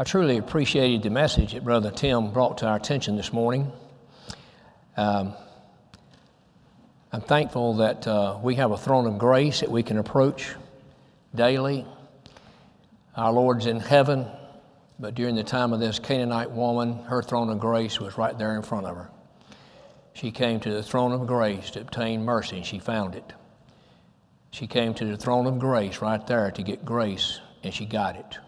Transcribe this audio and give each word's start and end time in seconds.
I 0.00 0.02
truly 0.02 0.38
appreciated 0.38 1.02
the 1.02 1.10
message 1.10 1.52
that 1.52 1.62
Brother 1.62 1.90
Tim 1.90 2.30
brought 2.30 2.56
to 2.58 2.66
our 2.66 2.76
attention 2.76 3.16
this 3.16 3.34
morning. 3.34 3.70
Um, 4.96 5.34
I'm 7.12 7.20
thankful 7.20 7.76
that 7.76 8.08
uh, 8.08 8.38
we 8.42 8.54
have 8.54 8.70
a 8.70 8.78
throne 8.78 9.06
of 9.06 9.18
grace 9.18 9.60
that 9.60 9.70
we 9.70 9.82
can 9.82 9.98
approach 9.98 10.54
daily. 11.34 11.84
Our 13.14 13.30
Lord's 13.30 13.66
in 13.66 13.78
heaven, 13.78 14.24
but 14.98 15.14
during 15.14 15.34
the 15.34 15.44
time 15.44 15.74
of 15.74 15.80
this 15.80 15.98
Canaanite 15.98 16.50
woman, 16.50 17.02
her 17.02 17.22
throne 17.22 17.50
of 17.50 17.60
grace 17.60 18.00
was 18.00 18.16
right 18.16 18.38
there 18.38 18.56
in 18.56 18.62
front 18.62 18.86
of 18.86 18.96
her. 18.96 19.10
She 20.14 20.30
came 20.30 20.60
to 20.60 20.72
the 20.72 20.82
throne 20.82 21.12
of 21.12 21.26
grace 21.26 21.72
to 21.72 21.82
obtain 21.82 22.24
mercy, 22.24 22.56
and 22.56 22.64
she 22.64 22.78
found 22.78 23.16
it. 23.16 23.34
She 24.50 24.66
came 24.66 24.94
to 24.94 25.04
the 25.04 25.18
throne 25.18 25.46
of 25.46 25.58
grace 25.58 26.00
right 26.00 26.26
there 26.26 26.50
to 26.52 26.62
get 26.62 26.86
grace, 26.86 27.38
and 27.62 27.74
she 27.74 27.84
got 27.84 28.16
it. 28.16 28.38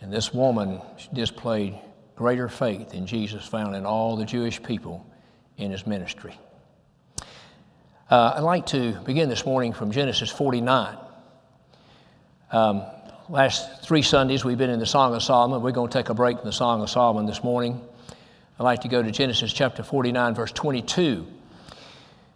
And 0.00 0.12
this 0.12 0.32
woman 0.32 0.80
displayed 1.12 1.78
greater 2.16 2.48
faith 2.48 2.94
in 2.94 3.06
Jesus 3.06 3.46
found 3.46 3.76
in 3.76 3.84
all 3.84 4.16
the 4.16 4.24
Jewish 4.24 4.62
people 4.62 5.06
in 5.58 5.70
his 5.70 5.86
ministry. 5.86 6.38
Uh, 8.10 8.34
I'd 8.36 8.40
like 8.40 8.66
to 8.66 8.92
begin 9.04 9.28
this 9.28 9.44
morning 9.44 9.72
from 9.72 9.92
Genesis 9.92 10.30
49. 10.30 10.96
Um, 12.50 12.82
last 13.28 13.82
three 13.82 14.02
Sundays 14.02 14.44
we've 14.44 14.58
been 14.58 14.70
in 14.70 14.80
the 14.80 14.86
Song 14.86 15.14
of 15.14 15.22
Solomon. 15.22 15.62
We're 15.62 15.70
going 15.70 15.90
to 15.90 15.98
take 15.98 16.08
a 16.08 16.14
break 16.14 16.38
from 16.38 16.46
the 16.46 16.52
Song 16.52 16.82
of 16.82 16.90
Solomon 16.90 17.26
this 17.26 17.44
morning. 17.44 17.80
I'd 18.58 18.64
like 18.64 18.80
to 18.80 18.88
go 18.88 19.02
to 19.02 19.10
Genesis 19.10 19.52
chapter 19.52 19.82
49, 19.82 20.34
verse 20.34 20.52
22. 20.52 21.26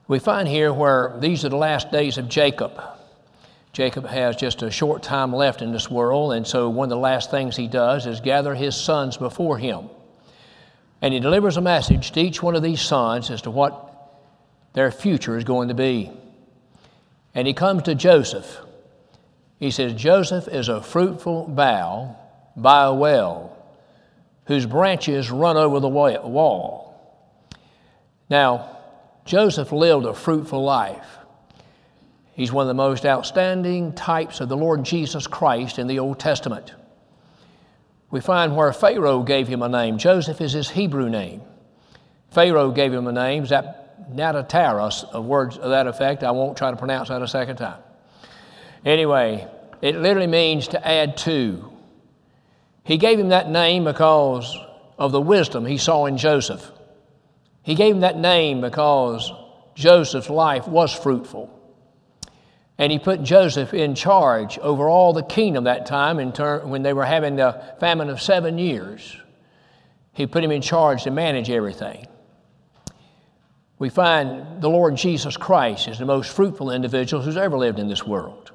We 0.07 0.19
find 0.19 0.47
here 0.47 0.73
where 0.73 1.17
these 1.19 1.45
are 1.45 1.49
the 1.49 1.57
last 1.57 1.91
days 1.91 2.19
of 2.19 2.29
Jacob. 2.29 2.81
Jacob 3.75 4.07
has 4.07 4.37
just 4.37 4.63
a 4.63 4.71
short 4.71 5.03
time 5.03 5.33
left 5.33 5.61
in 5.61 5.73
this 5.73 5.91
world, 5.91 6.33
and 6.33 6.47
so 6.47 6.71
one 6.71 6.87
of 6.87 6.91
the 6.91 6.97
last 6.97 7.33
things 7.33 7.57
he 7.57 7.67
does 7.67 8.07
is 8.07 8.21
gather 8.21 8.55
his 8.55 8.77
sons 8.77 9.17
before 9.17 9.59
him. 9.59 9.91
And 11.03 11.13
he 11.13 11.19
delivers 11.19 11.57
a 11.57 11.61
message 11.61 12.13
to 12.13 12.21
each 12.21 12.41
one 12.41 12.55
of 12.55 12.63
these 12.63 12.81
sons 12.81 13.33
as 13.33 13.43
to 13.43 13.51
what 13.51 13.91
their 14.75 14.93
future 14.93 15.37
is 15.37 15.43
going 15.43 15.69
to 15.69 15.75
be. 15.75 16.13
And 17.35 17.49
he 17.49 17.53
comes 17.53 17.83
to 17.83 17.97
Joseph. 17.97 18.61
He 19.59 19.73
says, 19.73 19.93
Joseph 19.95 20.47
is 20.47 20.69
a 20.69 20.81
fruitful 20.81 21.49
bough 21.49 22.17
by 22.57 22.85
a 22.85 22.95
well, 22.95 23.57
whose 24.47 24.67
branches 24.67 25.33
run 25.33 25.57
over 25.57 25.81
the 25.81 25.89
wall. 25.89 26.95
Now, 28.31 28.79
Joseph 29.25 29.73
lived 29.73 30.07
a 30.07 30.15
fruitful 30.15 30.63
life. 30.63 31.19
He's 32.35 32.53
one 32.53 32.63
of 32.63 32.69
the 32.69 32.75
most 32.75 33.07
outstanding 33.07 33.93
types 33.93 34.41
of 34.41 34.49
the 34.49 34.57
Lord 34.57 34.85
Jesus 34.85 35.27
Christ 35.27 35.79
in 35.79 35.87
the 35.87 36.01
Old 36.01 36.19
Testament. 36.19 36.73
We 38.11 38.21
find 38.21 38.57
where 38.57 38.73
Pharaoh 38.73 39.23
gave 39.23 39.49
him 39.49 39.63
a 39.63 39.69
name. 39.69 39.99
Joseph 39.99 40.41
is 40.41 40.53
his 40.53 40.71
Hebrew 40.71 41.09
name. 41.09 41.43
Pharaoh 42.31 42.73
gave 42.73 42.93
him 42.93 43.07
a 43.07 43.13
name, 43.13 43.45
Natatara, 43.45 45.05
of 45.13 45.25
words 45.25 45.57
of 45.57 45.71
that 45.71 45.87
effect. 45.87 46.25
I 46.25 46.33
won't 46.33 46.59
try 46.59 46.71
to 46.71 46.77
pronounce 46.77 47.09
that 47.09 47.23
a 47.23 47.29
second 47.29 47.57
time. 47.57 47.81
Anyway, 48.85 49.49
it 49.81 49.97
literally 49.97 50.27
means 50.27 50.69
to 50.69 50.87
add 50.87 51.17
to. 51.19 51.71
He 52.83 52.99
gave 52.99 53.19
him 53.19 53.29
that 53.29 53.49
name 53.49 53.85
because 53.85 54.59
of 54.99 55.13
the 55.13 55.21
wisdom 55.21 55.65
he 55.65 55.79
saw 55.79 56.07
in 56.07 56.19
Joseph. 56.19 56.71
He 57.63 57.75
gave 57.75 57.95
him 57.95 58.01
that 58.01 58.19
name 58.19 58.61
because 58.61 59.33
Joseph's 59.75 60.29
life 60.29 60.67
was 60.67 60.93
fruitful. 60.93 61.51
And 62.79 62.91
he 62.91 62.99
put 62.99 63.23
Joseph 63.23 63.73
in 63.73 63.95
charge 63.95 64.59
over 64.59 64.89
all 64.89 65.13
the 65.13 65.23
kingdom 65.23 65.65
that 65.65 65.87
time 65.87 66.19
in 66.19 66.33
turn, 66.33 66.69
when 66.69 66.83
they 66.83 66.93
were 66.93 67.05
having 67.05 67.37
the 67.37 67.63
famine 67.79 68.11
of 68.11 68.21
seven 68.21 68.59
years. 68.59 69.17
He 70.13 70.27
put 70.27 70.43
him 70.45 70.51
in 70.51 70.63
charge 70.63 71.05
to 71.05 71.11
manage 71.11 71.51
everything. 71.51 72.07
We 73.79 73.91
find 73.91 74.61
the 74.61 74.71
Lord 74.71 74.97
Jesus 74.97 75.37
Christ 75.37 75.89
is 75.89 75.99
the 75.99 76.05
most 76.05 76.33
fruitful 76.33 76.71
individual 76.71 77.23
who's 77.23 77.37
ever 77.37 77.59
lived 77.59 77.79
in 77.79 77.89
this 77.89 78.05
world. 78.05 78.53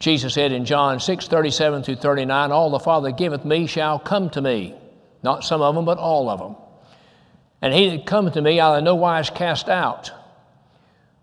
Jesus 0.00 0.34
said 0.34 0.52
in 0.52 0.64
John 0.64 1.00
6 1.00 1.26
37 1.26 1.82
through 1.82 1.96
39, 1.96 2.52
All 2.52 2.70
the 2.70 2.78
Father 2.78 3.10
giveth 3.10 3.44
me 3.44 3.66
shall 3.66 3.98
come 3.98 4.30
to 4.30 4.40
me. 4.40 4.74
Not 5.22 5.44
some 5.44 5.60
of 5.60 5.74
them, 5.74 5.84
but 5.84 5.98
all 5.98 6.28
of 6.28 6.38
them. 6.38 6.56
And 7.60 7.74
he 7.74 7.90
that 7.90 8.06
cometh 8.06 8.34
to 8.34 8.42
me, 8.42 8.60
I'll 8.60 8.76
in 8.76 8.84
no 8.84 8.94
wise 8.94 9.30
cast 9.30 9.68
out. 9.68 10.12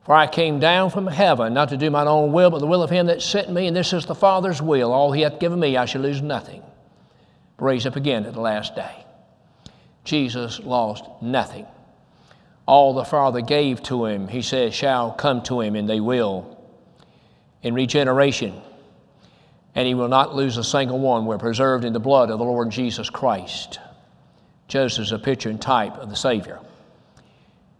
For 0.06 0.14
I 0.14 0.28
came 0.28 0.60
down 0.60 0.92
from 0.92 1.08
heaven 1.08 1.56
not 1.56 1.70
to 1.70 1.78
do 1.78 1.90
mine 1.90 2.08
own 2.08 2.32
will, 2.32 2.52
but 2.52 2.60
the 2.60 2.68
will 2.68 2.84
of 2.84 2.92
him 2.92 3.08
that 3.08 3.24
sent 3.24 3.52
me, 3.52 3.66
and 3.66 3.76
this 3.76 3.92
is 3.92 4.06
the 4.06 4.14
Father's 4.14 4.62
will. 4.62 4.94
All 4.94 5.12
he 5.12 5.22
hath 5.22 5.40
given 5.40 5.60
me, 5.60 5.78
I 5.78 5.86
shall 5.86 6.04
lose 6.04 6.22
nothing. 6.22 6.62
Raise 7.60 7.88
up 7.88 7.96
again 7.96 8.26
at 8.26 8.34
the 8.34 8.42
last 8.42 8.76
day. 8.76 9.04
Jesus 10.04 10.60
lost 10.60 11.06
nothing. 11.22 11.66
All 12.68 12.94
the 12.94 13.04
Father 13.04 13.42
gave 13.42 13.82
to 13.84 14.06
him, 14.06 14.28
he 14.28 14.44
says, 14.44 14.76
shall 14.76 15.12
come 15.12 15.42
to 15.44 15.62
him, 15.62 15.76
and 15.76 15.90
they 15.90 16.00
will. 16.00 16.56
In 17.64 17.74
regeneration, 17.74 18.62
and 19.74 19.88
he 19.88 19.96
will 19.96 20.08
not 20.08 20.36
lose 20.36 20.58
a 20.58 20.64
single 20.64 21.00
one. 21.00 21.26
We're 21.26 21.40
preserved 21.40 21.84
in 21.84 21.94
the 21.94 22.00
blood 22.00 22.30
of 22.30 22.38
the 22.38 22.46
Lord 22.46 22.70
Jesus 22.70 23.10
Christ. 23.10 23.80
Joseph 24.68 25.06
is 25.06 25.12
a 25.12 25.20
picture 25.20 25.50
and 25.50 25.60
type 25.60 25.98
of 25.98 26.10
the 26.10 26.16
Savior. 26.16 26.60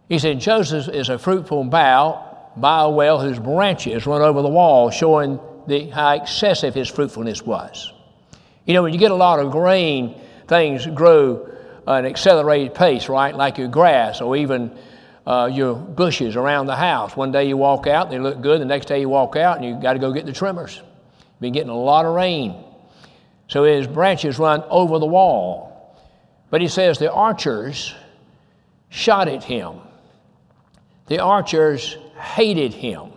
He 0.08 0.18
said, 0.18 0.40
Joseph 0.40 0.88
is 0.88 1.08
a 1.08 1.18
fruitful 1.18 1.64
bough 1.64 2.50
by 2.56 2.82
a 2.82 2.90
well 2.90 3.20
whose 3.20 3.38
branches 3.38 4.06
run 4.06 4.22
over 4.22 4.40
the 4.40 4.48
wall, 4.48 4.90
showing 4.90 5.40
the, 5.66 5.90
how 5.90 6.10
excessive 6.10 6.74
his 6.74 6.88
fruitfulness 6.88 7.42
was. 7.42 7.92
You 8.64 8.74
know, 8.74 8.82
when 8.82 8.92
you 8.92 8.98
get 8.98 9.10
a 9.10 9.16
lot 9.16 9.40
of 9.40 9.50
grain, 9.50 10.20
things 10.46 10.86
grow 10.86 11.52
at 11.86 11.98
an 11.98 12.06
accelerated 12.06 12.74
pace, 12.74 13.08
right? 13.08 13.34
Like 13.34 13.58
your 13.58 13.68
grass 13.68 14.20
or 14.20 14.36
even 14.36 14.76
uh, 15.26 15.50
your 15.52 15.74
bushes 15.74 16.36
around 16.36 16.66
the 16.66 16.76
house. 16.76 17.16
One 17.16 17.32
day 17.32 17.48
you 17.48 17.56
walk 17.56 17.86
out, 17.86 18.10
they 18.10 18.18
look 18.18 18.40
good. 18.40 18.60
The 18.60 18.64
next 18.64 18.86
day 18.86 19.00
you 19.00 19.08
walk 19.08 19.36
out 19.36 19.56
and 19.56 19.66
you 19.66 19.80
got 19.80 19.94
to 19.94 19.98
go 19.98 20.12
get 20.12 20.24
the 20.24 20.32
trimmers. 20.32 20.82
Been 21.40 21.52
getting 21.52 21.68
a 21.68 21.78
lot 21.78 22.06
of 22.06 22.14
rain. 22.14 22.64
So 23.48 23.64
his 23.64 23.86
branches 23.86 24.38
run 24.38 24.62
over 24.68 24.98
the 24.98 25.06
wall. 25.06 25.96
But 26.50 26.60
he 26.60 26.68
says 26.68 26.98
the 26.98 27.12
archers 27.12 27.92
shot 28.88 29.28
at 29.28 29.42
him 29.42 29.80
the 31.06 31.20
archers 31.20 31.96
hated 32.18 32.74
him. 32.74 33.12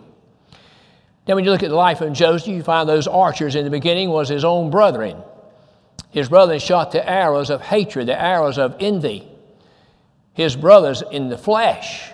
Now, 1.26 1.34
when 1.36 1.44
you 1.44 1.50
look 1.50 1.62
at 1.62 1.68
the 1.68 1.76
life 1.76 2.00
of 2.00 2.12
Joseph, 2.12 2.48
you 2.48 2.62
find 2.62 2.88
those 2.88 3.06
archers 3.06 3.54
in 3.54 3.64
the 3.64 3.70
beginning 3.70 4.10
was 4.10 4.28
his 4.28 4.44
own 4.44 4.70
brethren. 4.70 5.16
His 6.10 6.28
brothers 6.28 6.62
shot 6.62 6.92
the 6.92 7.08
arrows 7.08 7.50
of 7.50 7.60
hatred, 7.60 8.08
the 8.08 8.20
arrows 8.20 8.58
of 8.58 8.76
envy. 8.80 9.28
His 10.32 10.56
brothers 10.56 11.02
in 11.10 11.28
the 11.28 11.38
flesh 11.38 12.10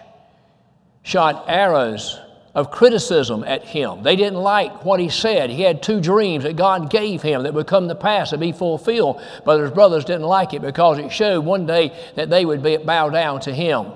shot 1.03 1.45
arrows 1.49 2.19
of 2.55 2.71
criticism 2.71 3.45
at 3.45 3.65
him. 3.65 4.03
They 4.03 4.17
didn't 4.17 4.41
like 4.41 4.85
what 4.85 4.99
he 4.99 5.11
said. 5.11 5.51
He 5.51 5.63
had 5.63 5.83
two 5.83 6.01
dreams 6.01 6.45
that 6.45 6.57
God 6.57 6.91
gave 6.91 7.23
him 7.23 7.43
that 7.43 7.55
would 7.55 7.67
come 7.67 7.89
to 7.89 7.95
pass 7.95 8.33
and 8.33 8.41
be 8.41 8.53
fulfilled, 8.53 9.23
but 9.45 9.61
his 9.61 9.71
brothers 9.71 10.05
didn't 10.05 10.27
like 10.27 10.55
it 10.55 10.63
because 10.63 10.99
it 10.99 11.13
showed 11.13 11.45
one 11.45 11.67
day 11.67 11.97
that 12.17 12.31
they 12.31 12.45
would 12.45 12.63
be, 12.63 12.79
bow 12.79 13.11
down 13.11 13.41
to 13.41 13.55
him. 13.55 13.93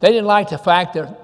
They 0.00 0.08
didn't 0.08 0.26
like 0.26 0.50
the 0.50 0.58
fact 0.58 0.94
that 0.94 1.18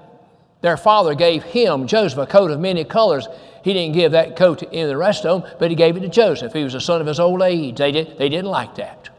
their 0.61 0.77
father 0.77 1.15
gave 1.15 1.43
him, 1.43 1.87
Joseph, 1.87 2.17
a 2.17 2.25
coat 2.25 2.51
of 2.51 2.59
many 2.59 2.83
colors. 2.83 3.27
He 3.63 3.73
didn't 3.73 3.93
give 3.93 4.11
that 4.13 4.35
coat 4.35 4.59
to 4.59 4.67
any 4.69 4.81
of 4.81 4.89
the 4.89 4.97
rest 4.97 5.25
of 5.25 5.43
them, 5.43 5.51
but 5.59 5.69
he 5.69 5.75
gave 5.75 5.95
it 5.95 6.01
to 6.01 6.09
Joseph. 6.09 6.53
He 6.53 6.63
was 6.63 6.73
a 6.73 6.81
son 6.81 7.01
of 7.01 7.07
his 7.07 7.19
old 7.19 7.41
age. 7.41 7.77
They, 7.77 7.91
did, 7.91 8.17
they 8.17 8.29
didn't 8.29 8.49
like 8.49 8.75
that. 8.75 9.09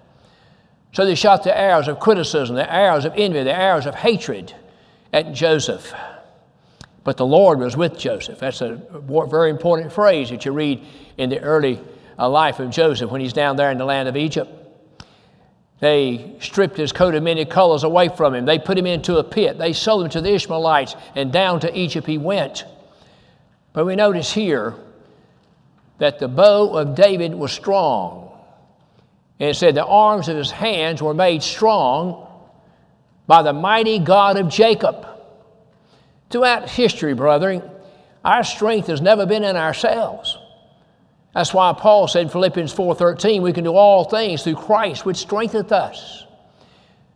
So 0.92 1.04
they 1.04 1.14
shot 1.14 1.44
the 1.44 1.56
arrows 1.56 1.88
of 1.88 2.00
criticism, 2.00 2.56
the 2.56 2.72
arrows 2.72 3.04
of 3.04 3.12
envy, 3.16 3.42
the 3.42 3.54
arrows 3.54 3.86
of 3.86 3.94
hatred 3.94 4.54
at 5.12 5.32
Joseph. 5.32 5.92
But 7.04 7.16
the 7.16 7.26
Lord 7.26 7.60
was 7.60 7.76
with 7.76 7.98
Joseph. 7.98 8.40
That's 8.40 8.60
a 8.60 8.80
very 9.28 9.50
important 9.50 9.92
phrase 9.92 10.30
that 10.30 10.44
you 10.44 10.52
read 10.52 10.84
in 11.16 11.30
the 11.30 11.40
early 11.40 11.80
uh, 12.18 12.28
life 12.28 12.58
of 12.58 12.70
Joseph 12.70 13.10
when 13.10 13.20
he's 13.20 13.32
down 13.32 13.56
there 13.56 13.70
in 13.70 13.78
the 13.78 13.84
land 13.84 14.08
of 14.08 14.16
Egypt. 14.16 14.50
They 15.80 16.36
stripped 16.40 16.76
his 16.76 16.92
coat 16.92 17.14
of 17.14 17.22
many 17.22 17.44
colors 17.44 17.84
away 17.84 18.08
from 18.08 18.34
him. 18.34 18.46
They 18.46 18.58
put 18.58 18.78
him 18.78 18.86
into 18.86 19.18
a 19.18 19.24
pit. 19.24 19.58
They 19.58 19.72
sold 19.72 20.04
him 20.04 20.10
to 20.10 20.20
the 20.20 20.34
Ishmaelites, 20.34 20.96
and 21.14 21.32
down 21.32 21.60
to 21.60 21.78
Egypt 21.78 22.06
he 22.06 22.16
went. 22.16 22.64
But 23.72 23.84
we 23.84 23.94
notice 23.94 24.32
here 24.32 24.74
that 25.98 26.18
the 26.18 26.28
bow 26.28 26.76
of 26.76 26.94
David 26.94 27.34
was 27.34 27.52
strong. 27.52 28.30
And 29.38 29.50
it 29.50 29.54
said 29.54 29.74
the 29.74 29.84
arms 29.84 30.28
of 30.28 30.36
his 30.36 30.50
hands 30.50 31.02
were 31.02 31.12
made 31.12 31.42
strong 31.42 32.26
by 33.26 33.42
the 33.42 33.52
mighty 33.52 33.98
God 33.98 34.38
of 34.38 34.48
Jacob. 34.48 35.06
Throughout 36.30 36.70
history, 36.70 37.12
brethren, 37.12 37.62
our 38.24 38.44
strength 38.44 38.88
has 38.88 39.02
never 39.02 39.26
been 39.26 39.44
in 39.44 39.56
ourselves. 39.56 40.38
That's 41.36 41.52
why 41.52 41.74
Paul 41.74 42.08
said 42.08 42.22
in 42.22 42.28
Philippians 42.30 42.72
4:13, 42.72 43.42
we 43.42 43.52
can 43.52 43.62
do 43.62 43.74
all 43.74 44.04
things 44.04 44.42
through 44.42 44.54
Christ 44.54 45.04
which 45.04 45.18
strengtheneth 45.18 45.70
us. 45.70 46.24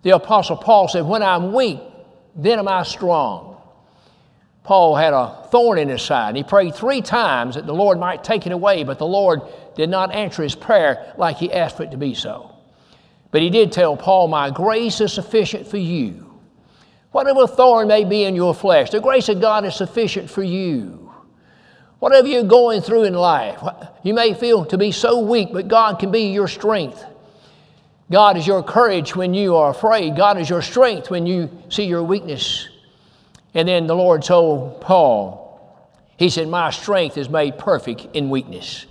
The 0.02 0.10
apostle 0.10 0.58
Paul 0.58 0.88
said, 0.88 1.08
"When 1.08 1.22
I'm 1.22 1.54
weak, 1.54 1.80
then 2.36 2.58
am 2.58 2.68
I 2.68 2.82
strong." 2.82 3.56
Paul 4.62 4.94
had 4.94 5.14
a 5.14 5.38
thorn 5.50 5.78
in 5.78 5.88
his 5.88 6.02
side. 6.02 6.36
He 6.36 6.42
prayed 6.42 6.74
three 6.74 7.00
times 7.00 7.54
that 7.54 7.64
the 7.64 7.72
Lord 7.72 7.98
might 7.98 8.22
take 8.22 8.46
it 8.46 8.52
away, 8.52 8.84
but 8.84 8.98
the 8.98 9.06
Lord 9.06 9.40
did 9.74 9.88
not 9.88 10.12
answer 10.12 10.42
his 10.42 10.54
prayer 10.54 11.14
like 11.16 11.38
he 11.38 11.50
asked 11.50 11.78
for 11.78 11.84
it 11.84 11.90
to 11.92 11.96
be 11.96 12.12
so. 12.12 12.50
But 13.30 13.40
he 13.40 13.48
did 13.48 13.72
tell 13.72 13.96
Paul, 13.96 14.28
My 14.28 14.50
grace 14.50 15.00
is 15.00 15.14
sufficient 15.14 15.66
for 15.66 15.78
you. 15.78 16.26
Whatever 17.10 17.46
thorn 17.46 17.88
may 17.88 18.04
be 18.04 18.24
in 18.24 18.36
your 18.36 18.52
flesh, 18.54 18.90
the 18.90 19.00
grace 19.00 19.30
of 19.30 19.40
God 19.40 19.64
is 19.64 19.74
sufficient 19.74 20.28
for 20.28 20.42
you. 20.42 21.09
Whatever 22.00 22.26
you're 22.26 22.42
going 22.42 22.80
through 22.80 23.04
in 23.04 23.14
life, 23.14 23.62
you 24.02 24.14
may 24.14 24.34
feel 24.34 24.64
to 24.64 24.78
be 24.78 24.90
so 24.90 25.20
weak, 25.20 25.50
but 25.52 25.68
God 25.68 25.98
can 25.98 26.10
be 26.10 26.32
your 26.32 26.48
strength. 26.48 27.04
God 28.10 28.36
is 28.36 28.46
your 28.46 28.62
courage 28.62 29.14
when 29.14 29.34
you 29.34 29.54
are 29.54 29.70
afraid. 29.70 30.16
God 30.16 30.38
is 30.38 30.50
your 30.50 30.62
strength 30.62 31.10
when 31.10 31.26
you 31.26 31.50
see 31.68 31.84
your 31.84 32.02
weakness. 32.02 32.68
And 33.54 33.68
then 33.68 33.86
the 33.86 33.94
Lord 33.94 34.22
told 34.22 34.80
Paul, 34.80 35.78
He 36.16 36.30
said, 36.30 36.48
My 36.48 36.70
strength 36.70 37.18
is 37.18 37.28
made 37.28 37.58
perfect 37.58 38.08
in 38.16 38.30
weakness. 38.30 38.86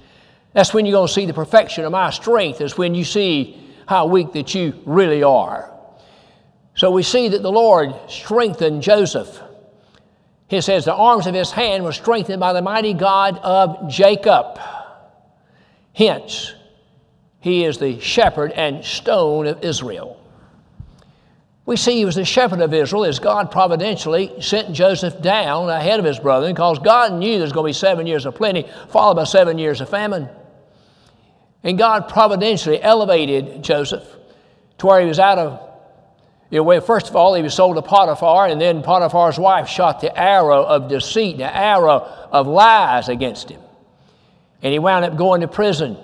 That's 0.54 0.74
when 0.74 0.86
you're 0.86 0.94
going 0.94 1.08
to 1.08 1.14
see 1.14 1.26
the 1.26 1.34
perfection 1.34 1.86
of 1.86 1.92
my 1.92 2.12
strength, 2.12 2.62
is 2.62 2.78
when 2.78 2.94
you 2.94 3.04
see 3.04 3.60
how 3.88 4.06
weak 4.06 4.34
that 4.34 4.54
you 4.54 4.80
really 4.86 5.24
are. 5.24 5.74
So 6.76 6.92
we 6.92 7.04
see 7.04 7.30
that 7.30 7.42
the 7.42 7.52
Lord 7.52 7.94
strengthened 8.08 8.84
Joseph. 8.84 9.42
He 10.50 10.62
says, 10.62 10.84
The 10.84 10.94
arms 10.94 11.28
of 11.28 11.36
his 11.36 11.52
hand 11.52 11.84
were 11.84 11.94
strengthened 11.94 12.40
by 12.40 12.54
the 12.54 12.62
mighty 12.62 12.94
God 12.94 13.38
of 13.38 13.88
Jacob. 13.88 14.60
Hence, 15.94 16.54
he 17.40 17.64
is 17.64 17.78
the 17.78 18.00
shepherd 18.00 18.52
and 18.52 18.84
stone 18.84 19.46
of 19.46 19.64
Israel. 19.64 20.20
We 21.66 21.76
see 21.76 21.98
he 21.98 22.06
was 22.06 22.16
the 22.16 22.26
shepherd 22.26 22.62
of 22.62 22.74
Israel 22.74 23.06
as 23.06 23.20
God 23.20 23.52
providentially 23.52 24.42
sent 24.42 24.74
Joseph 24.74 25.22
down 25.22 25.70
ahead 25.70 26.00
of 26.00 26.06
his 26.06 26.18
brethren 26.18 26.52
because 26.52 26.80
God 26.80 27.14
knew 27.14 27.38
there's 27.38 27.52
going 27.52 27.72
to 27.72 27.78
be 27.78 27.80
seven 27.80 28.08
years 28.08 28.26
of 28.26 28.34
plenty, 28.34 28.68
followed 28.90 29.14
by 29.14 29.26
seven 29.26 29.60
years 29.60 29.80
of 29.80 29.88
famine. 29.88 30.28
And 31.62 31.78
God 31.78 32.10
providentially 32.10 32.82
elevated 32.82 33.64
Joseph 33.64 34.04
to 34.80 34.88
where 34.88 35.00
he 35.00 35.06
was 35.06 35.20
out 35.20 35.38
of, 35.38 35.69
you 36.50 36.64
know, 36.64 36.82
first 36.82 37.10
of 37.10 37.16
all, 37.16 37.36
he 37.36 37.44
was 37.44 37.54
sold 37.54 37.76
to 37.76 37.82
Potiphar, 37.82 38.48
and 38.48 38.60
then 38.60 38.82
Potiphar's 38.82 39.38
wife 39.38 39.68
shot 39.68 40.02
the 40.02 40.18
arrow 40.18 40.64
of 40.64 40.88
deceit, 40.88 41.38
the 41.38 41.56
arrow 41.56 42.08
of 42.32 42.48
lies 42.48 43.08
against 43.08 43.50
him. 43.50 43.62
And 44.64 44.74
he 44.74 44.80
wound 44.80 45.06
up 45.06 45.16
going 45.16 45.42
to 45.42 45.48
prison. 45.48 45.96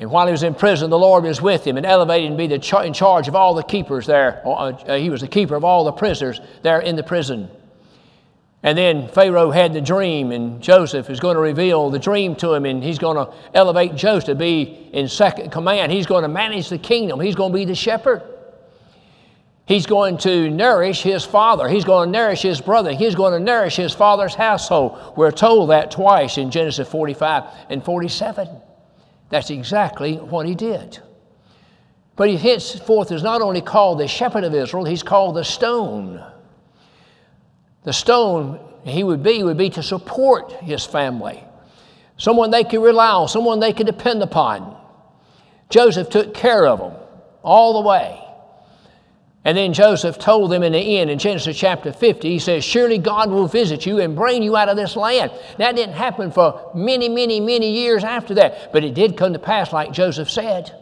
And 0.00 0.10
while 0.10 0.26
he 0.26 0.32
was 0.32 0.42
in 0.42 0.54
prison, 0.54 0.90
the 0.90 0.98
Lord 0.98 1.24
was 1.24 1.40
with 1.40 1.66
him 1.66 1.76
and 1.76 1.86
elevated 1.86 2.30
him 2.30 2.32
to 2.32 2.38
be 2.38 2.46
the 2.46 2.82
in 2.84 2.94
charge 2.94 3.28
of 3.28 3.36
all 3.36 3.54
the 3.54 3.62
keepers 3.62 4.06
there. 4.06 4.42
Uh, 4.44 4.96
he 4.96 5.10
was 5.10 5.20
the 5.20 5.28
keeper 5.28 5.54
of 5.54 5.64
all 5.64 5.84
the 5.84 5.92
prisoners 5.92 6.40
there 6.62 6.80
in 6.80 6.96
the 6.96 7.02
prison. 7.02 7.48
And 8.62 8.76
then 8.78 9.08
Pharaoh 9.08 9.50
had 9.50 9.74
the 9.74 9.82
dream, 9.82 10.32
and 10.32 10.62
Joseph 10.62 11.10
is 11.10 11.20
going 11.20 11.34
to 11.34 11.40
reveal 11.40 11.90
the 11.90 11.98
dream 11.98 12.34
to 12.36 12.54
him, 12.54 12.64
and 12.64 12.82
he's 12.82 12.98
going 12.98 13.16
to 13.16 13.32
elevate 13.52 13.94
Joseph 13.94 14.24
to 14.24 14.34
be 14.34 14.88
in 14.92 15.06
second 15.06 15.52
command. 15.52 15.92
He's 15.92 16.06
going 16.06 16.22
to 16.22 16.28
manage 16.28 16.70
the 16.70 16.78
kingdom, 16.78 17.20
he's 17.20 17.34
going 17.34 17.52
to 17.52 17.58
be 17.58 17.66
the 17.66 17.74
shepherd. 17.74 18.22
He's 19.66 19.86
going 19.86 20.18
to 20.18 20.50
nourish 20.50 21.02
his 21.02 21.24
father. 21.24 21.68
He's 21.68 21.84
going 21.84 22.08
to 22.08 22.18
nourish 22.18 22.42
his 22.42 22.60
brother. 22.60 22.92
He's 22.92 23.14
going 23.14 23.32
to 23.32 23.40
nourish 23.40 23.76
his 23.76 23.94
father's 23.94 24.34
household. 24.34 25.14
We're 25.16 25.30
told 25.30 25.70
that 25.70 25.90
twice 25.90 26.36
in 26.36 26.50
Genesis 26.50 26.86
45 26.86 27.44
and 27.70 27.82
47. 27.82 28.48
That's 29.30 29.50
exactly 29.50 30.16
what 30.16 30.46
he 30.46 30.54
did. 30.54 30.98
But 32.16 32.28
he 32.28 32.36
henceforth 32.36 33.10
is 33.10 33.22
not 33.22 33.40
only 33.40 33.62
called 33.62 33.98
the 33.98 34.06
shepherd 34.06 34.44
of 34.44 34.54
Israel, 34.54 34.84
he's 34.84 35.02
called 35.02 35.34
the 35.34 35.44
stone. 35.44 36.22
The 37.84 37.92
stone 37.92 38.60
he 38.84 39.02
would 39.02 39.22
be 39.22 39.42
would 39.42 39.56
be 39.56 39.70
to 39.70 39.82
support 39.82 40.52
his 40.52 40.84
family, 40.84 41.42
someone 42.18 42.50
they 42.50 42.64
could 42.64 42.82
rely 42.82 43.10
on, 43.10 43.28
someone 43.28 43.60
they 43.60 43.72
could 43.72 43.86
depend 43.86 44.22
upon. 44.22 44.76
Joseph 45.70 46.10
took 46.10 46.34
care 46.34 46.66
of 46.66 46.78
them 46.78 46.92
all 47.42 47.82
the 47.82 47.88
way. 47.88 48.23
And 49.46 49.58
then 49.58 49.74
Joseph 49.74 50.18
told 50.18 50.50
them 50.50 50.62
in 50.62 50.72
the 50.72 50.98
end 50.98 51.10
in 51.10 51.18
Genesis 51.18 51.56
chapter 51.56 51.92
50, 51.92 52.30
he 52.30 52.38
says, 52.38 52.64
Surely 52.64 52.96
God 52.96 53.30
will 53.30 53.46
visit 53.46 53.84
you 53.84 54.00
and 54.00 54.16
bring 54.16 54.42
you 54.42 54.56
out 54.56 54.70
of 54.70 54.76
this 54.76 54.96
land. 54.96 55.32
That 55.58 55.76
didn't 55.76 55.96
happen 55.96 56.32
for 56.32 56.72
many, 56.74 57.10
many, 57.10 57.40
many 57.40 57.70
years 57.70 58.04
after 58.04 58.34
that, 58.34 58.72
but 58.72 58.84
it 58.84 58.94
did 58.94 59.18
come 59.18 59.34
to 59.34 59.38
pass 59.38 59.70
like 59.70 59.92
Joseph 59.92 60.30
said. 60.30 60.74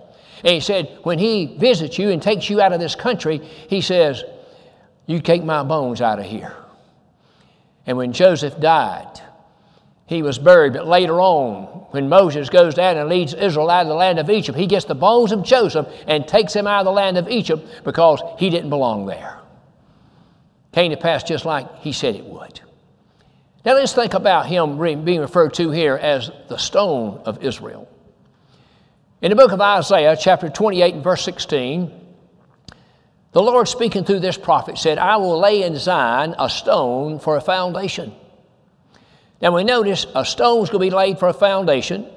And 0.44 0.54
he 0.54 0.60
said, 0.60 0.96
When 1.02 1.18
he 1.18 1.56
visits 1.58 1.98
you 1.98 2.10
and 2.10 2.22
takes 2.22 2.48
you 2.48 2.60
out 2.60 2.72
of 2.72 2.78
this 2.78 2.94
country, 2.94 3.38
he 3.38 3.80
says, 3.80 4.22
You 5.06 5.20
take 5.20 5.42
my 5.42 5.64
bones 5.64 6.00
out 6.00 6.20
of 6.20 6.24
here. 6.24 6.54
And 7.84 7.96
when 7.96 8.12
Joseph 8.12 8.60
died, 8.60 9.20
he 10.12 10.22
was 10.22 10.38
buried. 10.38 10.74
But 10.74 10.86
later 10.86 11.20
on, 11.20 11.64
when 11.90 12.08
Moses 12.08 12.48
goes 12.48 12.74
down 12.74 12.96
and 12.96 13.08
leads 13.08 13.34
Israel 13.34 13.70
out 13.70 13.82
of 13.82 13.88
the 13.88 13.94
land 13.94 14.18
of 14.18 14.30
Egypt, 14.30 14.56
he 14.56 14.66
gets 14.66 14.84
the 14.84 14.94
bones 14.94 15.32
of 15.32 15.42
Joseph 15.42 15.88
and 16.06 16.26
takes 16.26 16.54
him 16.54 16.66
out 16.66 16.80
of 16.80 16.84
the 16.84 16.92
land 16.92 17.18
of 17.18 17.28
Egypt 17.28 17.66
because 17.84 18.22
he 18.38 18.50
didn't 18.50 18.70
belong 18.70 19.06
there. 19.06 19.40
Came 20.72 20.90
to 20.90 20.96
pass 20.96 21.22
just 21.24 21.44
like 21.44 21.78
he 21.78 21.92
said 21.92 22.14
it 22.14 22.24
would. 22.24 22.60
Now 23.64 23.74
let's 23.74 23.92
think 23.92 24.14
about 24.14 24.46
him 24.46 24.78
being 25.04 25.20
referred 25.20 25.54
to 25.54 25.70
here 25.70 25.96
as 25.96 26.30
the 26.48 26.56
stone 26.56 27.20
of 27.24 27.42
Israel. 27.44 27.88
In 29.20 29.30
the 29.30 29.36
book 29.36 29.52
of 29.52 29.60
Isaiah, 29.60 30.16
chapter 30.16 30.48
28 30.48 30.94
and 30.94 31.04
verse 31.04 31.22
16, 31.22 31.90
the 33.32 33.42
Lord 33.42 33.68
speaking 33.68 34.04
through 34.04 34.20
this 34.20 34.36
prophet 34.36 34.78
said, 34.78 34.98
I 34.98 35.16
will 35.16 35.38
lay 35.38 35.62
in 35.62 35.76
Zion 35.76 36.34
a 36.38 36.50
stone 36.50 37.18
for 37.18 37.36
a 37.36 37.40
foundation 37.40 38.14
now 39.42 39.54
we 39.54 39.64
notice 39.64 40.06
a 40.14 40.24
stone's 40.24 40.70
going 40.70 40.80
to 40.80 40.90
be 40.90 40.96
laid 40.96 41.18
for 41.18 41.28
a 41.28 41.34
foundation. 41.34 42.08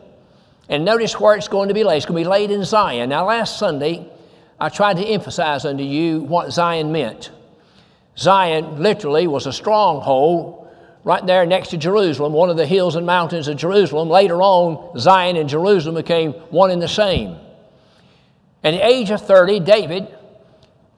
And 0.70 0.86
notice 0.86 1.20
where 1.20 1.36
it's 1.36 1.48
going 1.48 1.68
to 1.68 1.74
be 1.74 1.84
laid. 1.84 1.98
It's 1.98 2.06
going 2.06 2.24
to 2.24 2.28
be 2.28 2.30
laid 2.30 2.52
in 2.52 2.64
Zion. 2.64 3.10
Now, 3.10 3.26
last 3.26 3.60
Sunday, 3.60 4.08
I 4.60 4.70
tried 4.70 4.98
to 4.98 5.06
emphasize 5.06 5.66
unto 5.66 5.84
you 5.84 6.22
what 6.22 6.52
Zion 6.54 6.92
meant. 6.92 7.32
Zion 8.18 8.82
literally 8.82 9.28
was 9.28 9.48
a 9.48 9.54
stronghold 9.54 10.68
right 11.04 11.26
there 11.26 11.46
next 11.46 11.70
to 11.70 11.78
Jerusalem, 11.78 12.34
one 12.34 12.50
of 12.50 12.58
the 12.58 12.66
hills 12.66 12.96
and 12.96 13.06
mountains 13.06 13.48
of 13.48 13.58
Jerusalem. 13.58 14.10
Later 14.10 14.42
on, 14.42 14.98
Zion 14.98 15.36
and 15.36 15.50
Jerusalem 15.50 15.96
became 15.96 16.32
one 16.50 16.72
and 16.72 16.82
the 16.82 16.88
same. 16.88 17.38
At 18.64 18.72
the 18.72 18.86
age 18.86 19.12
of 19.12 19.22
30, 19.22 19.60
David 19.60 20.08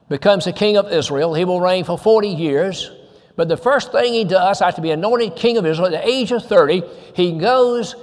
becomes 0.08 0.46
the 0.46 0.52
king 0.52 0.78
of 0.78 0.90
Israel. 0.90 1.34
He 1.34 1.44
will 1.44 1.60
reign 1.60 1.84
for 1.84 1.98
40 1.98 2.28
years. 2.28 2.90
But 3.38 3.46
the 3.46 3.56
first 3.56 3.92
thing 3.92 4.14
he 4.14 4.24
does 4.24 4.60
after 4.60 4.82
being 4.82 4.94
anointed 4.94 5.36
king 5.36 5.58
of 5.58 5.64
Israel 5.64 5.86
at 5.86 5.92
the 5.92 6.08
age 6.08 6.32
of 6.32 6.44
30, 6.44 6.82
he 7.14 7.38
goes 7.38 7.94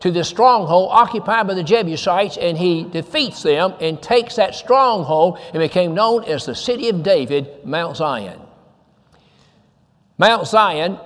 to 0.00 0.10
the 0.10 0.22
stronghold 0.22 0.90
occupied 0.92 1.46
by 1.46 1.54
the 1.54 1.62
Jebusites 1.62 2.36
and 2.36 2.58
he 2.58 2.84
defeats 2.84 3.42
them 3.42 3.72
and 3.80 4.02
takes 4.02 4.36
that 4.36 4.54
stronghold 4.54 5.38
and 5.54 5.60
became 5.62 5.94
known 5.94 6.24
as 6.24 6.44
the 6.44 6.54
city 6.54 6.90
of 6.90 7.02
David, 7.02 7.64
Mount 7.64 7.96
Zion. 7.96 8.38
Mount 10.18 10.46
Zion 10.46 10.98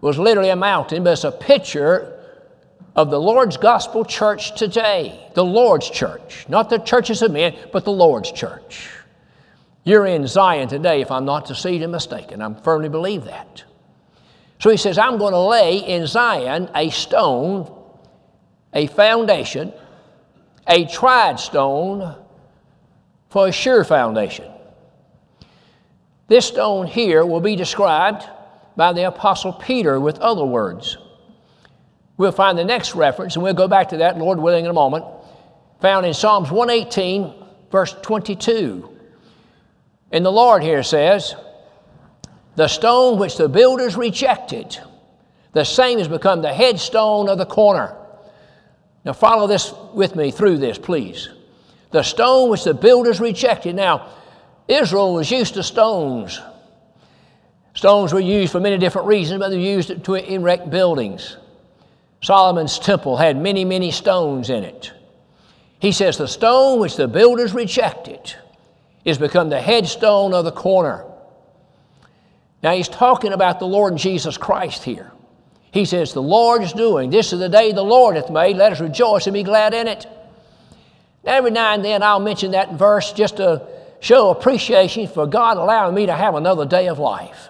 was 0.00 0.18
literally 0.18 0.50
a 0.50 0.56
mountain, 0.56 1.04
but 1.04 1.12
it's 1.12 1.22
a 1.22 1.30
picture 1.30 2.20
of 2.96 3.08
the 3.08 3.20
Lord's 3.20 3.56
gospel 3.56 4.04
church 4.04 4.58
today, 4.58 5.30
the 5.34 5.44
Lord's 5.44 5.88
church, 5.88 6.44
not 6.48 6.70
the 6.70 6.78
churches 6.78 7.22
of 7.22 7.30
men, 7.30 7.56
but 7.72 7.84
the 7.84 7.92
Lord's 7.92 8.32
church. 8.32 8.90
You're 9.84 10.06
in 10.06 10.26
Zion 10.26 10.68
today, 10.68 11.02
if 11.02 11.10
I'm 11.10 11.26
not 11.26 11.46
to 11.46 11.52
deceived 11.52 11.82
and 11.82 11.92
mistaken. 11.92 12.40
I 12.40 12.54
firmly 12.54 12.88
believe 12.88 13.24
that. 13.24 13.64
So 14.58 14.70
he 14.70 14.78
says, 14.78 14.96
I'm 14.96 15.18
going 15.18 15.32
to 15.32 15.38
lay 15.38 15.76
in 15.76 16.06
Zion 16.06 16.70
a 16.74 16.88
stone, 16.88 17.70
a 18.72 18.86
foundation, 18.86 19.74
a 20.66 20.86
tried 20.86 21.38
stone 21.38 22.16
for 23.28 23.48
a 23.48 23.52
sure 23.52 23.84
foundation. 23.84 24.50
This 26.28 26.46
stone 26.46 26.86
here 26.86 27.26
will 27.26 27.40
be 27.40 27.54
described 27.54 28.24
by 28.76 28.94
the 28.94 29.06
Apostle 29.06 29.52
Peter 29.52 30.00
with 30.00 30.18
other 30.20 30.46
words. 30.46 30.96
We'll 32.16 32.32
find 32.32 32.56
the 32.56 32.64
next 32.64 32.94
reference, 32.94 33.36
and 33.36 33.42
we'll 33.42 33.52
go 33.52 33.68
back 33.68 33.90
to 33.90 33.98
that, 33.98 34.16
Lord 34.16 34.38
willing, 34.38 34.64
in 34.64 34.70
a 34.70 34.74
moment, 34.74 35.04
found 35.80 36.06
in 36.06 36.14
Psalms 36.14 36.50
118, 36.50 37.34
verse 37.70 37.94
22. 38.00 38.93
And 40.14 40.24
the 40.24 40.30
Lord 40.30 40.62
here 40.62 40.84
says, 40.84 41.34
the 42.54 42.68
stone 42.68 43.18
which 43.18 43.36
the 43.36 43.48
builders 43.48 43.96
rejected, 43.96 44.78
the 45.50 45.64
same 45.64 45.98
has 45.98 46.06
become 46.06 46.40
the 46.40 46.54
headstone 46.54 47.28
of 47.28 47.36
the 47.36 47.44
corner. 47.44 47.96
Now, 49.04 49.12
follow 49.12 49.48
this 49.48 49.74
with 49.92 50.14
me 50.14 50.30
through 50.30 50.58
this, 50.58 50.78
please. 50.78 51.30
The 51.90 52.04
stone 52.04 52.48
which 52.48 52.62
the 52.62 52.74
builders 52.74 53.18
rejected. 53.18 53.74
Now, 53.74 54.08
Israel 54.68 55.14
was 55.14 55.32
used 55.32 55.54
to 55.54 55.64
stones. 55.64 56.40
Stones 57.74 58.12
were 58.12 58.20
used 58.20 58.52
for 58.52 58.60
many 58.60 58.78
different 58.78 59.08
reasons, 59.08 59.40
but 59.40 59.48
they 59.48 59.56
were 59.56 59.62
used 59.62 60.04
to 60.04 60.14
erect 60.14 60.70
buildings. 60.70 61.38
Solomon's 62.22 62.78
temple 62.78 63.16
had 63.16 63.36
many, 63.36 63.64
many 63.64 63.90
stones 63.90 64.48
in 64.48 64.62
it. 64.62 64.92
He 65.80 65.90
says, 65.90 66.18
The 66.18 66.28
stone 66.28 66.78
which 66.78 66.94
the 66.94 67.08
builders 67.08 67.52
rejected 67.52 68.36
is 69.04 69.18
become 69.18 69.48
the 69.50 69.60
headstone 69.60 70.32
of 70.32 70.44
the 70.44 70.52
corner. 70.52 71.04
Now 72.62 72.72
he's 72.72 72.88
talking 72.88 73.32
about 73.32 73.58
the 73.58 73.66
Lord 73.66 73.96
Jesus 73.96 74.38
Christ 74.38 74.82
here. 74.84 75.12
He 75.70 75.84
says, 75.84 76.12
The 76.12 76.22
Lord 76.22 76.62
is 76.62 76.72
doing. 76.72 77.10
This 77.10 77.32
is 77.32 77.40
the 77.40 77.48
day 77.48 77.72
the 77.72 77.82
Lord 77.82 78.16
hath 78.16 78.30
made. 78.30 78.56
Let 78.56 78.72
us 78.72 78.80
rejoice 78.80 79.26
and 79.26 79.34
be 79.34 79.42
glad 79.42 79.74
in 79.74 79.88
it. 79.88 80.06
Now, 81.24 81.34
every 81.34 81.50
now 81.50 81.74
and 81.74 81.84
then 81.84 82.02
I'll 82.02 82.20
mention 82.20 82.52
that 82.52 82.74
verse 82.74 83.12
just 83.12 83.38
to 83.38 83.66
show 84.00 84.30
appreciation 84.30 85.08
for 85.08 85.26
God 85.26 85.56
allowing 85.56 85.94
me 85.94 86.06
to 86.06 86.14
have 86.14 86.34
another 86.34 86.64
day 86.64 86.88
of 86.88 86.98
life. 86.98 87.48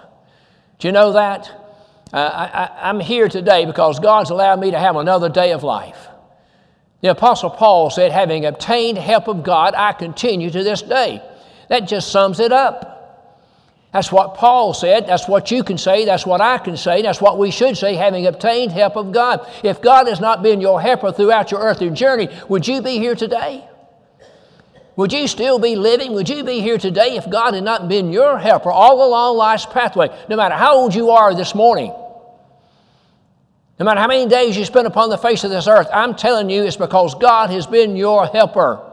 Do 0.79 0.89
you 0.89 0.93
know 0.93 1.13
that? 1.13 1.51
Uh, 2.13 2.71
I, 2.83 2.91
am 2.91 3.01
here 3.01 3.29
today 3.29 3.67
because 3.67 3.99
God's 4.01 4.31
allowed 4.31 4.61
me 4.61 4.71
to 4.71 4.79
have 4.79 4.97
another 4.97 5.29
day 5.29 5.53
of 5.53 5.63
life. 5.63 6.09
The 7.01 7.11
Apostle 7.11 7.51
Paul 7.51 7.91
said, 7.91 8.13
Having 8.13 8.47
obtained 8.47 8.99
help 8.99 9.29
of 9.29 9.43
God, 9.43 9.75
I 9.77 9.93
continue 9.93 10.51
to 10.51 10.63
this 10.65 10.81
day. 10.81 11.23
That 11.69 11.89
just 11.89 12.11
sums 12.11 12.41
it 12.41 12.53
up. 12.53 12.95
That's 13.93 14.11
what 14.11 14.35
Paul 14.35 14.75
said. 14.75 15.07
That's 15.07 15.29
what 15.29 15.53
you 15.53 15.63
can 15.63 15.79
say. 15.79 16.05
That's 16.05 16.27
what 16.27 16.41
I 16.41 16.59
can 16.59 16.77
say. 16.77 17.01
That's 17.03 17.21
what 17.21 17.39
we 17.39 17.53
should 17.53 17.77
say, 17.77 17.95
having 17.95 18.27
obtained 18.27 18.73
help 18.73 18.97
of 18.97 19.13
God. 19.13 19.49
If 19.63 19.81
God 19.81 20.09
has 20.09 20.19
not 20.19 20.43
been 20.43 20.61
your 20.61 20.81
helper 20.81 21.13
throughout 21.13 21.53
your 21.53 21.61
earthly 21.61 21.91
journey, 21.91 22.29
would 22.49 22.67
you 22.67 22.83
be 22.83 22.99
here 22.99 23.15
today? 23.15 23.65
Would 24.97 25.13
you 25.13 25.29
still 25.29 25.61
be 25.61 25.77
living? 25.77 26.13
Would 26.13 26.29
you 26.29 26.43
be 26.43 26.61
here 26.61 26.77
today 26.77 27.17
if 27.17 27.31
God 27.31 27.55
had 27.55 27.63
not 27.63 27.89
been 27.89 28.13
your 28.13 28.37
helper 28.37 28.71
all 28.71 29.07
along 29.07 29.37
life's 29.37 29.67
pathway, 29.67 30.09
no 30.29 30.37
matter 30.37 30.57
how 30.57 30.75
old 30.75 30.93
you 30.93 31.11
are 31.11 31.33
this 31.33 31.55
morning? 31.55 31.93
No 33.79 33.85
matter 33.85 34.01
how 34.01 34.09
many 34.09 34.27
days 34.29 34.57
you 34.57 34.65
spend 34.65 34.89
upon 34.89 35.11
the 35.11 35.19
face 35.19 35.45
of 35.45 35.51
this 35.51 35.69
earth, 35.69 35.89
I'm 35.93 36.15
telling 36.17 36.51
you 36.51 36.65
it's 36.65 36.77
because 36.77 37.15
God 37.17 37.51
has 37.51 37.67
been 37.67 37.97
your 37.97 38.27
helper. 38.27 38.93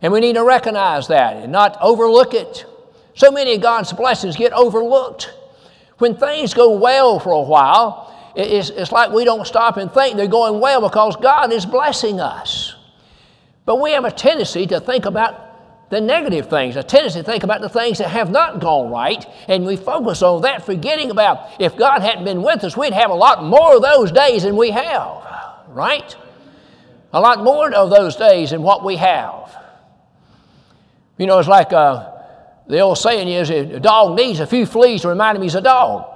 And 0.00 0.12
we 0.12 0.20
need 0.20 0.34
to 0.34 0.44
recognize 0.44 1.08
that 1.08 1.36
and 1.36 1.52
not 1.52 1.76
overlook 1.80 2.34
it. 2.34 2.64
So 3.14 3.30
many 3.32 3.54
of 3.54 3.60
God's 3.60 3.92
blessings 3.92 4.36
get 4.36 4.52
overlooked. 4.52 5.32
When 5.98 6.16
things 6.16 6.54
go 6.54 6.76
well 6.78 7.18
for 7.18 7.32
a 7.32 7.42
while, 7.42 8.14
it's, 8.36 8.70
it's 8.70 8.92
like 8.92 9.10
we 9.10 9.24
don't 9.24 9.46
stop 9.46 9.76
and 9.76 9.90
think 9.90 10.16
they're 10.16 10.28
going 10.28 10.60
well 10.60 10.80
because 10.80 11.16
God 11.16 11.52
is 11.52 11.66
blessing 11.66 12.20
us. 12.20 12.76
But 13.64 13.80
we 13.80 13.92
have 13.92 14.04
a 14.04 14.12
tendency 14.12 14.66
to 14.68 14.80
think 14.80 15.04
about 15.04 15.90
the 15.90 16.00
negative 16.00 16.48
things, 16.48 16.76
a 16.76 16.82
tendency 16.82 17.20
to 17.20 17.24
think 17.24 17.42
about 17.42 17.60
the 17.60 17.68
things 17.68 17.98
that 17.98 18.08
have 18.08 18.30
not 18.30 18.60
gone 18.60 18.90
right, 18.90 19.24
and 19.48 19.64
we 19.64 19.76
focus 19.76 20.22
on 20.22 20.42
that, 20.42 20.64
forgetting 20.64 21.10
about 21.10 21.50
if 21.58 21.76
God 21.76 22.00
hadn't 22.00 22.24
been 22.24 22.42
with 22.42 22.62
us, 22.62 22.76
we'd 22.76 22.92
have 22.92 23.10
a 23.10 23.14
lot 23.14 23.42
more 23.42 23.76
of 23.76 23.82
those 23.82 24.12
days 24.12 24.42
than 24.42 24.56
we 24.56 24.70
have, 24.70 25.22
right? 25.68 26.14
A 27.12 27.20
lot 27.20 27.42
more 27.42 27.72
of 27.72 27.90
those 27.90 28.16
days 28.16 28.50
than 28.50 28.62
what 28.62 28.84
we 28.84 28.96
have. 28.96 29.56
You 31.18 31.26
know, 31.26 31.38
it's 31.38 31.48
like 31.48 31.72
uh, 31.72 32.12
the 32.68 32.80
old 32.80 32.96
saying 32.96 33.28
is 33.28 33.50
a 33.50 33.80
dog 33.80 34.16
needs 34.16 34.40
a 34.40 34.46
few 34.46 34.66
fleas 34.66 35.02
to 35.02 35.08
remind 35.08 35.36
him 35.36 35.42
he's 35.42 35.56
a 35.56 35.60
dog. 35.60 36.14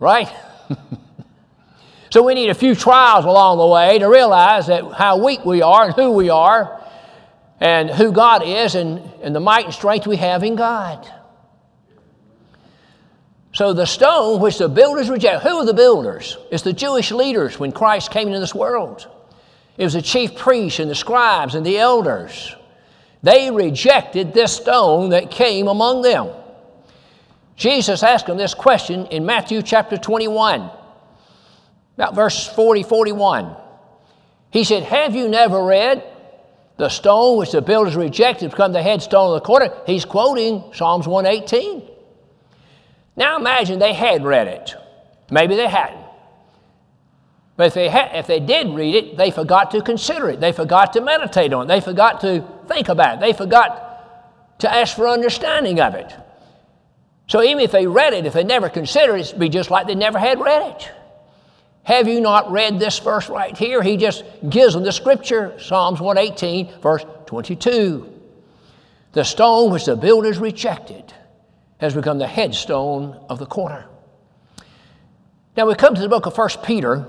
Right? 0.00 0.32
so 2.10 2.22
we 2.22 2.34
need 2.34 2.48
a 2.48 2.54
few 2.54 2.74
trials 2.74 3.26
along 3.26 3.58
the 3.58 3.66
way 3.66 3.98
to 3.98 4.06
realize 4.06 4.68
that 4.68 4.92
how 4.92 5.22
weak 5.22 5.44
we 5.44 5.60
are 5.62 5.84
and 5.84 5.94
who 5.94 6.12
we 6.12 6.30
are 6.30 6.82
and 7.60 7.90
who 7.90 8.12
God 8.12 8.42
is 8.44 8.74
and, 8.74 8.98
and 9.22 9.36
the 9.36 9.40
might 9.40 9.66
and 9.66 9.74
strength 9.74 10.06
we 10.06 10.16
have 10.16 10.42
in 10.42 10.56
God. 10.56 11.06
So 13.52 13.74
the 13.74 13.86
stone 13.86 14.40
which 14.40 14.56
the 14.56 14.68
builders 14.68 15.10
rejected, 15.10 15.46
who 15.46 15.58
are 15.58 15.66
the 15.66 15.74
builders? 15.74 16.38
It's 16.50 16.62
the 16.62 16.72
Jewish 16.72 17.12
leaders 17.12 17.60
when 17.60 17.70
Christ 17.70 18.10
came 18.10 18.28
into 18.28 18.40
this 18.40 18.54
world. 18.54 19.06
It 19.76 19.84
was 19.84 19.92
the 19.92 20.02
chief 20.02 20.36
priests 20.36 20.78
and 20.78 20.90
the 20.90 20.94
scribes 20.94 21.54
and 21.54 21.64
the 21.64 21.78
elders. 21.78 22.56
They 23.22 23.50
rejected 23.50 24.34
this 24.34 24.56
stone 24.56 25.10
that 25.10 25.30
came 25.30 25.68
among 25.68 26.02
them. 26.02 26.30
Jesus 27.56 28.02
asked 28.02 28.26
them 28.26 28.36
this 28.36 28.54
question 28.54 29.06
in 29.06 29.24
Matthew 29.24 29.62
chapter 29.62 29.96
21, 29.96 30.70
about 31.96 32.14
verse 32.14 32.48
40 32.48 32.82
41. 32.82 33.56
He 34.50 34.64
said, 34.64 34.82
Have 34.82 35.14
you 35.14 35.28
never 35.28 35.64
read 35.64 36.04
the 36.76 36.88
stone 36.88 37.38
which 37.38 37.52
the 37.52 37.62
builders 37.62 37.94
rejected 37.94 38.50
become 38.50 38.72
the 38.72 38.82
headstone 38.82 39.28
of 39.28 39.34
the 39.34 39.46
corner? 39.46 39.72
He's 39.86 40.04
quoting 40.04 40.64
Psalms 40.74 41.06
118. 41.06 41.88
Now 43.16 43.36
imagine 43.36 43.78
they 43.78 43.92
had 43.92 44.24
read 44.24 44.48
it. 44.48 44.74
Maybe 45.30 45.54
they 45.54 45.68
hadn't. 45.68 46.04
But 47.56 47.68
if 47.68 47.74
they, 47.74 47.88
ha- 47.88 48.10
if 48.14 48.26
they 48.26 48.40
did 48.40 48.74
read 48.74 48.94
it, 48.94 49.16
they 49.16 49.30
forgot 49.30 49.70
to 49.70 49.82
consider 49.82 50.30
it. 50.30 50.40
They 50.40 50.52
forgot 50.52 50.92
to 50.94 51.00
meditate 51.00 51.52
on 51.52 51.66
it. 51.66 51.68
They 51.68 51.80
forgot 51.80 52.20
to 52.22 52.44
think 52.68 52.88
about 52.88 53.18
it. 53.18 53.20
They 53.20 53.32
forgot 53.32 54.58
to 54.60 54.72
ask 54.72 54.96
for 54.96 55.08
understanding 55.08 55.80
of 55.80 55.94
it. 55.94 56.14
So 57.26 57.42
even 57.42 57.60
if 57.60 57.72
they 57.72 57.86
read 57.86 58.12
it, 58.12 58.26
if 58.26 58.32
they 58.32 58.44
never 58.44 58.68
considered 58.68 59.16
it, 59.16 59.28
it'd 59.28 59.38
be 59.38 59.48
just 59.48 59.70
like 59.70 59.86
they 59.86 59.94
never 59.94 60.18
had 60.18 60.40
read 60.40 60.76
it. 60.76 60.90
Have 61.84 62.06
you 62.06 62.20
not 62.20 62.52
read 62.52 62.78
this 62.78 62.98
verse 62.98 63.28
right 63.28 63.56
here? 63.56 63.82
He 63.82 63.96
just 63.96 64.24
gives 64.48 64.74
them 64.74 64.84
the 64.84 64.92
scripture, 64.92 65.58
Psalms 65.58 66.00
118, 66.00 66.80
verse 66.80 67.04
22. 67.26 68.20
The 69.12 69.24
stone 69.24 69.72
which 69.72 69.86
the 69.86 69.96
builders 69.96 70.38
rejected 70.38 71.12
has 71.78 71.94
become 71.94 72.18
the 72.18 72.26
headstone 72.26 73.18
of 73.28 73.38
the 73.38 73.46
corner. 73.46 73.86
Now 75.56 75.66
we 75.66 75.74
come 75.74 75.94
to 75.94 76.00
the 76.00 76.08
book 76.08 76.26
of 76.26 76.38
1 76.38 76.48
Peter, 76.62 77.06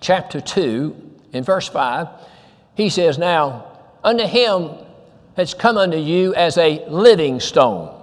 chapter 0.00 0.40
2, 0.40 1.10
in 1.32 1.44
verse 1.44 1.68
5, 1.68 2.08
he 2.74 2.88
says, 2.88 3.18
Now, 3.18 3.71
unto 4.02 4.24
him 4.24 4.70
has 5.36 5.54
come 5.54 5.76
unto 5.76 5.96
you 5.96 6.34
as 6.34 6.58
a 6.58 6.84
living 6.88 7.40
stone. 7.40 7.98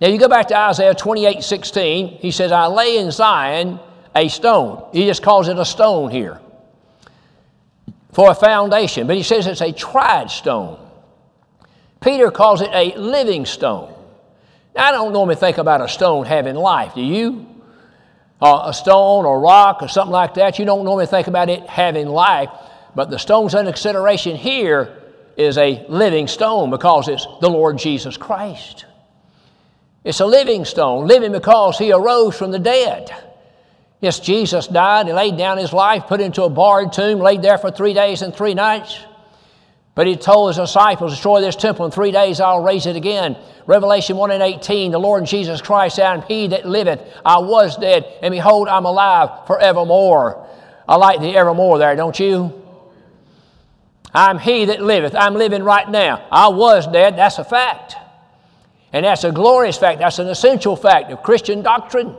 Now, 0.00 0.08
you 0.08 0.18
go 0.18 0.28
back 0.28 0.48
to 0.48 0.56
Isaiah 0.56 0.94
28 0.94 1.42
16, 1.42 2.08
he 2.18 2.30
says, 2.30 2.52
I 2.52 2.66
lay 2.66 2.98
in 2.98 3.10
Zion 3.10 3.80
a 4.14 4.28
stone. 4.28 4.88
He 4.92 5.06
just 5.06 5.22
calls 5.22 5.48
it 5.48 5.58
a 5.58 5.64
stone 5.64 6.10
here 6.10 6.40
for 8.12 8.30
a 8.30 8.34
foundation, 8.34 9.06
but 9.06 9.16
he 9.16 9.22
says 9.22 9.46
it's 9.46 9.62
a 9.62 9.72
tried 9.72 10.30
stone. 10.30 10.78
Peter 12.00 12.30
calls 12.30 12.60
it 12.60 12.70
a 12.72 12.96
living 12.96 13.46
stone. 13.46 13.92
Now, 14.74 14.88
I 14.88 14.92
don't 14.92 15.12
normally 15.12 15.36
think 15.36 15.58
about 15.58 15.80
a 15.80 15.88
stone 15.88 16.26
having 16.26 16.56
life, 16.56 16.94
do 16.94 17.02
you? 17.02 17.46
uh, 18.40 18.64
a 18.66 18.74
stone 18.74 19.24
or 19.24 19.40
rock 19.40 19.82
or 19.82 19.88
something 19.88 20.12
like 20.12 20.34
that, 20.34 20.58
you 20.58 20.64
don't 20.64 20.84
normally 20.84 21.06
think 21.06 21.26
about 21.26 21.48
it 21.48 21.66
having 21.68 22.06
life. 22.06 22.50
But 22.96 23.10
the 23.10 23.18
stones 23.18 23.54
under 23.54 23.70
consideration 23.72 24.36
here 24.36 25.02
is 25.36 25.58
a 25.58 25.84
living 25.90 26.26
stone 26.26 26.70
because 26.70 27.08
it's 27.08 27.26
the 27.42 27.50
Lord 27.50 27.76
Jesus 27.76 28.16
Christ. 28.16 28.86
It's 30.02 30.20
a 30.20 30.26
living 30.26 30.64
stone, 30.64 31.06
living 31.06 31.32
because 31.32 31.78
he 31.78 31.92
arose 31.92 32.38
from 32.38 32.52
the 32.52 32.58
dead. 32.58 33.14
Yes, 34.00 34.18
Jesus 34.18 34.66
died 34.66 35.08
and 35.08 35.16
laid 35.16 35.36
down 35.36 35.58
his 35.58 35.74
life, 35.74 36.06
put 36.06 36.22
into 36.22 36.44
a 36.44 36.48
barred 36.48 36.94
tomb, 36.94 37.18
laid 37.18 37.42
there 37.42 37.58
for 37.58 37.70
three 37.70 37.92
days 37.92 38.22
and 38.22 38.34
three 38.34 38.54
nights. 38.54 38.98
But 39.94 40.06
he 40.06 40.16
told 40.16 40.48
his 40.48 40.56
disciples, 40.56 41.12
Destroy 41.12 41.42
this 41.42 41.56
temple 41.56 41.84
in 41.84 41.90
three 41.90 42.12
days, 42.12 42.40
I'll 42.40 42.62
raise 42.62 42.86
it 42.86 42.96
again. 42.96 43.36
Revelation 43.66 44.16
1 44.16 44.30
and 44.30 44.42
18, 44.42 44.92
the 44.92 44.98
Lord 44.98 45.26
Jesus 45.26 45.60
Christ 45.60 45.96
said, 45.96 46.24
He 46.24 46.48
that 46.48 46.66
liveth, 46.66 47.02
I 47.26 47.40
was 47.40 47.76
dead, 47.76 48.06
and 48.22 48.32
behold, 48.32 48.68
I'm 48.68 48.86
alive 48.86 49.46
forevermore. 49.46 50.46
I 50.88 50.96
like 50.96 51.20
the 51.20 51.36
evermore 51.36 51.78
there, 51.78 51.94
don't 51.94 52.18
you? 52.18 52.65
I'm 54.14 54.38
he 54.38 54.64
that 54.66 54.82
liveth. 54.82 55.14
I'm 55.14 55.34
living 55.34 55.62
right 55.62 55.88
now. 55.88 56.26
I 56.30 56.48
was 56.48 56.86
dead, 56.86 57.16
that's 57.16 57.38
a 57.38 57.44
fact. 57.44 57.96
And 58.92 59.04
that's 59.04 59.24
a 59.24 59.32
glorious 59.32 59.76
fact. 59.76 59.98
That's 59.98 60.18
an 60.18 60.28
essential 60.28 60.74
fact 60.76 61.10
of 61.10 61.22
Christian 61.22 61.62
doctrine. 61.62 62.14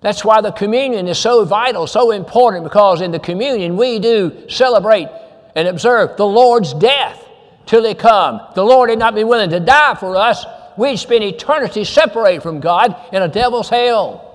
That's 0.00 0.24
why 0.24 0.40
the 0.40 0.52
communion 0.52 1.08
is 1.08 1.18
so 1.18 1.44
vital, 1.44 1.86
so 1.86 2.10
important, 2.10 2.64
because 2.64 3.00
in 3.00 3.10
the 3.10 3.18
communion 3.18 3.76
we 3.76 3.98
do 3.98 4.48
celebrate 4.48 5.08
and 5.54 5.68
observe 5.68 6.16
the 6.16 6.26
Lord's 6.26 6.74
death 6.74 7.24
till 7.66 7.84
He 7.84 7.94
come. 7.94 8.40
The 8.54 8.64
Lord 8.64 8.90
had 8.90 8.98
not 8.98 9.14
been 9.14 9.28
willing 9.28 9.50
to 9.50 9.60
die 9.60 9.94
for 9.94 10.16
us. 10.16 10.44
We'd 10.76 10.96
spend 10.96 11.24
eternity 11.24 11.84
separated 11.84 12.42
from 12.42 12.60
God 12.60 12.96
in 13.12 13.22
a 13.22 13.28
devil's 13.28 13.68
hell. 13.68 14.28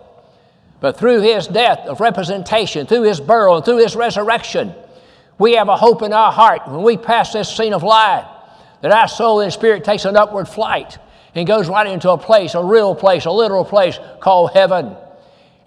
But 0.80 0.98
through 0.98 1.22
His 1.22 1.48
death 1.48 1.80
of 1.80 2.00
representation, 2.00 2.88
through 2.88 3.04
His 3.04 3.20
burial, 3.20 3.58
and 3.58 3.66
through 3.66 3.78
His 3.78 3.96
resurrection, 3.96 4.74
we 5.38 5.54
have 5.54 5.70
a 5.70 5.76
hope 5.76 6.02
in 6.02 6.14
our 6.14 6.32
heart 6.32 6.68
when 6.68 6.84
we 6.84 6.98
pass 6.98 7.34
this 7.34 7.56
scene 7.56 7.74
of 7.74 7.84
life 7.84 8.26
that 8.82 8.92
our 8.92 9.08
soul 9.08 9.42
and 9.42 9.52
spirit 9.52 9.84
takes 9.84 10.06
an 10.06 10.16
upward 10.16 10.48
flight 10.48 10.98
and 11.36 11.48
goes 11.48 11.68
right 11.68 11.88
into 11.88 12.10
a 12.10 12.18
place, 12.18 12.56
a 12.56 12.64
real 12.64 12.96
place, 12.96 13.26
a 13.26 13.32
literal 13.32 13.66
place 13.66 14.00
called 14.20 14.52
heaven 14.52 14.96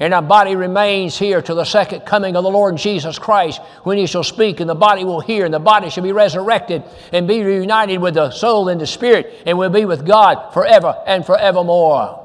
and 0.01 0.15
our 0.15 0.23
body 0.23 0.57
remains 0.57 1.19
here 1.19 1.43
till 1.43 1.57
the 1.57 1.65
second 1.65 2.01
coming 2.07 2.35
of 2.35 2.43
the 2.43 2.51
Lord 2.51 2.79
Jesus 2.79 3.19
Christ, 3.19 3.61
when 3.85 3.99
he 3.99 4.07
shall 4.07 4.25
speak, 4.25 4.61
and 4.61 4.69
the 4.69 4.75
body 4.75 5.05
will 5.05 5.21
hear, 5.21 5.45
and 5.45 5.53
the 5.53 5.59
body 5.59 5.91
shall 5.91 6.03
be 6.03 6.13
resurrected 6.13 6.83
and 7.13 7.29
be 7.29 7.45
reunited 7.45 8.01
with 8.01 8.15
the 8.15 8.31
soul 8.31 8.71
and 8.71 8.81
the 8.81 8.87
spirit, 8.87 9.43
and 9.45 9.59
will 9.59 9.69
be 9.69 9.85
with 9.85 10.07
God 10.07 10.55
forever 10.55 10.97
and 11.07 11.25
forevermore. 11.25 12.17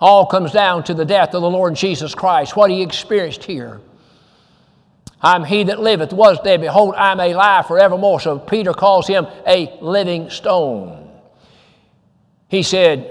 All 0.00 0.24
comes 0.24 0.52
down 0.52 0.84
to 0.84 0.94
the 0.94 1.04
death 1.04 1.34
of 1.34 1.42
the 1.42 1.50
Lord 1.50 1.74
Jesus 1.74 2.14
Christ, 2.14 2.56
what 2.56 2.70
he 2.70 2.82
experienced 2.82 3.44
here. 3.44 3.82
I'm 5.24 5.42
he 5.42 5.64
that 5.64 5.80
liveth, 5.80 6.12
was 6.12 6.38
dead, 6.40 6.60
behold, 6.60 6.94
I'm 6.96 7.18
alive 7.18 7.66
forevermore. 7.66 8.20
So 8.20 8.38
Peter 8.38 8.74
calls 8.74 9.06
him 9.08 9.26
a 9.46 9.74
living 9.80 10.28
stone. 10.28 11.10
He 12.48 12.62
said, 12.62 13.10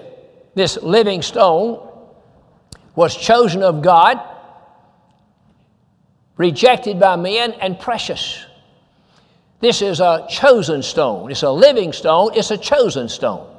this 0.54 0.78
living 0.78 1.24
stone 1.24 1.90
was 2.96 3.18
chosen 3.18 3.64
of 3.64 3.82
God, 3.82 4.22
rejected 6.38 7.00
by 7.00 7.16
men, 7.16 7.54
and 7.54 7.80
precious. 7.80 8.46
This 9.60 9.82
is 9.82 10.00
a 10.00 10.28
chosen 10.30 10.84
stone. 10.84 11.32
It's 11.32 11.42
a 11.42 11.50
living 11.50 11.94
stone, 11.94 12.30
it's 12.36 12.52
a 12.52 12.60
chosen 12.60 13.10
stone. 13.10 13.50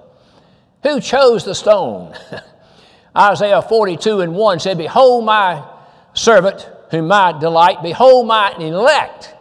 Who 0.84 1.00
chose 1.00 1.44
the 1.44 1.56
stone? 1.56 2.14
Isaiah 3.16 3.62
42 3.62 4.20
and 4.20 4.37
1 4.37 4.61
said, 4.61 4.78
Behold 4.78 5.25
my 5.25 5.64
servant, 6.12 6.68
whom 6.94 7.12
I 7.12 7.38
delight, 7.38 7.82
behold 7.82 8.26
my 8.26 8.54
elect, 8.58 9.34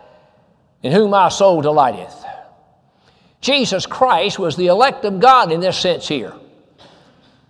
in 0.82 0.92
whom 0.92 1.12
my 1.12 1.30
soul 1.30 1.62
delighteth. 1.62 2.24
Jesus 3.42 3.86
Christ 3.86 4.40
was 4.40 4.56
the 4.56 4.68
elect 4.68 5.06
of 5.06 5.20
God 5.20 5.52
in 5.52 5.60
this 5.60 5.78
sense 5.78 6.08
here. 6.08 6.34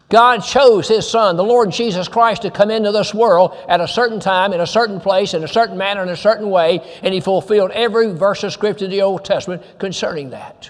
God 0.09 0.41
chose 0.41 0.87
His 0.87 1.09
Son, 1.09 1.37
the 1.37 1.43
Lord 1.43 1.71
Jesus 1.71 2.07
Christ, 2.07 2.43
to 2.43 2.51
come 2.51 2.69
into 2.69 2.91
this 2.91 3.15
world 3.15 3.57
at 3.67 3.81
a 3.81 3.87
certain 3.87 4.19
time, 4.19 4.53
in 4.53 4.61
a 4.61 4.67
certain 4.67 4.99
place, 4.99 5.33
in 5.33 5.43
a 5.43 5.47
certain 5.47 5.75
manner, 5.77 6.03
in 6.03 6.09
a 6.09 6.15
certain 6.15 6.51
way, 6.51 6.81
and 7.01 7.13
He 7.13 7.19
fulfilled 7.19 7.71
every 7.71 8.11
verse 8.13 8.43
of 8.43 8.53
Scripture 8.53 8.85
in 8.85 8.91
the 8.91 9.01
Old 9.01 9.25
Testament 9.25 9.63
concerning 9.79 10.29
that. 10.29 10.69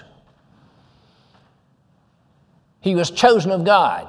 He 2.80 2.94
was 2.94 3.10
chosen 3.10 3.50
of 3.50 3.64
God, 3.64 4.08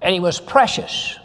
and 0.00 0.14
He 0.14 0.20
was 0.20 0.40
precious. 0.40 1.18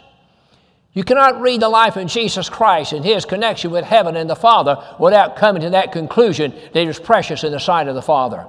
You 0.94 1.02
cannot 1.02 1.40
read 1.40 1.60
the 1.60 1.68
life 1.68 1.96
of 1.96 2.06
Jesus 2.06 2.48
Christ 2.48 2.92
and 2.92 3.04
His 3.04 3.24
connection 3.24 3.72
with 3.72 3.84
heaven 3.84 4.14
and 4.16 4.30
the 4.30 4.36
Father 4.36 4.76
without 5.00 5.36
coming 5.36 5.62
to 5.62 5.70
that 5.70 5.90
conclusion 5.90 6.52
that 6.72 6.80
He 6.80 6.86
was 6.86 7.00
precious 7.00 7.42
in 7.42 7.50
the 7.50 7.58
sight 7.58 7.88
of 7.88 7.96
the 7.96 8.02
Father. 8.02 8.46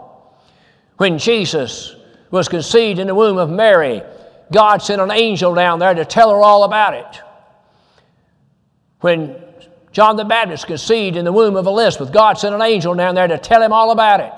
When 0.98 1.18
Jesus 1.18 1.96
was 2.30 2.48
conceived 2.48 3.00
in 3.00 3.08
the 3.08 3.16
womb 3.16 3.40
of 3.40 3.50
Mary, 3.50 4.04
God 4.52 4.78
sent 4.78 5.02
an 5.02 5.10
angel 5.12 5.56
down 5.56 5.80
there 5.80 5.96
to 5.96 6.06
tell 6.06 6.30
her 6.30 6.42
all 6.42 6.64
about 6.64 6.94
it. 6.94 7.22
When 9.00 9.36
John 9.92 10.16
the 10.16 10.24
Baptist 10.24 10.68
conceived 10.68 11.18
in 11.18 11.25
the 11.25 11.34
womb 11.34 11.56
of 11.56 11.66
Elizabeth, 11.66 12.12
God 12.14 12.38
sent 12.38 12.54
an 12.54 12.62
angel 12.62 12.94
down 12.94 13.16
there 13.16 13.28
to 13.28 13.40
tell 13.40 13.62
him 13.62 13.74
all 13.74 13.92
about 13.92 14.20
it. 14.20 14.34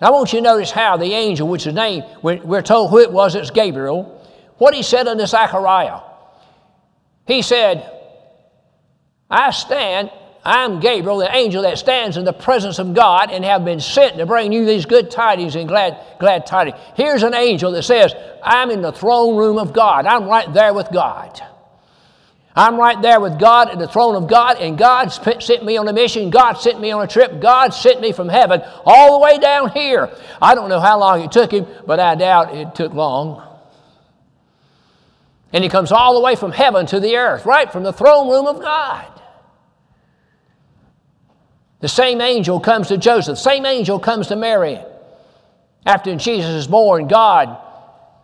And 0.00 0.08
I 0.08 0.10
want 0.10 0.32
you 0.32 0.38
to 0.38 0.44
notice 0.44 0.70
how 0.70 0.96
the 0.96 1.12
angel, 1.12 1.46
which 1.46 1.66
is 1.66 1.74
named, 1.74 2.04
we're 2.22 2.62
told 2.62 2.90
who 2.90 3.00
it 3.00 3.12
was, 3.12 3.34
it's 3.34 3.50
Gabriel, 3.50 4.26
what 4.56 4.74
he 4.74 4.82
said 4.82 5.06
unto 5.08 5.26
Zechariah. 5.26 6.00
He 7.26 7.42
said, 7.42 7.90
I 9.30 9.50
stand 9.50 10.10
I'm 10.44 10.78
Gabriel, 10.78 11.18
the 11.18 11.34
angel 11.34 11.62
that 11.62 11.78
stands 11.78 12.18
in 12.18 12.26
the 12.26 12.32
presence 12.32 12.78
of 12.78 12.92
God 12.92 13.30
and 13.30 13.42
have 13.44 13.64
been 13.64 13.80
sent 13.80 14.18
to 14.18 14.26
bring 14.26 14.52
you 14.52 14.66
these 14.66 14.84
good 14.84 15.10
tidings 15.10 15.56
and 15.56 15.66
glad, 15.66 15.98
glad 16.18 16.44
tidings. 16.44 16.76
Here's 16.96 17.22
an 17.22 17.32
angel 17.32 17.72
that 17.72 17.82
says, 17.82 18.14
I'm 18.42 18.70
in 18.70 18.82
the 18.82 18.92
throne 18.92 19.36
room 19.36 19.56
of 19.56 19.72
God. 19.72 20.04
I'm 20.04 20.26
right 20.26 20.52
there 20.52 20.74
with 20.74 20.90
God. 20.92 21.40
I'm 22.54 22.76
right 22.76 23.00
there 23.00 23.20
with 23.20 23.38
God 23.38 23.70
at 23.70 23.78
the 23.78 23.88
throne 23.88 24.14
of 24.14 24.28
God, 24.28 24.58
and 24.58 24.78
God 24.78 25.08
sent 25.08 25.64
me 25.64 25.76
on 25.76 25.88
a 25.88 25.92
mission. 25.92 26.30
God 26.30 26.52
sent 26.52 26.78
me 26.78 26.92
on 26.92 27.02
a 27.02 27.08
trip. 27.08 27.40
God 27.40 27.70
sent 27.70 28.00
me 28.00 28.12
from 28.12 28.28
heaven 28.28 28.62
all 28.84 29.18
the 29.18 29.24
way 29.24 29.38
down 29.38 29.70
here. 29.70 30.14
I 30.40 30.54
don't 30.54 30.68
know 30.68 30.78
how 30.78 31.00
long 31.00 31.22
it 31.22 31.32
took 31.32 31.50
him, 31.50 31.66
but 31.86 31.98
I 31.98 32.14
doubt 32.14 32.54
it 32.54 32.74
took 32.74 32.92
long. 32.92 33.42
And 35.54 35.62
he 35.62 35.70
comes 35.70 35.92
all 35.92 36.14
the 36.14 36.20
way 36.20 36.34
from 36.34 36.50
heaven 36.50 36.84
to 36.86 36.98
the 36.98 37.16
earth, 37.16 37.46
right 37.46 37.70
from 37.70 37.84
the 37.84 37.92
throne 37.92 38.28
room 38.28 38.48
of 38.48 38.60
God. 38.60 39.06
The 41.78 41.86
same 41.86 42.20
angel 42.20 42.58
comes 42.58 42.88
to 42.88 42.98
Joseph, 42.98 43.38
same 43.38 43.64
angel 43.64 44.00
comes 44.00 44.26
to 44.26 44.36
Mary. 44.36 44.80
After 45.86 46.16
Jesus 46.16 46.50
is 46.50 46.66
born, 46.66 47.06
God 47.06 47.56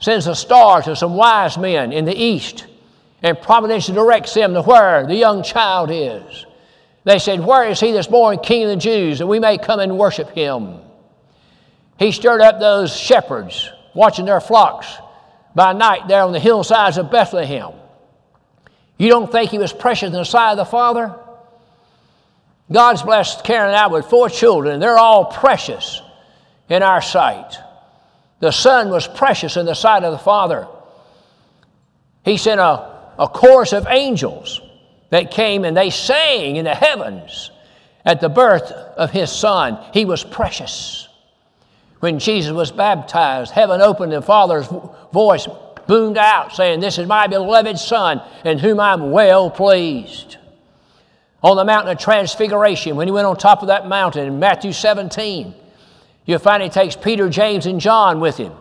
sends 0.01 0.27
a 0.27 0.35
star 0.35 0.83
to 0.83 0.97
some 0.97 1.15
wise 1.15 1.57
men 1.57 1.93
in 1.93 2.05
the 2.05 2.17
east 2.17 2.67
and 3.23 3.41
providentially 3.41 3.95
directs 3.95 4.35
them 4.35 4.53
to 4.55 4.63
where 4.63 5.07
the 5.07 5.15
young 5.15 5.45
child 5.45 5.91
is. 5.93 6.47
They 7.05 7.21
said, 7.21 7.39
Where 7.39 7.69
is 7.69 7.79
he 7.79 7.93
that's 7.93 8.09
born 8.09 8.41
King 8.41 8.65
of 8.65 8.71
the 8.71 8.77
Jews, 8.77 9.21
that 9.21 9.27
we 9.29 9.39
may 9.39 9.57
come 9.57 9.79
and 9.79 9.97
worship 9.99 10.31
him? 10.31 10.81
He 11.97 12.11
stirred 12.11 12.41
up 12.41 12.59
those 12.59 12.97
shepherds 12.97 13.71
watching 13.95 14.25
their 14.25 14.41
flocks 14.41 14.97
by 15.55 15.73
night 15.73 16.09
there 16.09 16.23
on 16.23 16.33
the 16.33 16.41
hillsides 16.41 16.99
of 16.99 17.11
Bethlehem. 17.11 17.73
You 18.99 19.09
don't 19.09 19.33
think 19.33 19.51
he 19.51 19.59
was 19.59 19.73
precious 19.73 20.09
in 20.09 20.13
the 20.13 20.25
sight 20.25 20.53
of 20.53 20.57
the 20.59 20.65
Father? 20.65 21.15
God's 22.71 23.03
blessed 23.03 23.45
Karen 23.45 23.69
and 23.69 23.77
I 23.77 23.87
with 23.89 24.07
four 24.07 24.29
children, 24.29 24.79
they're 24.79 24.99
all 24.99 25.25
precious 25.25 26.03
in 26.69 26.83
our 26.83 27.03
sight. 27.03 27.57
The 28.39 28.53
Son 28.53 28.91
was 28.91 29.09
precious 29.09 29.57
in 29.57 29.67
the 29.67 29.75
sight 29.75 30.05
of 30.05 30.13
the 30.13 30.19
Father. 30.19 30.67
He 32.25 32.37
sent 32.37 32.61
a, 32.61 32.99
a 33.19 33.29
chorus 33.29 33.73
of 33.73 33.87
angels 33.89 34.61
that 35.11 35.31
came 35.31 35.65
and 35.65 35.77
they 35.77 35.91
sang 35.91 36.57
in 36.57 36.65
the 36.65 36.75
heavens 36.75 37.51
at 38.05 38.21
the 38.21 38.29
birth 38.29 38.71
of 38.71 39.11
His 39.11 39.31
Son. 39.31 39.79
He 39.93 40.05
was 40.05 40.25
precious. 40.25 41.09
When 41.99 42.19
Jesus 42.19 42.53
was 42.53 42.71
baptized, 42.71 43.53
heaven 43.53 43.83
opened 43.83 44.15
and 44.15 44.25
Father's 44.25 44.67
voice 45.13 45.49
boomed 45.87 46.19
out 46.19 46.55
saying, 46.55 46.81
This 46.81 46.99
is 46.99 47.07
my 47.07 47.27
beloved 47.27 47.79
Son 47.79 48.23
in 48.45 48.59
whom 48.59 48.81
I'm 48.81 49.11
well 49.11 49.51
pleased 49.51 50.37
on 51.43 51.57
the 51.57 51.65
mountain 51.65 51.93
of 51.93 51.99
transfiguration, 51.99 52.97
when 52.97 53.09
he 53.09 53.13
went 53.13 53.27
on 53.27 53.37
top 53.37 53.63
of 53.63 53.69
that 53.69 53.89
mountain 53.89 54.27
in 54.27 54.39
Matthew 54.39 54.73
17, 54.73 55.55
you'll 56.27 56.39
find 56.39 56.63
he 56.63 56.69
takes 56.69 56.97
Peter, 56.97 57.29
James, 57.31 57.67
and 57.67 57.81
John 57.81 58.21
with 58.21 58.37
him. 58.37 58.53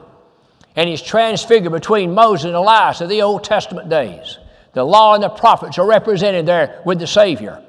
And 0.75 0.87
he's 0.87 1.01
transfigured 1.01 1.73
between 1.73 2.13
Moses 2.13 2.45
and 2.45 2.55
Elias 2.55 3.01
of 3.01 3.09
the 3.09 3.21
Old 3.21 3.43
Testament 3.43 3.89
days. 3.89 4.37
The 4.73 4.83
law 4.83 5.13
and 5.13 5.23
the 5.23 5.29
prophets 5.29 5.77
are 5.77 5.85
represented 5.85 6.45
there 6.45 6.81
with 6.85 6.99
the 6.99 7.07
Savior. 7.07 7.61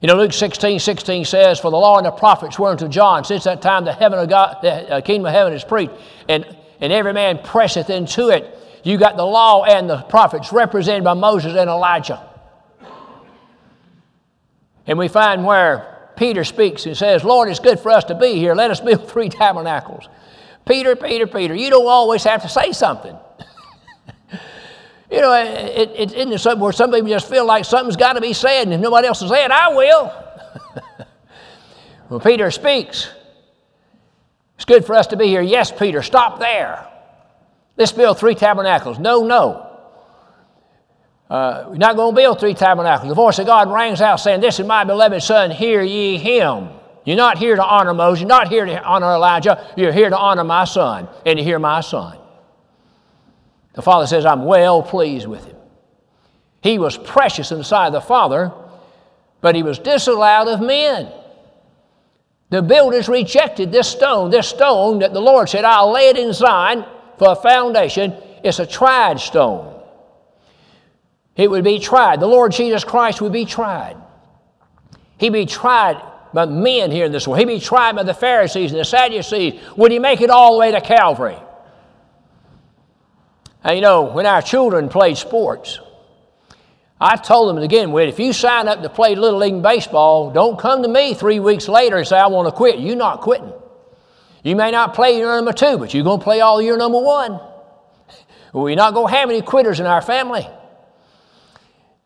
You 0.00 0.06
know, 0.06 0.16
Luke 0.16 0.32
16, 0.32 0.78
16 0.78 1.24
says, 1.24 1.58
For 1.58 1.70
the 1.70 1.76
law 1.76 1.98
and 1.98 2.06
the 2.06 2.12
prophets 2.12 2.58
were 2.58 2.68
unto 2.68 2.88
John. 2.88 3.24
Since 3.24 3.44
that 3.44 3.60
time, 3.60 3.84
the 3.84 3.92
heaven 3.92 4.18
of 4.18 4.28
God, 4.28 4.58
the 4.62 4.94
uh, 4.94 5.00
kingdom 5.02 5.26
of 5.26 5.32
heaven 5.32 5.52
is 5.52 5.64
preached, 5.64 5.92
and, 6.28 6.46
and 6.80 6.92
every 6.92 7.12
man 7.12 7.38
presseth 7.42 7.90
into 7.90 8.28
it. 8.28 8.54
You 8.84 8.96
got 8.98 9.16
the 9.16 9.24
law 9.24 9.64
and 9.64 9.88
the 9.90 10.02
prophets 10.02 10.52
represented 10.52 11.04
by 11.04 11.14
Moses 11.14 11.56
and 11.56 11.68
Elijah. 11.68 12.24
And 14.86 14.98
we 14.98 15.08
find 15.08 15.44
where 15.44 16.12
Peter 16.16 16.44
speaks 16.44 16.86
and 16.86 16.96
says, 16.96 17.22
Lord, 17.22 17.48
it's 17.48 17.60
good 17.60 17.78
for 17.78 17.90
us 17.90 18.04
to 18.04 18.14
be 18.14 18.34
here. 18.34 18.54
Let 18.54 18.70
us 18.70 18.80
build 18.80 19.08
three 19.10 19.28
tabernacles. 19.28 20.08
Peter, 20.66 20.96
Peter, 20.96 21.26
Peter, 21.26 21.54
you 21.54 21.70
don't 21.70 21.86
always 21.86 22.24
have 22.24 22.42
to 22.42 22.48
say 22.48 22.72
something. 22.72 23.16
you 25.10 25.20
know, 25.20 25.32
it, 25.32 25.90
it, 25.90 26.12
isn't 26.12 26.32
it 26.32 26.38
something 26.38 26.60
where 26.60 26.72
some 26.72 26.90
people 26.90 27.08
just 27.08 27.28
feel 27.28 27.46
like 27.46 27.64
something's 27.64 27.96
got 27.96 28.14
to 28.14 28.20
be 28.20 28.32
said, 28.32 28.62
and 28.62 28.74
if 28.74 28.80
nobody 28.80 29.08
else 29.08 29.22
is 29.22 29.30
saying, 29.30 29.50
I 29.50 29.68
will. 29.68 30.12
well, 32.10 32.20
Peter 32.20 32.50
speaks. 32.50 33.10
It's 34.58 34.64
good 34.64 34.84
for 34.84 34.96
us 34.96 35.06
to 35.06 35.16
be 35.16 35.28
here. 35.28 35.40
Yes, 35.40 35.70
Peter, 35.70 36.02
stop 36.02 36.40
there. 36.40 36.84
Let's 37.76 37.92
build 37.92 38.18
three 38.18 38.34
tabernacles. 38.34 38.98
No, 38.98 39.24
no. 39.24 39.64
Uh, 41.30 41.66
you're 41.68 41.76
not 41.76 41.94
going 41.94 42.12
to 42.12 42.20
build 42.20 42.40
three 42.40 42.54
tabernacles. 42.54 43.08
The 43.08 43.14
voice 43.14 43.38
of 43.38 43.46
God 43.46 43.72
rings 43.72 44.00
out 44.00 44.16
saying, 44.16 44.40
This 44.40 44.58
is 44.58 44.66
my 44.66 44.82
beloved 44.82 45.22
Son, 45.22 45.52
hear 45.52 45.80
ye 45.80 46.18
him. 46.18 46.70
You're 47.04 47.16
not 47.16 47.38
here 47.38 47.54
to 47.54 47.64
honor 47.64 47.94
Moses, 47.94 48.22
you're 48.22 48.28
not 48.28 48.48
here 48.48 48.66
to 48.66 48.82
honor 48.82 49.12
Elijah, 49.12 49.72
you're 49.76 49.92
here 49.92 50.10
to 50.10 50.18
honor 50.18 50.42
my 50.44 50.64
son 50.64 51.08
and 51.24 51.38
to 51.38 51.42
hear 51.42 51.60
my 51.60 51.80
son. 51.80 52.18
The 53.74 53.82
Father 53.82 54.08
says, 54.08 54.26
I'm 54.26 54.44
well 54.44 54.82
pleased 54.82 55.28
with 55.28 55.44
him. 55.46 55.56
He 56.62 56.80
was 56.80 56.98
precious 56.98 57.52
in 57.52 57.58
the 57.58 57.64
sight 57.64 57.86
of 57.86 57.92
the 57.92 58.00
Father, 58.00 58.52
but 59.40 59.54
he 59.54 59.62
was 59.62 59.78
disallowed 59.78 60.48
of 60.48 60.60
men. 60.60 61.10
The 62.50 62.62
builders 62.62 63.08
rejected 63.08 63.70
this 63.70 63.88
stone, 63.88 64.30
this 64.30 64.48
stone 64.48 65.00
that 65.00 65.12
the 65.12 65.20
Lord 65.20 65.48
said, 65.48 65.64
I'll 65.64 65.92
lay 65.92 66.08
it 66.08 66.16
in 66.16 66.32
Zion 66.32 66.84
for 67.18 67.32
a 67.32 67.36
foundation. 67.36 68.14
It's 68.42 68.58
a 68.58 68.66
tried 68.66 69.20
stone. 69.20 69.74
It 71.36 71.50
would 71.50 71.64
be 71.64 71.78
tried. 71.78 72.20
The 72.20 72.26
Lord 72.26 72.52
Jesus 72.52 72.84
Christ 72.84 73.20
would 73.20 73.32
be 73.32 73.44
tried. 73.44 73.96
He'd 75.18 75.32
be 75.32 75.46
tried 75.46 76.02
by 76.32 76.46
men 76.46 76.90
here 76.90 77.04
in 77.04 77.12
this 77.12 77.28
world. 77.28 77.38
He'd 77.38 77.46
be 77.46 77.60
tried 77.60 77.96
by 77.96 78.02
the 78.02 78.14
Pharisees 78.14 78.72
and 78.72 78.80
the 78.80 78.84
Sadducees. 78.84 79.60
Would 79.76 79.92
he 79.92 79.98
make 79.98 80.20
it 80.20 80.30
all 80.30 80.54
the 80.54 80.58
way 80.58 80.70
to 80.72 80.80
Calvary? 80.80 81.38
And 83.62 83.76
you 83.76 83.82
know, 83.82 84.02
when 84.02 84.26
our 84.26 84.40
children 84.40 84.88
played 84.88 85.18
sports, 85.18 85.80
I 87.00 87.16
told 87.16 87.48
them 87.48 87.62
again, 87.62 87.92
well, 87.92 88.08
if 88.08 88.18
you 88.18 88.32
sign 88.32 88.66
up 88.66 88.82
to 88.82 88.88
play 88.88 89.14
Little 89.14 89.38
League 89.38 89.62
Baseball, 89.62 90.32
don't 90.32 90.58
come 90.58 90.82
to 90.82 90.88
me 90.88 91.14
three 91.14 91.38
weeks 91.38 91.68
later 91.68 91.96
and 91.96 92.06
say, 92.06 92.18
I 92.18 92.26
want 92.26 92.48
to 92.48 92.52
quit. 92.52 92.80
You're 92.80 92.96
not 92.96 93.20
quitting. 93.20 93.52
You 94.42 94.56
may 94.56 94.70
not 94.70 94.94
play 94.94 95.16
year 95.16 95.26
number 95.26 95.52
two, 95.52 95.78
but 95.78 95.94
you're 95.94 96.04
going 96.04 96.18
to 96.18 96.24
play 96.24 96.40
all 96.40 96.60
year 96.60 96.76
number 96.76 97.00
one. 97.00 97.40
We're 98.52 98.74
not 98.74 98.94
going 98.94 99.12
to 99.12 99.18
have 99.18 99.30
any 99.30 99.42
quitters 99.42 99.78
in 99.78 99.86
our 99.86 100.02
family. 100.02 100.48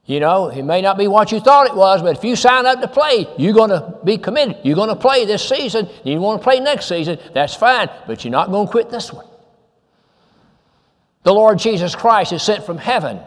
You 0.05 0.19
know, 0.21 0.49
it 0.49 0.65
may 0.65 0.83
not 0.83 0.99
be 0.99 1.07
what 1.07 1.31
you 1.31 1.41
thought 1.41 1.69
it 1.69 1.77
was, 1.77 2.03
but 2.03 2.17
if 2.17 2.25
you 2.25 2.35
sign 2.35 2.67
up 2.67 2.81
to 2.81 2.89
play, 2.89 3.27
you're 3.39 3.55
going 3.55 3.71
to 3.71 3.99
be 4.05 4.19
committed. 4.19 4.59
You're 4.65 4.75
going 4.75 4.89
to 4.89 4.97
play 4.97 5.25
this 5.25 5.49
season. 5.49 5.89
You 6.05 6.21
want 6.21 6.41
to 6.41 6.45
play 6.45 6.59
next 6.59 6.87
season, 6.87 7.19
that's 7.33 7.55
fine, 7.55 7.89
but 8.07 8.25
you're 8.25 8.33
not 8.33 8.51
going 8.51 8.67
to 8.67 8.71
quit 8.71 8.91
this 8.91 9.13
one. 9.13 9.27
the 11.23 11.33
Lord 11.33 11.59
Jesus 11.59 11.95
Christ 11.95 12.33
is 12.33 12.43
sent 12.43 12.67
from 12.67 12.79
heaven. 12.79 13.21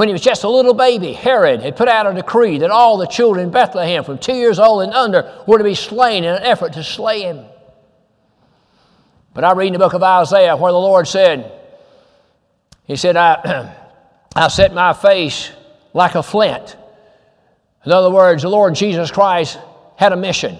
When 0.00 0.08
he 0.08 0.14
was 0.14 0.22
just 0.22 0.44
a 0.44 0.48
little 0.48 0.72
baby, 0.72 1.12
Herod 1.12 1.60
had 1.60 1.76
put 1.76 1.86
out 1.86 2.06
a 2.06 2.14
decree 2.14 2.56
that 2.56 2.70
all 2.70 2.96
the 2.96 3.06
children 3.06 3.44
in 3.44 3.52
Bethlehem 3.52 4.02
from 4.02 4.16
two 4.16 4.32
years 4.32 4.58
old 4.58 4.82
and 4.82 4.94
under 4.94 5.30
were 5.46 5.58
to 5.58 5.62
be 5.64 5.74
slain 5.74 6.24
in 6.24 6.36
an 6.36 6.42
effort 6.42 6.72
to 6.72 6.82
slay 6.82 7.20
him. 7.20 7.44
But 9.34 9.44
I 9.44 9.52
read 9.52 9.66
in 9.66 9.72
the 9.74 9.78
book 9.78 9.92
of 9.92 10.02
Isaiah 10.02 10.56
where 10.56 10.72
the 10.72 10.78
Lord 10.78 11.06
said, 11.06 11.52
He 12.86 12.96
said, 12.96 13.14
I, 13.18 13.76
I 14.34 14.48
set 14.48 14.72
my 14.72 14.94
face 14.94 15.50
like 15.92 16.14
a 16.14 16.22
flint. 16.22 16.78
In 17.84 17.92
other 17.92 18.08
words, 18.08 18.40
the 18.40 18.48
Lord 18.48 18.74
Jesus 18.76 19.10
Christ 19.10 19.58
had 19.96 20.14
a 20.14 20.16
mission. 20.16 20.56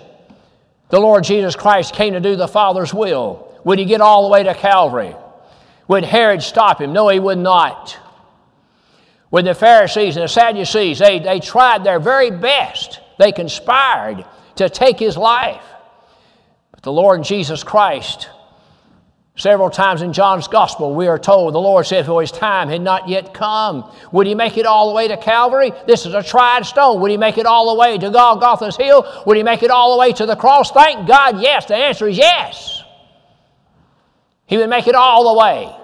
The 0.91 1.01
Lord 1.01 1.25
Jesus 1.25 1.57
Christ 1.57 1.95
came 1.95 2.13
to 2.13 2.21
do 2.21 2.37
the 2.37 2.47
Father's 2.47 2.93
will. 2.93 3.59
Would 3.65 3.79
he 3.79 3.87
get 3.87 4.03
all 4.03 4.25
the 4.25 4.33
way 4.35 4.43
to 4.43 4.55
Calvary? 4.55 5.17
Would 5.89 6.05
Herod 6.05 6.43
stop 6.43 6.79
him? 6.83 6.93
No, 6.93 7.09
he 7.09 7.19
would 7.19 7.39
not. 7.39 7.99
Would 9.31 9.47
the 9.47 9.55
Pharisees 9.55 10.17
and 10.17 10.25
the 10.25 10.29
Sadducees, 10.29 10.99
they, 10.99 11.19
they 11.19 11.41
tried 11.41 11.85
their 11.85 12.01
very 12.01 12.31
best. 12.31 13.01
They 13.19 13.33
conspired 13.33 14.25
to 14.57 14.69
take 14.69 14.99
his 14.99 15.17
life. 15.17 15.63
But 16.73 16.83
the 16.83 16.93
Lord 16.93 17.23
Jesus 17.23 17.63
Christ 17.63 18.29
Several 19.41 19.71
times 19.71 20.03
in 20.03 20.13
John's 20.13 20.49
Gospel, 20.49 20.95
we 20.95 21.07
are 21.07 21.19
told 21.19 21.55
the 21.55 21.59
Lord 21.59 21.87
said, 21.87 22.05
For 22.05 22.21
his 22.21 22.31
time 22.31 22.69
had 22.69 22.83
not 22.83 23.09
yet 23.09 23.33
come. 23.33 23.91
Would 24.13 24.27
he 24.27 24.35
make 24.35 24.59
it 24.59 24.67
all 24.67 24.91
the 24.91 24.95
way 24.95 25.09
to 25.09 25.17
Calvary? 25.17 25.73
This 25.87 26.05
is 26.05 26.13
a 26.13 26.23
tried 26.23 26.67
stone. 26.67 27.01
Would 27.01 27.11
he 27.11 27.17
make 27.17 27.39
it 27.39 27.47
all 27.47 27.75
the 27.75 27.81
way 27.81 27.97
to 27.97 28.11
Golgotha's 28.11 28.77
hill? 28.77 29.11
Would 29.25 29.39
he 29.39 29.43
make 29.43 29.63
it 29.63 29.71
all 29.71 29.93
the 29.93 29.99
way 29.99 30.13
to 30.13 30.27
the 30.27 30.37
cross? 30.37 30.71
Thank 30.73 31.09
God, 31.09 31.41
yes. 31.41 31.65
The 31.65 31.75
answer 31.75 32.07
is 32.07 32.19
yes. 32.19 32.83
He 34.45 34.59
would 34.59 34.69
make 34.69 34.89
it 34.89 34.95
all 34.95 35.33
the 35.33 35.41
way. 35.41 35.75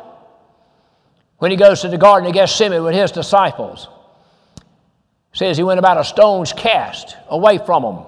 When 1.39 1.51
he 1.51 1.57
goes 1.57 1.83
to 1.83 1.89
the 1.89 1.99
Garden 1.99 2.27
of 2.27 2.35
Gethsemane 2.35 2.83
with 2.83 2.95
his 2.95 3.13
disciples, 3.13 3.89
says 5.33 5.57
he 5.57 5.63
went 5.63 5.79
about 5.79 5.99
a 5.99 6.05
stone's 6.05 6.53
cast 6.53 7.17
away 7.29 7.59
from 7.59 7.83
them. 7.83 8.05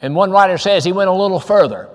And 0.00 0.16
one 0.16 0.32
writer 0.32 0.58
says 0.58 0.84
he 0.84 0.92
went 0.92 1.08
a 1.08 1.12
little 1.12 1.38
further. 1.38 1.88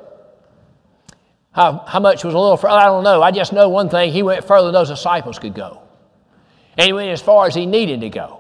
How, 1.52 1.84
how 1.86 2.00
much 2.00 2.24
was 2.24 2.34
a 2.34 2.40
little 2.40 2.56
further? 2.56 2.74
I 2.74 2.86
don't 2.86 3.04
know. 3.04 3.22
I 3.22 3.32
just 3.32 3.52
know 3.52 3.68
one 3.68 3.90
thing. 3.90 4.14
He 4.14 4.24
went 4.24 4.46
further 4.46 4.68
than 4.68 4.74
those 4.74 4.88
disciples 4.88 5.40
could 5.40 5.54
go. 5.54 5.82
And 6.78 6.86
he 6.86 6.94
went 6.94 7.10
as 7.10 7.22
far 7.22 7.48
as 7.48 7.56
he 7.56 7.66
needed 7.66 8.00
to 8.02 8.10
go. 8.10 8.37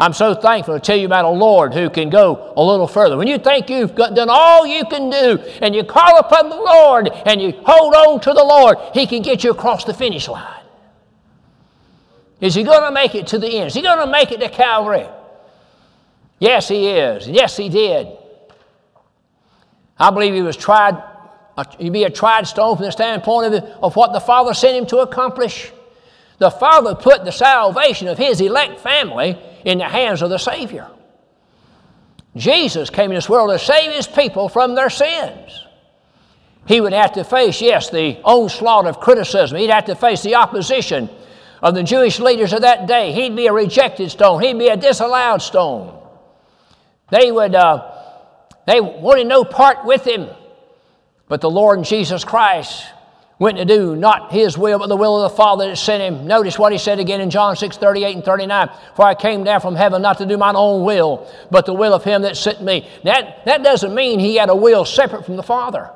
I'm 0.00 0.14
so 0.14 0.34
thankful 0.34 0.72
to 0.72 0.80
tell 0.80 0.96
you 0.96 1.04
about 1.04 1.26
a 1.26 1.28
Lord 1.28 1.74
who 1.74 1.90
can 1.90 2.08
go 2.08 2.54
a 2.56 2.64
little 2.64 2.88
further. 2.88 3.18
When 3.18 3.28
you 3.28 3.36
think 3.36 3.68
you've 3.68 3.94
got, 3.94 4.14
done 4.14 4.28
all 4.30 4.66
you 4.66 4.82
can 4.86 5.10
do 5.10 5.38
and 5.60 5.74
you 5.74 5.84
call 5.84 6.18
upon 6.18 6.48
the 6.48 6.56
Lord 6.56 7.10
and 7.26 7.40
you 7.40 7.52
hold 7.66 7.94
on 7.94 8.20
to 8.22 8.32
the 8.32 8.42
Lord, 8.42 8.78
He 8.94 9.06
can 9.06 9.20
get 9.20 9.44
you 9.44 9.50
across 9.50 9.84
the 9.84 9.92
finish 9.92 10.26
line. 10.26 10.62
Is 12.40 12.54
He 12.54 12.62
going 12.62 12.82
to 12.82 12.90
make 12.90 13.14
it 13.14 13.26
to 13.28 13.38
the 13.38 13.46
end? 13.46 13.66
Is 13.66 13.74
He 13.74 13.82
going 13.82 13.98
to 13.98 14.10
make 14.10 14.32
it 14.32 14.40
to 14.40 14.48
Calvary? 14.48 15.06
Yes, 16.38 16.68
He 16.68 16.88
is. 16.88 17.28
Yes, 17.28 17.58
He 17.58 17.68
did. 17.68 18.08
I 19.98 20.10
believe 20.10 20.32
He 20.32 20.40
was 20.40 20.56
tried 20.56 20.94
uh, 21.58 21.64
He'd 21.78 21.92
be 21.92 22.04
a 22.04 22.10
tried 22.10 22.46
stone 22.46 22.76
from 22.76 22.86
the 22.86 22.92
standpoint 22.92 23.52
of, 23.52 23.64
of 23.82 23.96
what 23.96 24.14
the 24.14 24.20
Father 24.20 24.54
sent 24.54 24.78
him 24.78 24.86
to 24.86 24.98
accomplish. 24.98 25.70
The 26.38 26.50
Father 26.50 26.94
put 26.94 27.26
the 27.26 27.32
salvation 27.32 28.08
of 28.08 28.16
his 28.16 28.40
elect 28.40 28.80
family 28.80 29.38
in 29.64 29.78
the 29.78 29.88
hands 29.88 30.22
of 30.22 30.30
the 30.30 30.38
Savior. 30.38 30.88
Jesus 32.36 32.90
came 32.90 33.10
in 33.10 33.16
this 33.16 33.28
world 33.28 33.50
to 33.50 33.58
save 33.58 33.92
his 33.92 34.06
people 34.06 34.48
from 34.48 34.74
their 34.74 34.90
sins. 34.90 35.66
He 36.66 36.80
would 36.80 36.92
have 36.92 37.12
to 37.12 37.24
face, 37.24 37.60
yes, 37.60 37.90
the 37.90 38.18
onslaught 38.22 38.86
of 38.86 39.00
criticism. 39.00 39.58
He'd 39.58 39.70
have 39.70 39.86
to 39.86 39.96
face 39.96 40.22
the 40.22 40.36
opposition 40.36 41.10
of 41.62 41.74
the 41.74 41.82
Jewish 41.82 42.20
leaders 42.20 42.52
of 42.52 42.62
that 42.62 42.86
day. 42.86 43.12
He'd 43.12 43.34
be 43.34 43.46
a 43.46 43.52
rejected 43.52 44.10
stone. 44.10 44.40
He'd 44.40 44.58
be 44.58 44.68
a 44.68 44.76
disallowed 44.76 45.42
stone. 45.42 45.96
They 47.10 47.32
would, 47.32 47.54
uh, 47.54 47.90
they 48.66 48.80
wanted 48.80 49.26
no 49.26 49.44
part 49.44 49.84
with 49.84 50.06
him. 50.06 50.28
But 51.26 51.40
the 51.40 51.50
Lord 51.50 51.82
Jesus 51.84 52.24
Christ 52.24 52.84
went 53.40 53.56
to 53.56 53.64
do 53.64 53.96
not 53.96 54.30
his 54.30 54.56
will, 54.56 54.78
but 54.78 54.88
the 54.88 54.96
will 54.96 55.20
of 55.20 55.30
the 55.32 55.36
Father 55.36 55.66
that 55.66 55.76
sent 55.76 56.02
him. 56.02 56.26
Notice 56.26 56.58
what 56.58 56.72
he 56.72 56.78
said 56.78 57.00
again 57.00 57.22
in 57.22 57.30
John 57.30 57.56
6 57.56 57.76
38 57.76 58.14
and 58.14 58.24
39. 58.24 58.70
For 58.94 59.04
I 59.04 59.14
came 59.16 59.42
down 59.42 59.60
from 59.62 59.74
heaven 59.74 60.02
not 60.02 60.18
to 60.18 60.26
do 60.26 60.36
mine 60.36 60.54
own 60.54 60.84
will, 60.84 61.28
but 61.50 61.66
the 61.66 61.74
will 61.74 61.94
of 61.94 62.04
him 62.04 62.22
that 62.22 62.36
sent 62.36 62.62
me. 62.62 62.86
That, 63.02 63.44
that 63.46 63.64
doesn't 63.64 63.94
mean 63.94 64.20
he 64.20 64.36
had 64.36 64.50
a 64.50 64.54
will 64.54 64.84
separate 64.84 65.24
from 65.24 65.36
the 65.36 65.42
Father. 65.42 65.90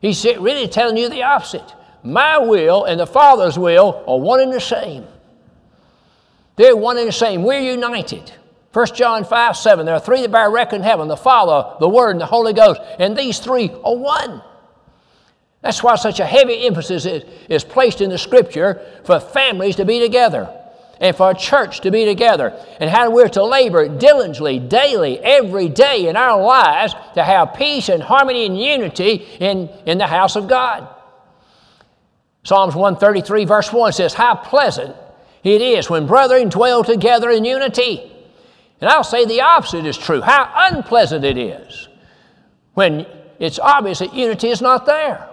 He's 0.00 0.24
really 0.24 0.66
telling 0.66 0.96
you 0.96 1.08
the 1.08 1.22
opposite. 1.22 1.74
My 2.02 2.38
will 2.38 2.84
and 2.84 2.98
the 2.98 3.06
Father's 3.06 3.56
will 3.56 4.02
are 4.08 4.18
one 4.18 4.40
and 4.40 4.52
the 4.52 4.60
same. 4.60 5.06
They're 6.56 6.74
one 6.74 6.96
and 6.96 7.06
the 7.06 7.12
same. 7.12 7.44
We're 7.44 7.60
united. 7.60 8.32
1 8.72 8.86
John 8.94 9.24
5 9.24 9.56
7. 9.58 9.84
There 9.84 9.94
are 9.94 10.00
three 10.00 10.22
that 10.22 10.32
bear 10.32 10.50
record 10.50 10.76
in 10.76 10.82
heaven 10.82 11.06
the 11.06 11.16
Father, 11.18 11.76
the 11.80 11.88
Word, 11.88 12.12
and 12.12 12.20
the 12.20 12.26
Holy 12.26 12.54
Ghost. 12.54 12.80
And 12.98 13.14
these 13.14 13.38
three 13.38 13.70
are 13.84 13.94
one. 13.94 14.42
That's 15.62 15.82
why 15.82 15.94
such 15.94 16.20
a 16.20 16.26
heavy 16.26 16.66
emphasis 16.66 17.06
is, 17.06 17.24
is 17.48 17.64
placed 17.64 18.00
in 18.00 18.10
the 18.10 18.18
scripture 18.18 18.80
for 19.04 19.20
families 19.20 19.76
to 19.76 19.84
be 19.84 20.00
together 20.00 20.52
and 21.00 21.16
for 21.16 21.30
a 21.30 21.34
church 21.34 21.80
to 21.80 21.90
be 21.90 22.04
together 22.04 22.52
and 22.80 22.90
how 22.90 23.10
we're 23.10 23.28
to 23.28 23.44
labor 23.44 23.88
diligently, 23.88 24.58
daily, 24.58 25.18
every 25.20 25.68
day 25.68 26.08
in 26.08 26.16
our 26.16 26.42
lives 26.42 26.94
to 27.14 27.22
have 27.22 27.54
peace 27.54 27.88
and 27.88 28.02
harmony 28.02 28.46
and 28.46 28.60
unity 28.60 29.14
in, 29.40 29.68
in 29.86 29.98
the 29.98 30.06
house 30.06 30.36
of 30.36 30.48
God. 30.48 30.88
Psalms 32.44 32.74
133, 32.74 33.44
verse 33.44 33.72
1 33.72 33.92
says, 33.92 34.14
How 34.14 34.34
pleasant 34.34 34.96
it 35.44 35.62
is 35.62 35.88
when 35.88 36.06
brethren 36.06 36.48
dwell 36.48 36.82
together 36.82 37.30
in 37.30 37.44
unity. 37.44 38.10
And 38.80 38.90
I'll 38.90 39.04
say 39.04 39.24
the 39.24 39.42
opposite 39.42 39.86
is 39.86 39.96
true. 39.96 40.20
How 40.20 40.52
unpleasant 40.56 41.24
it 41.24 41.38
is 41.38 41.88
when 42.74 43.06
it's 43.38 43.60
obvious 43.60 44.00
that 44.00 44.12
unity 44.12 44.48
is 44.48 44.60
not 44.60 44.86
there. 44.86 45.28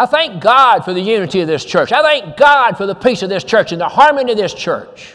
I 0.00 0.06
thank 0.06 0.42
God 0.42 0.80
for 0.80 0.94
the 0.94 1.00
unity 1.02 1.42
of 1.42 1.46
this 1.46 1.62
church. 1.62 1.92
I 1.92 2.00
thank 2.00 2.38
God 2.38 2.78
for 2.78 2.86
the 2.86 2.94
peace 2.94 3.20
of 3.20 3.28
this 3.28 3.44
church 3.44 3.70
and 3.70 3.78
the 3.82 3.88
harmony 3.88 4.32
of 4.32 4.38
this 4.38 4.54
church. 4.54 5.14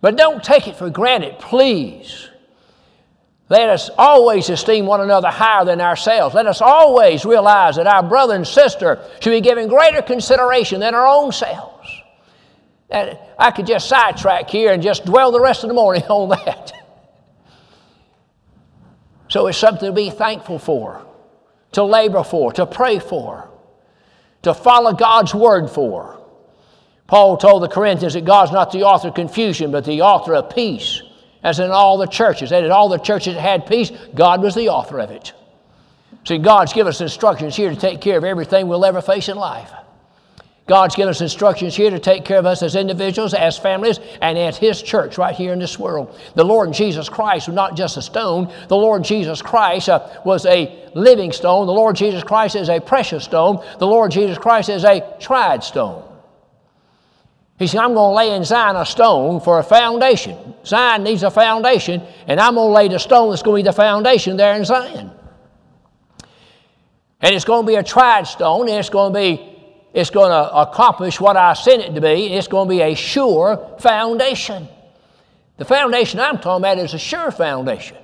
But 0.00 0.16
don't 0.16 0.40
take 0.40 0.68
it 0.68 0.76
for 0.76 0.88
granted, 0.88 1.40
please. 1.40 2.28
Let 3.48 3.68
us 3.68 3.90
always 3.98 4.48
esteem 4.50 4.86
one 4.86 5.00
another 5.00 5.30
higher 5.30 5.64
than 5.64 5.80
ourselves. 5.80 6.32
Let 6.32 6.46
us 6.46 6.60
always 6.60 7.24
realize 7.24 7.74
that 7.74 7.88
our 7.88 8.04
brother 8.04 8.36
and 8.36 8.46
sister 8.46 9.04
should 9.18 9.30
be 9.30 9.40
given 9.40 9.66
greater 9.66 10.00
consideration 10.00 10.78
than 10.78 10.94
our 10.94 11.08
own 11.08 11.32
selves. 11.32 11.90
And 12.88 13.18
I 13.36 13.50
could 13.50 13.66
just 13.66 13.88
sidetrack 13.88 14.48
here 14.48 14.72
and 14.72 14.80
just 14.80 15.06
dwell 15.06 15.32
the 15.32 15.40
rest 15.40 15.64
of 15.64 15.68
the 15.68 15.74
morning 15.74 16.04
on 16.08 16.28
that. 16.28 16.72
So 19.28 19.48
it's 19.48 19.58
something 19.58 19.88
to 19.88 19.92
be 19.92 20.10
thankful 20.10 20.60
for, 20.60 21.04
to 21.72 21.82
labor 21.82 22.22
for, 22.22 22.52
to 22.52 22.64
pray 22.64 23.00
for 23.00 23.48
to 24.42 24.54
follow 24.54 24.92
God's 24.92 25.34
word 25.34 25.70
for. 25.70 26.20
Paul 27.06 27.36
told 27.36 27.62
the 27.62 27.68
Corinthians 27.68 28.14
that 28.14 28.24
God's 28.24 28.52
not 28.52 28.72
the 28.72 28.84
author 28.84 29.08
of 29.08 29.14
confusion, 29.14 29.70
but 29.70 29.84
the 29.84 30.02
author 30.02 30.34
of 30.34 30.54
peace, 30.54 31.02
as 31.42 31.60
in 31.60 31.70
all 31.70 31.98
the 31.98 32.06
churches. 32.06 32.50
That 32.50 32.64
in 32.64 32.70
all 32.70 32.88
the 32.88 32.98
churches 32.98 33.34
that 33.34 33.40
had 33.40 33.66
peace, 33.66 33.92
God 34.14 34.42
was 34.42 34.54
the 34.54 34.68
author 34.68 34.98
of 35.00 35.10
it. 35.10 35.32
See, 36.24 36.38
God's 36.38 36.72
given 36.72 36.90
us 36.90 37.00
instructions 37.00 37.56
here 37.56 37.70
to 37.70 37.76
take 37.76 38.00
care 38.00 38.16
of 38.16 38.24
everything 38.24 38.68
we'll 38.68 38.84
ever 38.84 39.02
face 39.02 39.28
in 39.28 39.36
life. 39.36 39.72
God's 40.68 40.94
given 40.94 41.10
us 41.10 41.20
instructions 41.20 41.74
here 41.74 41.90
to 41.90 41.98
take 41.98 42.24
care 42.24 42.38
of 42.38 42.46
us 42.46 42.62
as 42.62 42.76
individuals, 42.76 43.34
as 43.34 43.58
families, 43.58 43.98
and 44.20 44.38
as 44.38 44.56
His 44.56 44.80
church 44.80 45.18
right 45.18 45.34
here 45.34 45.52
in 45.52 45.58
this 45.58 45.78
world. 45.78 46.16
The 46.36 46.44
Lord 46.44 46.72
Jesus 46.72 47.08
Christ 47.08 47.48
was 47.48 47.56
not 47.56 47.76
just 47.76 47.96
a 47.96 48.02
stone. 48.02 48.52
The 48.68 48.76
Lord 48.76 49.02
Jesus 49.02 49.42
Christ 49.42 49.88
uh, 49.88 50.08
was 50.24 50.46
a 50.46 50.88
living 50.94 51.32
stone. 51.32 51.66
The 51.66 51.72
Lord 51.72 51.96
Jesus 51.96 52.22
Christ 52.22 52.54
is 52.54 52.68
a 52.68 52.80
precious 52.80 53.24
stone. 53.24 53.64
The 53.78 53.86
Lord 53.86 54.12
Jesus 54.12 54.38
Christ 54.38 54.68
is 54.68 54.84
a 54.84 55.16
tried 55.18 55.64
stone. 55.64 56.08
He 57.58 57.66
said, 57.66 57.80
I'm 57.80 57.94
going 57.94 58.10
to 58.10 58.14
lay 58.14 58.36
in 58.36 58.44
Zion 58.44 58.76
a 58.76 58.86
stone 58.86 59.40
for 59.40 59.58
a 59.58 59.62
foundation. 59.64 60.54
Zion 60.64 61.02
needs 61.02 61.24
a 61.24 61.30
foundation, 61.30 62.02
and 62.28 62.40
I'm 62.40 62.54
going 62.54 62.68
to 62.68 62.74
lay 62.74 62.88
the 62.88 62.98
stone 62.98 63.30
that's 63.30 63.42
going 63.42 63.62
to 63.62 63.64
be 63.64 63.68
the 63.68 63.76
foundation 63.76 64.36
there 64.36 64.54
in 64.54 64.64
Zion. 64.64 65.10
And 67.20 67.34
it's 67.34 67.44
going 67.44 67.64
to 67.64 67.66
be 67.66 67.76
a 67.76 67.82
tried 67.82 68.26
stone, 68.26 68.68
and 68.68 68.78
it's 68.78 68.90
going 68.90 69.12
to 69.12 69.18
be 69.18 69.51
it's 69.94 70.10
going 70.10 70.30
to 70.30 70.54
accomplish 70.54 71.20
what 71.20 71.36
I 71.36 71.52
sent 71.52 71.82
it 71.82 71.94
to 71.94 72.00
be. 72.00 72.32
It's 72.32 72.48
going 72.48 72.68
to 72.68 72.74
be 72.74 72.80
a 72.80 72.94
sure 72.94 73.76
foundation. 73.78 74.68
The 75.58 75.64
foundation 75.64 76.18
I'm 76.18 76.38
talking 76.38 76.62
about 76.62 76.78
is 76.78 76.94
a 76.94 76.98
sure 76.98 77.30
foundation. 77.30 77.96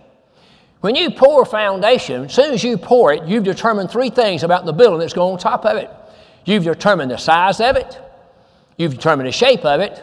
When 0.80 0.94
you 0.94 1.10
pour 1.10 1.44
foundation, 1.44 2.26
as 2.26 2.34
soon 2.34 2.54
as 2.54 2.62
you 2.62 2.76
pour 2.76 3.12
it, 3.12 3.24
you've 3.24 3.44
determined 3.44 3.90
three 3.90 4.10
things 4.10 4.44
about 4.44 4.64
the 4.64 4.72
building 4.72 5.00
that's 5.00 5.12
going 5.12 5.32
on 5.32 5.38
top 5.38 5.64
of 5.64 5.76
it. 5.76 5.90
You've 6.44 6.64
determined 6.64 7.10
the 7.10 7.16
size 7.16 7.60
of 7.60 7.76
it, 7.76 7.98
you've 8.76 8.94
determined 8.94 9.26
the 9.26 9.32
shape 9.32 9.64
of 9.64 9.80
it, 9.80 10.02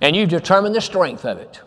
and 0.00 0.14
you've 0.14 0.28
determined 0.28 0.74
the 0.74 0.80
strength 0.80 1.24
of 1.24 1.38
it. 1.38 1.60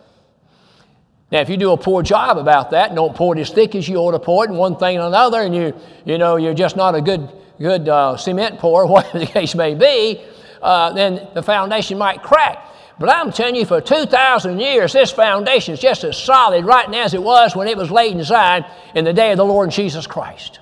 Now, 1.32 1.42
if 1.42 1.50
you 1.50 1.58
do 1.58 1.72
a 1.72 1.78
poor 1.78 2.02
job 2.02 2.38
about 2.38 2.72
that 2.72 2.88
and 2.88 2.96
don't 2.96 3.16
pour 3.16 3.38
it 3.38 3.42
as 3.42 3.52
thick 3.52 3.76
as 3.76 3.88
you 3.88 3.98
ought 3.98 4.12
to 4.12 4.20
pour 4.20 4.46
it, 4.46 4.50
and 4.50 4.58
one 4.58 4.78
thing 4.78 4.98
and 4.98 5.06
another, 5.06 5.42
and 5.42 5.54
you, 5.54 5.74
you 6.06 6.18
know, 6.18 6.38
you're 6.38 6.56
just 6.56 6.76
not 6.76 6.96
a 6.96 7.02
good 7.02 7.30
good 7.60 7.88
uh, 7.88 8.18
cement 8.18 8.60
pour, 8.60 8.86
whatever 8.88 9.20
the 9.20 9.26
case 9.26 9.56
may 9.56 9.76
be, 9.76 10.22
uh, 10.62 10.94
then 10.94 11.28
the 11.34 11.44
foundation 11.44 11.98
might 11.98 12.24
crack. 12.24 12.66
But 13.00 13.10
I'm 13.10 13.32
telling 13.32 13.56
you, 13.56 13.66
for 13.66 13.80
2,000 13.80 14.60
years, 14.60 14.92
this 14.92 15.10
foundation 15.10 15.74
is 15.74 15.80
just 15.80 16.04
as 16.04 16.18
solid 16.18 16.66
right 16.66 16.90
now 16.90 17.04
as 17.04 17.14
it 17.14 17.24
was 17.24 17.56
when 17.56 17.70
it 17.70 17.78
was 17.78 17.90
laid 17.90 18.12
in 18.12 18.24
Zion 18.24 18.66
in 18.94 19.06
the 19.06 19.14
day 19.14 19.32
of 19.32 19.38
the 19.38 19.46
Lord 19.46 19.72
Jesus 19.72 20.06
Christ. 20.06 20.60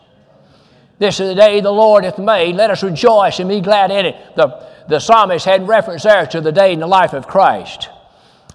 This 0.99 1.19
is 1.19 1.29
the 1.29 1.35
day 1.35 1.61
the 1.61 1.71
Lord 1.71 2.03
hath 2.03 2.19
made. 2.19 2.55
Let 2.55 2.69
us 2.69 2.83
rejoice 2.83 3.39
and 3.39 3.49
be 3.49 3.59
glad 3.59 3.89
in 3.89 4.05
it. 4.05 4.35
The, 4.35 4.67
the 4.87 4.99
psalmist 4.99 5.45
had 5.45 5.67
reference 5.67 6.03
there 6.03 6.27
to 6.27 6.41
the 6.41 6.51
day 6.51 6.73
in 6.73 6.79
the 6.79 6.87
life 6.87 7.13
of 7.13 7.27
Christ. 7.27 7.89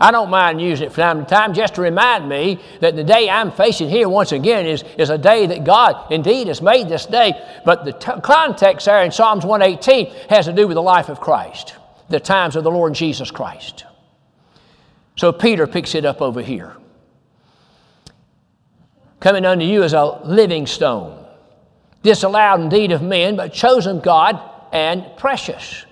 I 0.00 0.10
don't 0.10 0.30
mind 0.30 0.60
using 0.60 0.86
it 0.86 0.92
from 0.92 1.02
time 1.02 1.24
to 1.24 1.30
time 1.30 1.54
just 1.54 1.74
to 1.76 1.82
remind 1.82 2.28
me 2.28 2.58
that 2.80 2.96
the 2.96 3.04
day 3.04 3.28
I'm 3.28 3.52
facing 3.52 3.88
here 3.88 4.08
once 4.08 4.32
again 4.32 4.66
is, 4.66 4.82
is 4.98 5.10
a 5.10 5.18
day 5.18 5.46
that 5.46 5.64
God 5.64 6.10
indeed 6.10 6.48
has 6.48 6.60
made 6.62 6.88
this 6.88 7.06
day. 7.06 7.40
But 7.64 7.84
the 7.84 7.92
t- 7.92 8.20
context 8.22 8.86
there 8.86 9.04
in 9.04 9.12
Psalms 9.12 9.44
118 9.44 10.28
has 10.28 10.46
to 10.46 10.52
do 10.52 10.66
with 10.66 10.74
the 10.74 10.82
life 10.82 11.08
of 11.08 11.20
Christ, 11.20 11.76
the 12.08 12.18
times 12.18 12.56
of 12.56 12.64
the 12.64 12.70
Lord 12.70 12.94
Jesus 12.94 13.30
Christ. 13.30 13.84
So 15.16 15.30
Peter 15.30 15.66
picks 15.66 15.94
it 15.94 16.04
up 16.04 16.22
over 16.22 16.40
here. 16.40 16.74
Coming 19.20 19.44
unto 19.44 19.64
you 19.64 19.84
as 19.84 19.92
a 19.92 20.04
living 20.24 20.66
stone, 20.66 21.24
disallowed 22.02 22.60
indeed 22.60 22.90
of 22.90 23.02
men, 23.02 23.36
but 23.36 23.52
chosen 23.52 24.00
God 24.00 24.40
and 24.72 25.06
precious. 25.16 25.84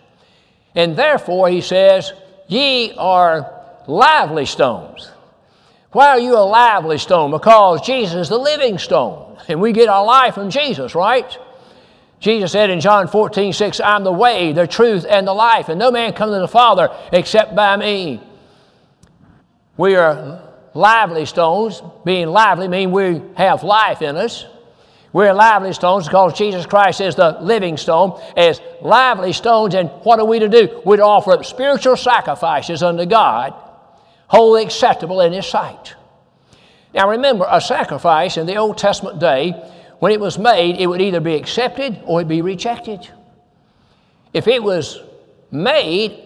And 0.75 0.97
therefore, 0.97 1.49
he 1.49 1.61
says, 1.61 2.13
Ye 2.49 2.93
are 2.97 3.60
lively 3.87 4.47
stones. 4.47 5.11
Why 5.93 6.09
are 6.09 6.21
you 6.21 6.37
a 6.37 6.47
lively 6.47 6.99
stone? 6.99 7.33
Because 7.33 7.81
Jesus 7.81 8.15
is 8.15 8.29
the 8.29 8.39
living 8.39 8.79
stone, 8.79 9.39
and 9.49 9.61
we 9.61 9.73
get 9.73 9.89
our 9.89 10.05
life 10.05 10.35
from 10.35 10.51
Jesus, 10.51 10.95
right? 10.95 11.37
Jesus 12.21 12.53
said 12.53 12.71
in 12.71 12.81
John 12.81 13.09
14, 13.09 13.53
6, 13.53 13.81
I'm 13.81 14.05
the 14.05 14.13
way, 14.13 14.53
the 14.53 14.67
truth, 14.67 15.05
and 15.09 15.27
the 15.27 15.33
life, 15.33 15.69
and 15.69 15.79
no 15.79 15.91
man 15.91 16.13
comes 16.13 16.33
to 16.35 16.41
the 16.41 16.49
Father 16.49 16.91
except 17.13 17.57
by 17.57 17.77
me. 17.77 18.23
We 19.77 19.97
are 19.97 20.43
lively 20.75 21.27
stones. 21.27 21.83
Being 22.05 22.29
lively 22.29 22.69
means 22.69 22.93
we 22.93 23.23
have 23.37 23.65
life 23.65 24.03
in 24.03 24.17
us. 24.17 24.45
We're 25.13 25.33
lively 25.33 25.73
stones 25.73 26.07
because 26.07 26.39
Jesus 26.39 26.67
Christ 26.67 27.01
is 27.01 27.17
the 27.17 27.39
living 27.41 27.77
stone 27.77 28.21
as 28.37 28.61
lively 28.81 29.33
stones. 29.33 29.75
And 29.75 29.89
what 30.05 30.21
are 30.21 30.27
we 30.27 30.39
to 30.39 30.49
do? 30.49 30.83
We're 30.85 30.99
to 30.99 31.05
offer 31.05 31.33
up 31.33 31.45
spiritual 31.45 31.97
sacrifices 31.97 32.83
unto 32.83 33.07
God 33.07 33.55
wholly 34.31 34.63
acceptable 34.63 35.21
in 35.21 35.33
His 35.33 35.45
sight. 35.45 35.95
Now 36.95 37.11
remember, 37.11 37.47
a 37.49 37.61
sacrifice 37.61 38.37
in 38.37 38.47
the 38.47 38.57
Old 38.57 38.79
Testament 38.79 39.19
day, 39.19 39.51
when 39.99 40.13
it 40.13 40.21
was 40.21 40.39
made, 40.39 40.77
it 40.77 40.87
would 40.87 41.03
either 41.03 41.21
be 41.21 41.35
accepted 41.35 42.01
or 42.05 42.21
it 42.21 42.29
be 42.29 42.41
rejected. 42.41 43.09
If 44.33 44.47
it 44.47 44.63
was 44.63 45.01
made 45.51 46.23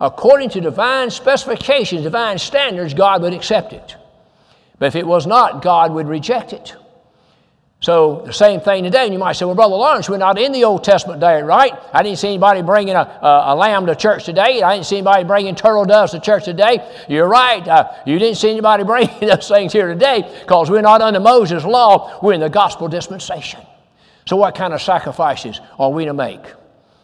according 0.00 0.50
to 0.50 0.60
divine 0.60 1.10
specifications, 1.10 2.02
divine 2.02 2.38
standards, 2.38 2.94
God 2.94 3.22
would 3.22 3.34
accept 3.34 3.72
it. 3.72 3.96
But 4.78 4.86
if 4.86 4.96
it 4.96 5.06
was 5.06 5.26
not, 5.26 5.60
God 5.60 5.92
would 5.92 6.06
reject 6.06 6.52
it. 6.52 6.76
So 7.80 8.22
the 8.26 8.32
same 8.32 8.60
thing 8.60 8.82
today, 8.82 9.04
and 9.04 9.12
you 9.12 9.20
might 9.20 9.34
say, 9.34 9.44
well, 9.44 9.54
Brother 9.54 9.76
Lawrence, 9.76 10.08
we're 10.08 10.16
not 10.16 10.36
in 10.36 10.50
the 10.50 10.64
Old 10.64 10.82
Testament 10.82 11.20
day, 11.20 11.40
right? 11.42 11.72
I 11.92 12.02
didn't 12.02 12.18
see 12.18 12.28
anybody 12.28 12.60
bringing 12.60 12.96
a, 12.96 13.02
a, 13.22 13.42
a 13.46 13.54
lamb 13.54 13.86
to 13.86 13.94
church 13.94 14.24
today. 14.24 14.62
I 14.62 14.74
didn't 14.74 14.86
see 14.86 14.96
anybody 14.96 15.22
bringing 15.22 15.54
turtle 15.54 15.84
doves 15.84 16.10
to 16.10 16.18
church 16.18 16.44
today. 16.44 17.04
You're 17.08 17.28
right. 17.28 17.66
Uh, 17.66 17.92
you 18.04 18.18
didn't 18.18 18.38
see 18.38 18.50
anybody 18.50 18.82
bringing 18.84 19.20
those 19.20 19.46
things 19.46 19.72
here 19.72 19.86
today 19.86 20.28
because 20.40 20.70
we're 20.70 20.80
not 20.80 21.02
under 21.02 21.20
Moses' 21.20 21.64
law. 21.64 22.18
We're 22.20 22.32
in 22.32 22.40
the 22.40 22.50
gospel 22.50 22.88
dispensation. 22.88 23.60
So 24.26 24.36
what 24.36 24.56
kind 24.56 24.74
of 24.74 24.82
sacrifices 24.82 25.60
are 25.78 25.90
we 25.90 26.04
to 26.06 26.14
make? 26.14 26.42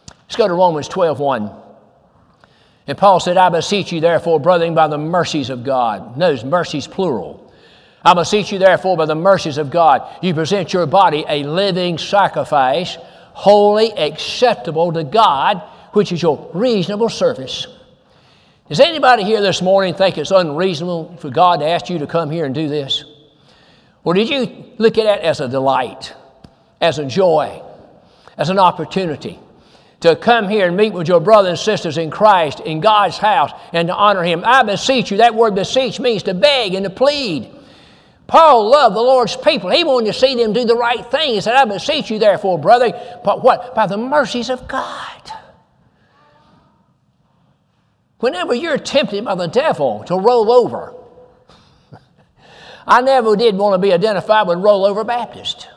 Let's 0.08 0.36
go 0.36 0.48
to 0.48 0.54
Romans 0.54 0.88
12, 0.88 1.20
1. 1.20 1.50
And 2.88 2.98
Paul 2.98 3.20
said, 3.20 3.36
I 3.36 3.48
beseech 3.48 3.92
you, 3.92 4.00
therefore, 4.00 4.40
brethren, 4.40 4.74
by 4.74 4.88
the 4.88 4.98
mercies 4.98 5.50
of 5.50 5.62
God. 5.62 6.16
Notice 6.18 6.42
mercies 6.42 6.88
plural 6.88 7.43
I 8.04 8.12
beseech 8.12 8.52
you, 8.52 8.58
therefore, 8.58 8.96
by 8.96 9.06
the 9.06 9.14
mercies 9.14 9.56
of 9.56 9.70
God, 9.70 10.06
you 10.22 10.34
present 10.34 10.72
your 10.72 10.84
body 10.86 11.24
a 11.26 11.42
living 11.42 11.96
sacrifice, 11.96 12.98
holy, 13.32 13.92
acceptable 13.92 14.92
to 14.92 15.04
God, 15.04 15.62
which 15.92 16.12
is 16.12 16.20
your 16.20 16.50
reasonable 16.52 17.08
service. 17.08 17.66
Does 18.68 18.80
anybody 18.80 19.24
here 19.24 19.40
this 19.40 19.62
morning 19.62 19.94
think 19.94 20.18
it's 20.18 20.30
unreasonable 20.30 21.16
for 21.18 21.30
God 21.30 21.60
to 21.60 21.66
ask 21.66 21.88
you 21.88 21.98
to 21.98 22.06
come 22.06 22.30
here 22.30 22.44
and 22.44 22.54
do 22.54 22.68
this? 22.68 23.04
Or 24.04 24.12
did 24.12 24.28
you 24.28 24.66
look 24.76 24.98
at 24.98 25.06
it 25.06 25.24
as 25.24 25.40
a 25.40 25.48
delight, 25.48 26.14
as 26.80 26.98
a 26.98 27.06
joy, 27.06 27.62
as 28.36 28.50
an 28.50 28.58
opportunity 28.58 29.38
to 30.00 30.14
come 30.14 30.48
here 30.48 30.66
and 30.66 30.76
meet 30.76 30.92
with 30.92 31.08
your 31.08 31.20
brothers 31.20 31.50
and 31.50 31.58
sisters 31.58 31.96
in 31.96 32.10
Christ 32.10 32.60
in 32.60 32.80
God's 32.80 33.16
house 33.16 33.50
and 33.72 33.88
to 33.88 33.94
honor 33.94 34.22
Him? 34.22 34.42
I 34.44 34.62
beseech 34.62 35.10
you. 35.10 35.18
That 35.18 35.34
word 35.34 35.54
beseech 35.54 36.00
means 36.00 36.24
to 36.24 36.34
beg 36.34 36.74
and 36.74 36.84
to 36.84 36.90
plead. 36.90 37.50
Paul 38.26 38.70
loved 38.70 38.96
the 38.96 39.00
Lord's 39.00 39.36
people. 39.36 39.70
He 39.70 39.84
wanted 39.84 40.06
to 40.06 40.18
see 40.18 40.34
them 40.34 40.52
do 40.52 40.64
the 40.64 40.76
right 40.76 41.04
thing. 41.10 41.34
He 41.34 41.40
said, 41.40 41.54
I 41.54 41.64
beseech 41.64 42.10
you, 42.10 42.18
therefore, 42.18 42.58
brother, 42.58 42.90
but 43.24 43.42
what? 43.42 43.74
By 43.74 43.86
the 43.86 43.98
mercies 43.98 44.48
of 44.48 44.66
God. 44.66 45.30
Whenever 48.18 48.54
you're 48.54 48.78
tempted 48.78 49.24
by 49.26 49.34
the 49.34 49.48
devil 49.48 50.02
to 50.04 50.16
roll 50.16 50.50
over, 50.50 50.94
I 52.86 53.02
never 53.02 53.36
did 53.36 53.56
want 53.56 53.74
to 53.74 53.78
be 53.78 53.92
identified 53.92 54.48
with 54.48 54.58
rollover 54.58 55.06
Baptist. 55.06 55.68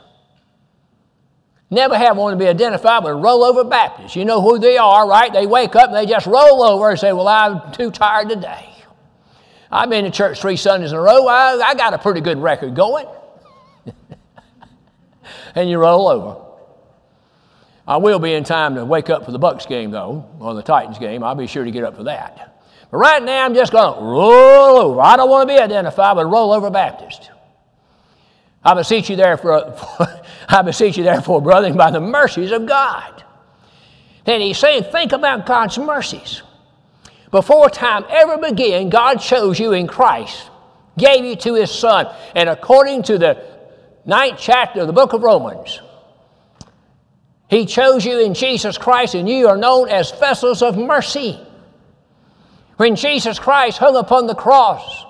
Never 1.70 1.98
have 1.98 2.16
wanted 2.16 2.36
to 2.38 2.40
be 2.40 2.48
identified 2.48 3.04
with 3.04 3.16
rollover 3.16 3.70
Baptist. 3.70 4.16
You 4.16 4.24
know 4.24 4.42
who 4.42 4.58
they 4.58 4.78
are, 4.78 5.06
right? 5.06 5.34
They 5.34 5.46
wake 5.46 5.76
up 5.76 5.90
and 5.90 5.96
they 5.96 6.06
just 6.06 6.26
roll 6.26 6.64
over 6.64 6.92
and 6.92 6.98
say, 6.98 7.12
Well, 7.12 7.28
I'm 7.28 7.74
too 7.74 7.92
tired 7.92 8.30
today. 8.30 8.77
I've 9.72 9.90
been 9.90 10.06
to 10.06 10.12
church 10.12 10.40
three 10.40 10.56
Sundays 10.56 10.92
in 10.92 10.98
a 10.98 11.02
row. 11.02 11.28
I, 11.28 11.62
I 11.64 11.76
got 11.76 11.94
a 11.94 11.98
pretty 11.98 12.22
good 12.22 12.38
record 12.38 12.76
going. 12.76 13.08
and 15.56 15.70
you 15.70 15.78
roll 15.78 16.08
over. 16.08 16.44
I 17.88 17.98
will 17.98 18.20
be 18.20 18.34
in 18.34 18.44
time 18.44 18.76
to 18.76 18.86
wake 18.86 19.10
up 19.10 19.26
for 19.26 19.32
the 19.32 19.40
Bucks 19.40 19.66
game, 19.66 19.92
though, 19.92 20.30
or 20.40 20.54
the 20.54 20.62
Titans 20.62 21.00
game. 21.00 21.24
I'll 21.24 21.36
be 21.36 21.48
sure 21.48 21.64
to 21.64 21.72
get 21.72 21.84
up 21.84 21.96
for 21.96 22.04
that. 22.04 22.62
But 22.92 22.98
right 22.98 23.24
now, 23.24 23.46
I'm 23.46 23.54
just 23.54 23.72
going 23.72 23.94
to 23.94 24.02
roll 24.02 24.78
over. 24.78 25.02
I 25.02 25.16
don't 25.16 25.30
want 25.30 25.48
to 25.48 25.56
be 25.56 25.60
identified 25.60 26.18
with 26.18 26.28
roll 26.28 26.52
over 26.52 26.70
Baptist. 26.70 27.32
I 28.64 28.74
beseech 28.74 29.10
you, 29.10 29.16
therefore, 29.16 29.78
I 30.50 30.62
beseech 30.62 30.98
you, 30.98 31.04
therefore, 31.04 31.42
brethren, 31.42 31.78
by 31.78 31.92
the 31.92 32.02
mercies 32.02 32.52
of 32.52 32.66
God. 32.66 33.24
Then 34.26 34.42
he's 34.42 34.58
saying, 34.58 34.84
think 34.92 35.14
about 35.14 35.46
God's 35.46 35.78
mercies. 35.78 36.42
Before 37.32 37.70
time 37.70 38.06
ever 38.10 38.38
began, 38.38 38.90
God 38.90 39.16
chose 39.16 39.60
you 39.60 39.74
in 39.74 39.88
Christ, 39.88 40.50
gave 40.98 41.26
you 41.26 41.36
to 41.38 41.56
His 41.56 41.72
Son. 41.72 42.08
And 42.36 42.48
according 42.48 43.04
to 43.04 43.18
the 43.18 43.44
ninth 44.06 44.40
chapter 44.40 44.82
of 44.82 44.88
the 44.88 44.94
book 44.94 45.14
of 45.14 45.24
Romans, 45.24 45.82
He 47.50 47.66
chose 47.66 48.06
you 48.06 48.20
in 48.20 48.34
Jesus 48.34 48.78
Christ, 48.78 49.14
and 49.14 49.28
you 49.28 49.48
are 49.48 49.58
known 49.58 49.90
as 49.90 50.12
vessels 50.12 50.62
of 50.62 50.78
mercy. 50.78 51.40
When 52.78 52.96
Jesus 52.96 53.40
Christ 53.40 53.80
hung 53.80 53.96
upon 53.96 54.28
the 54.28 54.36
cross, 54.36 55.06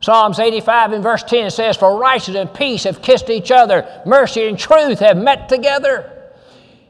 Psalms 0.00 0.38
85 0.38 0.92
and 0.92 1.02
verse 1.02 1.24
10 1.24 1.50
says, 1.50 1.76
For 1.76 1.98
righteousness 1.98 2.36
and 2.36 2.54
peace 2.54 2.84
have 2.84 3.02
kissed 3.02 3.28
each 3.28 3.50
other, 3.50 4.02
mercy 4.06 4.46
and 4.46 4.58
truth 4.58 5.00
have 5.00 5.16
met 5.16 5.48
together. 5.48 6.12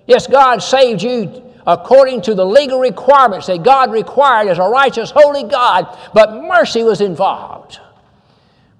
Yes, 0.07 0.27
God 0.27 0.62
saved 0.62 1.03
you 1.03 1.47
according 1.66 2.23
to 2.23 2.35
the 2.35 2.44
legal 2.44 2.81
requirements 2.81 3.47
that 3.47 3.62
God 3.62 3.92
required 3.92 4.49
as 4.49 4.59
a 4.59 4.62
righteous, 4.62 5.11
holy 5.11 5.44
God, 5.44 5.97
but 6.14 6.42
mercy 6.42 6.83
was 6.83 7.01
involved. 7.01 7.81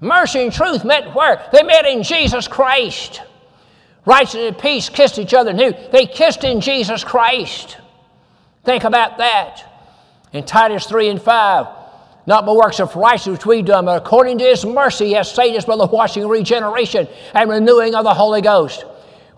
Mercy 0.01 0.45
and 0.45 0.53
truth 0.53 0.85
met 0.85 1.15
where? 1.15 1.45
They 1.53 1.63
met 1.63 1.87
in 1.87 2.03
Jesus 2.03 2.47
Christ. 2.47 3.23
Righteousness 4.07 4.49
and 4.49 4.59
peace 4.59 4.89
kissed 4.89 5.19
each 5.19 5.35
other 5.35 5.53
new. 5.53 5.75
They 5.93 6.07
kissed 6.07 6.45
in 6.45 6.61
Jesus 6.61 7.05
Christ. 7.05 7.79
Think 8.65 8.85
about 8.85 9.19
that. 9.19 9.65
In 10.33 10.45
Titus 10.45 10.87
3 10.87 11.09
and 11.09 11.23
5, 11.23 11.67
not 12.27 12.47
by 12.47 12.53
works 12.53 12.81
of 12.81 12.95
righteousness 12.95 13.39
which 13.39 13.47
we've 13.47 13.65
done, 13.65 13.87
but 13.87 14.01
according 14.01 14.39
to 14.39 14.45
his 14.45 14.65
mercy, 14.65 15.07
he 15.07 15.13
has 15.15 15.31
saved 15.31 15.57
us 15.57 15.65
by 15.65 15.77
the 15.77 15.87
washing 15.87 16.25
of 16.25 16.31
regeneration 16.31 17.09
and 17.35 17.51
renewing 17.51 17.95
of 17.95 18.05
the 18.05 18.15
Holy 18.15 18.41
Ghost 18.41 18.85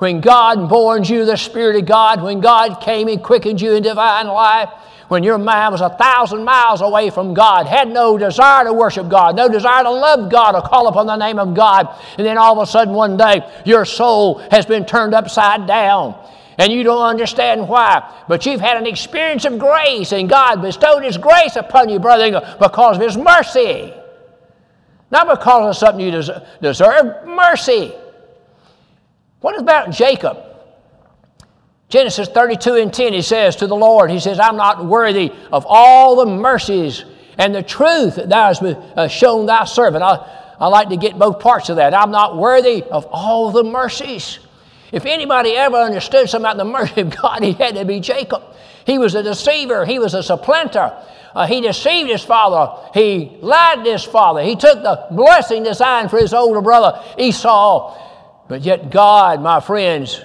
when 0.01 0.23
God 0.23 0.71
born 0.71 1.05
you 1.05 1.27
the 1.27 1.37
Spirit 1.37 1.77
of 1.77 1.85
God, 1.85 2.23
when 2.23 2.41
God 2.41 2.81
came 2.81 3.07
and 3.09 3.23
quickened 3.23 3.61
you 3.61 3.75
in 3.75 3.83
divine 3.83 4.29
life, 4.29 4.71
when 5.09 5.23
your 5.23 5.37
mind 5.37 5.73
was 5.73 5.83
a 5.83 5.91
thousand 5.91 6.43
miles 6.43 6.81
away 6.81 7.11
from 7.11 7.35
God, 7.35 7.67
had 7.67 7.87
no 7.87 8.17
desire 8.17 8.65
to 8.65 8.73
worship 8.73 9.11
God, 9.11 9.37
no 9.37 9.47
desire 9.47 9.83
to 9.83 9.91
love 9.91 10.31
God 10.31 10.55
or 10.55 10.63
call 10.63 10.87
upon 10.89 11.07
the 11.07 11.17
name 11.17 11.39
of 11.39 11.53
God, 11.53 11.95
and 12.17 12.27
then 12.27 12.39
all 12.39 12.59
of 12.59 12.67
a 12.67 12.71
sudden 12.71 12.95
one 12.95 13.19
day 13.19 13.43
your 13.67 13.85
soul 13.85 14.39
has 14.51 14.65
been 14.65 14.87
turned 14.87 15.13
upside 15.13 15.67
down. 15.67 16.15
And 16.57 16.73
you 16.73 16.83
don't 16.83 17.03
understand 17.03 17.69
why. 17.69 18.03
But 18.27 18.47
you've 18.47 18.61
had 18.61 18.79
an 18.79 18.87
experience 18.87 19.45
of 19.45 19.59
grace, 19.59 20.13
and 20.13 20.31
God 20.31 20.63
bestowed 20.63 21.03
His 21.03 21.19
grace 21.19 21.57
upon 21.57 21.91
you, 21.91 21.99
brother, 21.99 22.57
because 22.59 22.97
of 22.97 23.03
His 23.03 23.19
mercy. 23.19 23.93
Not 25.11 25.29
because 25.29 25.77
of 25.77 25.79
something 25.79 26.07
you 26.07 26.23
deserve, 26.63 27.27
mercy. 27.27 27.95
What 29.41 29.59
about 29.59 29.91
Jacob? 29.91 30.39
Genesis 31.89 32.29
32 32.29 32.75
and 32.75 32.95
10, 32.95 33.13
he 33.13 33.23
says 33.23 33.57
to 33.57 33.67
the 33.67 33.75
Lord, 33.75 34.11
He 34.11 34.21
says, 34.21 34.39
I'm 34.39 34.57
not 34.57 34.87
worthy 34.87 35.33
of 35.51 35.67
all 35.69 36.17
the 36.17 36.27
mercies 36.27 37.05
and 37.37 37.55
the 37.55 37.63
truth 37.63 38.17
that 38.17 38.29
thou 38.29 38.47
hast 38.47 38.63
uh, 38.63 39.09
shown 39.09 39.47
thy 39.47 39.65
servant. 39.65 40.05
I, 40.05 40.55
I 40.59 40.69
like 40.69 40.91
to 40.91 40.97
get 40.97 41.19
both 41.19 41.41
parts 41.41 41.69
of 41.69 41.77
that. 41.77 41.95
I'm 41.95 42.11
not 42.11 42.37
worthy 42.37 42.83
of 42.83 43.07
all 43.11 43.51
the 43.51 43.65
mercies. 43.65 44.39
If 44.93 45.07
anybody 45.07 45.57
ever 45.57 45.77
understood 45.77 46.29
something 46.29 46.45
about 46.45 46.59
the 46.59 46.65
mercy 46.65 47.01
of 47.01 47.17
God, 47.17 47.43
he 47.43 47.53
had 47.53 47.75
to 47.75 47.85
be 47.85 47.99
Jacob. 47.99 48.43
He 48.87 48.99
was 48.99 49.15
a 49.15 49.23
deceiver, 49.23 49.85
he 49.85 49.99
was 49.99 50.15
a 50.15 50.23
supplanter. 50.23 50.97
Uh, 51.35 51.47
he 51.47 51.61
deceived 51.61 52.11
his 52.11 52.25
father. 52.25 52.91
He 52.93 53.37
lied 53.41 53.85
to 53.85 53.93
his 53.93 54.05
father. 54.05 54.43
He 54.43 54.57
took 54.57 54.83
the 54.83 55.07
blessing 55.13 55.63
designed 55.63 56.11
for 56.11 56.19
his 56.19 56.35
older 56.35 56.61
brother 56.61 57.01
Esau. 57.17 58.10
But 58.51 58.63
yet, 58.63 58.91
God, 58.91 59.41
my 59.41 59.61
friends, 59.61 60.21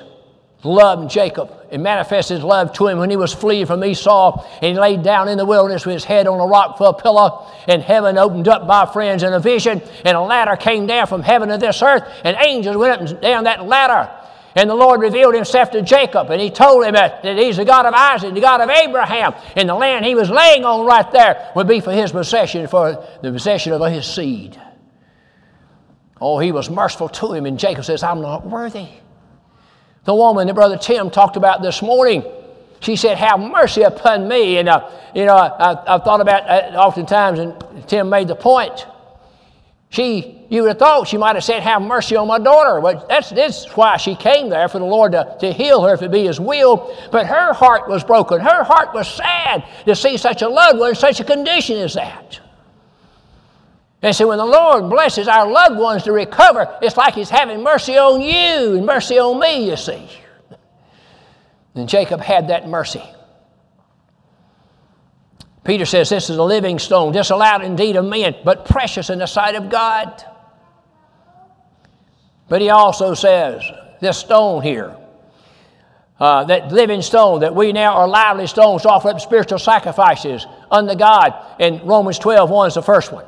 loved 0.64 1.12
Jacob 1.12 1.52
and 1.70 1.84
manifested 1.84 2.38
his 2.38 2.44
love 2.44 2.74
to 2.74 2.88
him 2.88 2.98
when 2.98 3.12
he 3.12 3.18
was 3.18 3.32
fleeing 3.32 3.68
from 3.68 3.86
Esau. 3.86 4.44
And 4.64 4.72
he 4.72 4.74
laid 4.74 5.04
down 5.04 5.28
in 5.28 5.38
the 5.38 5.46
wilderness 5.46 5.86
with 5.86 5.94
his 5.94 6.04
head 6.04 6.26
on 6.26 6.40
a 6.40 6.48
rock 6.48 6.80
for 6.80 6.88
a 6.88 6.94
pillow. 6.94 7.46
And 7.68 7.84
heaven 7.84 8.18
opened 8.18 8.48
up, 8.48 8.66
my 8.66 8.88
friends, 8.88 9.22
in 9.22 9.32
a 9.32 9.40
vision. 9.40 9.80
And 10.04 10.18
a 10.18 10.22
ladder 10.22 10.56
came 10.56 10.88
down 10.88 11.06
from 11.06 11.22
heaven 11.22 11.50
to 11.50 11.60
this 11.60 11.84
earth. 11.84 12.04
And 12.24 12.36
angels 12.44 12.76
went 12.78 12.94
up 12.94 13.08
and 13.08 13.22
down 13.22 13.44
that 13.44 13.68
ladder. 13.68 14.10
And 14.56 14.72
the 14.72 14.76
Lord 14.76 15.02
revealed 15.02 15.36
himself 15.36 15.70
to 15.72 15.84
Jacob, 15.84 16.32
and 16.32 16.42
he 16.42 16.50
told 16.50 16.86
him 16.86 16.94
that, 16.94 17.22
that 17.24 17.38
he's 17.38 17.58
the 17.58 17.66
God 17.66 17.86
of 17.86 17.94
Isaac, 17.94 18.34
the 18.34 18.42
God 18.42 18.62
of 18.62 18.72
Abraham. 18.72 19.36
And 19.56 19.70
the 19.70 19.76
land 19.76 20.04
he 20.04 20.16
was 20.16 20.32
laying 20.32 20.66
on 20.66 20.86
right 20.86 21.12
there 21.12 21.52
would 21.56 21.68
be 21.68 21.80
for 21.80 21.92
his 21.92 22.12
possession, 22.12 22.66
for 22.68 23.06
the 23.22 23.32
possession 23.34 23.74
of 23.74 23.92
his 23.92 24.08
seed. 24.08 24.60
Oh, 26.22 26.40
he 26.40 26.52
was 26.52 26.70
merciful 26.70 27.10
to 27.10 27.34
him, 27.34 27.46
and 27.46 27.60
Jacob 27.60 27.84
says, 27.86 28.02
I'm 28.04 28.22
not 28.22 28.46
worthy. 28.46 28.88
The 30.06 30.16
woman 30.16 30.48
that 30.48 30.54
Brother 30.54 30.78
Tim 30.78 31.10
talked 31.10 31.36
about 31.36 31.62
this 31.62 31.82
morning, 31.82 32.24
she 32.80 32.96
said, 32.96 33.18
Have 33.18 33.40
mercy 33.40 33.82
upon 33.82 34.28
me. 34.28 34.58
And, 34.58 34.70
uh, 34.70 34.90
you 35.14 35.26
know, 35.26 35.36
I, 35.36 35.84
have 35.88 36.04
thought 36.04 36.22
about 36.22 36.46
that 36.48 36.76
oftentimes, 36.76 37.40
and 37.40 37.88
Tim 37.88 38.10
made 38.10 38.28
the 38.28 38.36
point. 38.36 38.86
She, 39.90 40.46
you 40.50 40.62
would 40.62 40.70
have 40.70 40.80
thought 40.80 41.08
she 41.08 41.18
might 41.18 41.36
have 41.36 41.44
said, 41.44 41.64
Have 41.64 41.82
mercy 41.82 42.16
on 42.16 42.28
my 42.28 42.38
daughter. 42.38 42.80
But 42.82 43.10
that's, 43.10 43.32
that's 43.32 43.66
why 43.76 43.98
she 43.98 44.16
came 44.16 44.50
there, 44.50 44.70
for 44.70 44.80
the 44.80 44.86
Lord 44.86 45.14
to, 45.14 45.36
to 45.40 45.52
heal 45.52 45.82
her 45.84 45.96
if 45.96 46.02
it 46.02 46.12
be 46.12 46.26
His 46.26 46.40
will. 46.40 46.96
But 47.12 47.26
her 47.26 47.52
heart 47.52 47.90
was 47.90 48.04
broken. 48.04 48.40
Her 48.40 48.64
heart 48.64 48.94
was 48.94 49.08
sad 49.12 49.66
to 49.86 49.96
see 49.96 50.18
such 50.18 50.44
a 50.44 50.48
loved 50.48 50.80
one 50.80 50.90
in 50.90 50.96
such 50.96 51.20
a 51.20 51.24
condition 51.24 51.78
as 51.80 51.96
that. 51.96 52.40
And 54.02 54.16
so 54.16 54.28
when 54.28 54.38
the 54.38 54.46
Lord 54.46 54.90
blesses 54.90 55.28
our 55.28 55.50
loved 55.50 55.80
ones 55.80 56.04
to 56.04 56.12
recover, 56.12 56.78
it's 56.82 56.98
like 56.98 57.16
He's 57.16 57.30
having 57.30 57.64
mercy 57.64 57.98
on 57.98 58.22
you 58.22 58.78
and 58.78 58.86
mercy 58.86 59.18
on 59.18 59.40
me, 59.40 59.70
you 59.70 59.76
see. 59.78 60.08
And 61.74 61.90
Jacob 61.90 62.22
had 62.22 62.50
that 62.50 62.68
mercy. 62.68 63.04
Peter 65.64 65.86
says 65.86 66.10
this 66.10 66.30
is 66.30 66.38
a 66.38 66.44
living 66.44 66.78
stone, 66.78 67.12
disallowed 67.12 67.64
indeed 67.64 67.96
of 67.96 68.06
men, 68.06 68.36
but 68.46 68.66
precious 68.66 69.10
in 69.10 69.20
the 69.20 69.26
sight 69.26 69.56
of 69.56 69.70
God. 69.70 70.24
But 72.48 72.62
he 72.62 72.70
also 72.70 73.16
says, 73.16 73.64
this 74.00 74.20
stone 74.20 74.62
here, 74.62 74.96
uh, 76.20 76.46
that 76.46 76.72
living 76.72 77.02
stone, 77.02 77.42
that 77.42 77.56
we 77.56 77.74
now 77.74 77.96
are 77.96 78.08
lively 78.08 78.48
stones 78.48 78.84
to 78.84 78.90
offer 78.90 79.10
up 79.10 79.20
spiritual 79.20 79.60
sacrifices 79.60 80.46
unto 80.70 80.96
God. 80.96 81.34
And 81.60 81.82
Romans 81.84 82.20
12, 82.20 82.50
1 82.50 82.68
is 82.68 82.76
the 82.76 82.84
first 82.84 83.12
one. 83.12 83.26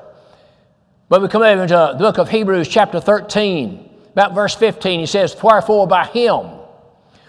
But 1.10 1.22
we 1.22 1.30
come 1.30 1.42
over 1.42 1.66
to 1.66 1.94
the 1.94 1.98
book 1.98 2.18
of 2.18 2.30
Hebrews, 2.30 2.68
chapter 2.68 3.00
13, 3.00 3.90
about 4.12 4.36
verse 4.36 4.56
15. 4.56 5.00
He 5.00 5.06
says, 5.06 5.36
Wherefore 5.42 5.88
by 5.88 6.06
him 6.06 6.50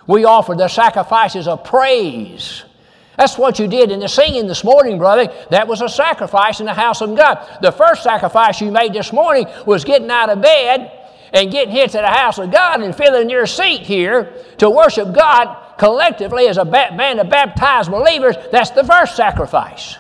we 0.07 0.25
offer 0.25 0.55
the 0.55 0.69
sacrifices 0.69 1.47
of 1.47 1.63
praise. 1.63 2.65
That's 3.17 3.39
what 3.39 3.59
you 3.59 3.69
did 3.69 3.91
in 3.91 4.01
the 4.01 4.09
singing 4.09 4.47
this 4.47 4.65
morning, 4.65 4.99
brother. 4.99 5.33
That 5.51 5.69
was 5.69 5.81
a 5.81 5.89
sacrifice 5.89 6.61
in 6.61 6.67
the 6.67 6.75
house 6.75 7.03
of 7.03 7.17
God. 7.17 7.47
The 7.63 7.73
first 7.73 8.03
sacrifice 8.03 8.61
you 8.61 8.73
made 8.73 8.93
this 8.93 9.13
morning 9.13 9.47
was 9.67 9.85
getting 9.85 10.11
out 10.11 10.31
of 10.31 10.41
bed 10.41 10.93
and 11.33 11.51
getting 11.51 11.73
here 11.73 11.87
to 11.87 11.99
the 11.99 12.09
house 12.09 12.39
of 12.39 12.51
God 12.51 12.81
and 12.81 12.97
filling 12.97 13.31
your 13.31 13.47
seat 13.47 13.83
here 13.83 14.33
to 14.59 14.71
worship 14.71 15.13
God 15.15 15.77
collectively 15.79 16.49
as 16.49 16.59
a 16.59 16.65
band 16.65 17.21
of 17.21 17.29
baptized 17.29 17.91
believers. 17.91 18.35
That's 18.51 18.71
the 18.71 18.85
first 18.85 19.15
sacrifice. 19.15 19.97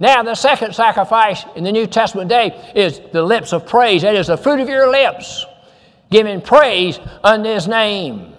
Now, 0.00 0.22
the 0.22 0.34
second 0.34 0.74
sacrifice 0.74 1.44
in 1.54 1.62
the 1.62 1.70
New 1.70 1.86
Testament 1.86 2.30
day 2.30 2.72
is 2.74 3.00
the 3.12 3.22
lips 3.22 3.52
of 3.52 3.66
praise. 3.66 4.00
That 4.00 4.16
is 4.16 4.28
the 4.28 4.38
fruit 4.38 4.58
of 4.58 4.68
your 4.68 4.90
lips, 4.90 5.44
giving 6.10 6.40
praise 6.40 6.98
unto 7.22 7.50
his 7.50 7.68
name. 7.68 8.32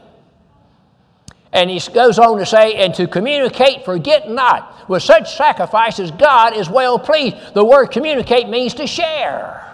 And 1.53 1.69
he 1.69 1.79
goes 1.93 2.17
on 2.17 2.39
to 2.39 2.45
say, 2.47 2.73
and 2.75 2.95
to 2.95 3.07
communicate, 3.07 3.85
forget 3.85 4.27
not. 4.27 4.89
With 4.89 5.03
such 5.03 5.35
sacrifices, 5.35 6.09
God 6.09 6.57
is 6.57 6.67
well 6.67 6.97
pleased. 6.97 7.35
The 7.53 7.63
word 7.63 7.87
communicate 7.87 8.49
means 8.49 8.73
to 8.75 8.87
share. 8.87 9.67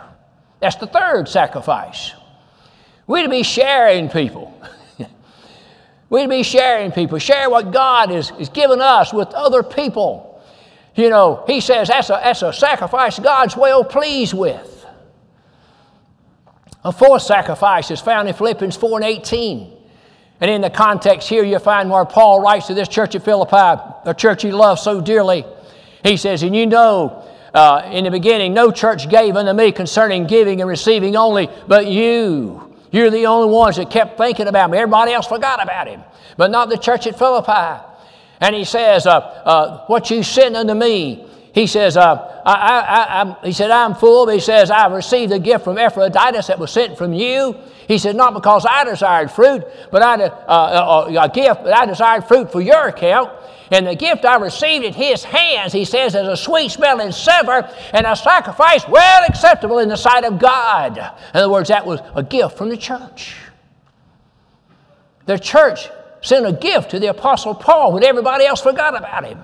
That's 0.60 0.76
the 0.76 0.88
third 0.88 1.30
sacrifice. 1.30 2.12
We're 3.06 3.24
to 3.24 3.30
be 3.30 3.44
sharing 3.44 4.10
people. 4.10 4.54
To 6.10 6.28
be 6.28 6.42
sharing 6.42 6.94
people. 6.94 7.20
Share 7.20 7.50
what 7.50 7.72
God 7.72 8.10
has, 8.12 8.30
has 8.30 8.48
given 8.48 8.80
us 8.82 9.14
with 9.14 9.28
other 9.34 9.62
people. 9.62 10.27
You 10.98 11.12
know, 11.12 11.44
he 11.46 11.62
says 11.62 11.88
that's 11.88 12.10
a, 12.10 12.20
that's 12.24 12.42
a 12.42 12.52
sacrifice 12.52 13.20
God's 13.20 13.56
well 13.56 13.84
pleased 13.84 14.34
with. 14.34 14.86
A 16.84 16.92
fourth 16.92 17.22
sacrifice 17.22 17.92
is 17.92 18.02
found 18.02 18.28
in 18.28 18.34
Philippians 18.34 18.76
4 18.76 19.00
and 19.00 19.06
18. 19.06 19.74
And 20.42 20.52
in 20.52 20.62
the 20.62 20.70
context 20.70 21.30
here, 21.30 21.44
you 21.44 21.60
find 21.60 21.90
where 21.90 22.06
Paul 22.06 22.42
writes 22.42 22.68
to 22.68 22.74
this 22.74 22.88
church 22.88 23.14
at 23.14 23.24
Philippi, 23.24 23.82
a 24.06 24.14
church 24.18 24.42
he 24.42 24.52
loves 24.52 24.82
so 24.82 25.00
dearly. 25.00 25.46
He 26.04 26.18
says, 26.18 26.42
And 26.42 26.56
you 26.56 26.66
know, 26.66 27.24
uh, 27.54 27.90
in 27.92 28.06
the 28.06 28.12
beginning, 28.12 28.54
no 28.54 28.72
church 28.72 29.08
gave 29.10 29.36
unto 29.36 29.54
me 29.54 29.72
concerning 29.72 30.26
giving 30.26 30.62
and 30.62 30.70
receiving 30.70 31.16
only, 31.16 31.48
but 31.68 31.88
you. 31.88 32.76
You're 32.92 33.12
the 33.12 33.28
only 33.28 33.54
ones 33.54 33.76
that 33.78 33.92
kept 33.92 34.18
thinking 34.18 34.48
about 34.48 34.72
me. 34.72 34.78
Everybody 34.80 35.12
else 35.12 35.28
forgot 35.28 35.62
about 35.62 35.88
him, 35.88 36.02
but 36.38 36.50
not 36.50 36.70
the 36.70 36.78
church 36.78 37.06
at 37.06 37.20
Philippi. 37.20 37.84
And 38.40 38.56
he 38.56 38.66
says, 38.66 39.06
uh, 39.06 39.18
uh, 39.18 39.86
What 39.88 40.10
you 40.10 40.24
sent 40.24 40.56
unto 40.56 40.74
me, 40.74 41.28
he 41.54 41.66
says, 41.66 41.98
uh, 41.98 42.42
I, 42.46 42.54
I, 42.54 43.22
I, 43.22 43.46
he 43.46 43.52
said, 43.52 43.72
I'm 43.72 43.96
full. 43.96 44.26
But 44.28 44.36
he 44.36 44.42
says, 44.42 44.70
I've 44.70 44.92
received 44.92 45.32
a 45.32 45.40
gift 45.40 45.64
from 45.64 45.78
Epaphroditus 45.78 46.48
that 46.48 46.60
was 46.60 46.72
sent 46.72 46.98
from 46.98 47.14
you. 47.14 47.56
He 47.88 47.98
said, 47.98 48.16
not 48.16 48.34
because 48.34 48.66
I 48.66 48.84
desired 48.84 49.32
fruit, 49.32 49.64
but 49.92 50.04
I, 50.04 50.22
uh, 50.22 51.08
uh, 51.08 51.22
a 51.24 51.30
gift, 51.30 51.64
but 51.64 51.74
I 51.74 51.86
desired 51.86 52.26
fruit 52.26 52.52
for 52.52 52.62
your 52.62 52.90
account. 52.90 53.32
And 53.72 53.88
the 53.88 53.96
gift 53.96 54.24
I 54.24 54.36
received 54.36 54.86
at 54.86 54.96
his 54.96 55.24
hands, 55.24 55.74
he 55.74 55.84
says, 55.84 56.14
is 56.14 56.28
a 56.28 56.38
sweet 56.38 56.70
smelling 56.70 57.12
savor 57.12 57.70
and 57.92 58.06
a 58.06 58.16
sacrifice 58.16 58.88
well 58.88 59.24
acceptable 59.28 59.80
in 59.80 59.90
the 59.90 59.98
sight 59.98 60.26
of 60.26 60.40
God. 60.40 60.98
In 60.98 61.40
other 61.40 61.50
words, 61.50 61.70
that 61.70 61.86
was 61.86 62.00
a 62.16 62.24
gift 62.24 62.58
from 62.58 62.70
the 62.70 62.78
church. 62.78 63.36
The 65.26 65.38
church 65.38 65.90
sent 66.28 66.46
a 66.46 66.52
gift 66.52 66.92
to 66.92 67.00
the 67.00 67.08
Apostle 67.08 67.56
Paul 67.56 67.94
when 67.94 68.04
everybody 68.04 68.46
else 68.46 68.62
forgot 68.62 68.98
about 68.98 69.26
him. 69.26 69.40